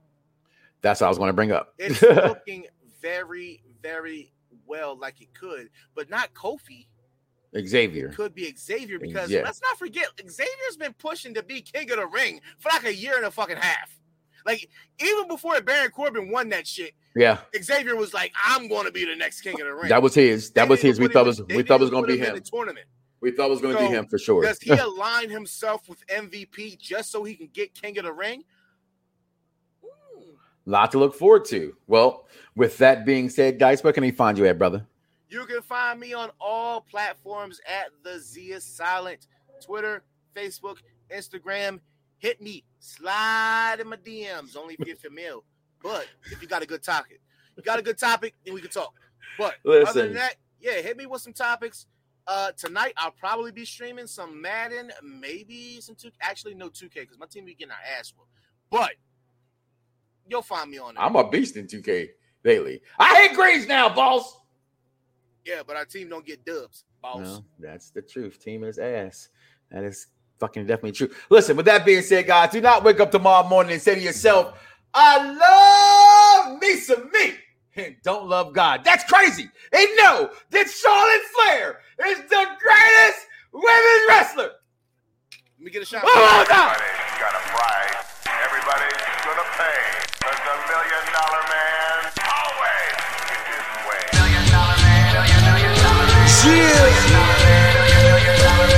[0.82, 1.74] That's what I was going to bring up.
[1.78, 2.66] It's looking
[3.02, 4.34] very, very
[4.66, 6.88] well like it could, but not Kofi.
[7.58, 8.10] Xavier.
[8.10, 9.42] could be Xavier because Yeah.
[9.44, 12.94] let's not forget Xavier's been pushing to be king of the ring for like a
[12.96, 13.96] year and a fucking half.
[14.46, 14.68] Like
[15.00, 19.06] even before Baron Corbin won that shit, Yeah, Xavier was like, "I'm going to be
[19.06, 20.50] the next king of the ring." that was his.
[20.52, 21.00] That They was his.
[21.00, 21.44] We thought it was.
[21.44, 22.36] We thought was going to be in him.
[22.36, 22.88] the tournament.
[23.22, 24.42] We thought it was going to So, be him for sure.
[24.44, 28.44] Does he align himself with MVP just so he can get king of the ring?
[30.66, 31.76] Lot to look forward to.
[31.88, 32.26] Well,
[32.56, 34.86] with that being said, guys, where can he find you at, brother?
[35.30, 39.28] You can find me on all platforms at the Z Is Silent,
[39.62, 40.04] Twitter,
[40.36, 40.78] Facebook,
[41.12, 41.80] Instagram.
[42.20, 45.44] hit me, slide in my DMs, only if you're female.
[45.82, 47.20] But if you got a good topic,
[47.58, 48.94] you got a good topic, then we can talk.
[49.38, 49.88] But Listen.
[49.90, 51.88] other than that, yeah, hit me with some topics.
[52.26, 56.10] Uh, tonight I'll probably be streaming some Madden, maybe some two.
[56.22, 58.30] Actually, no 2K because my team be getting our ass whooped.
[58.70, 58.94] But
[60.28, 61.04] you'll find me on there.
[61.04, 62.10] I'm a beast in 2K
[62.44, 62.82] daily.
[63.00, 64.38] I hate greens now, boss.
[65.46, 67.20] yeah, but our team don't get dubs, boss.
[67.20, 68.40] No, that's the truth.
[68.40, 69.30] Team is ass.
[69.72, 70.08] That is
[70.40, 71.10] fucking definitely true.
[71.30, 74.02] Listen, with that being said, guys, do not wake up tomorrow morning and say to
[74.02, 74.60] yourself,
[74.94, 77.34] I love me some me
[77.76, 78.84] and don't love God.
[78.84, 79.50] That's crazy.
[79.72, 84.52] And no, that Charlotte Flair is the greatest women's wrestler.
[85.58, 86.04] Let me get a shot.
[86.06, 86.78] Oh, God.
[87.20, 87.93] Got a price.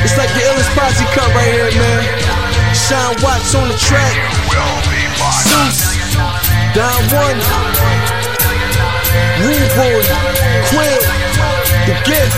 [0.05, 2.05] It's like the illest posse cut right here, man.
[2.77, 4.13] Sean Watts on the track.
[5.49, 5.97] Zeus.
[6.77, 7.41] Don One.
[9.41, 10.05] Rude Boy.
[10.69, 11.01] Quill.
[11.89, 12.37] The Gift.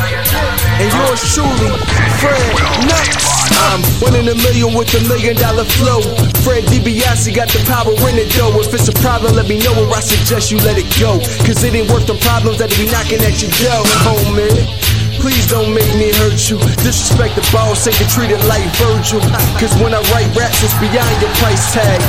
[0.80, 1.76] And yours truly,
[2.23, 2.39] Fred
[2.88, 3.52] Nuts.
[3.68, 5.99] I'm one in a million with a million dollar flow.
[6.48, 8.56] Fred DiBiase got the power in it though.
[8.61, 11.19] If it's a problem, let me know or I suggest you let it go.
[11.44, 14.87] Cause it ain't worth the problems that be knocking at your door, homie.
[15.19, 16.57] Please don't make me hurt you.
[16.84, 19.19] Disrespect the boss, ain't treated like Virgil.
[19.60, 22.02] Cause when I write raps, it's beyond your price tag.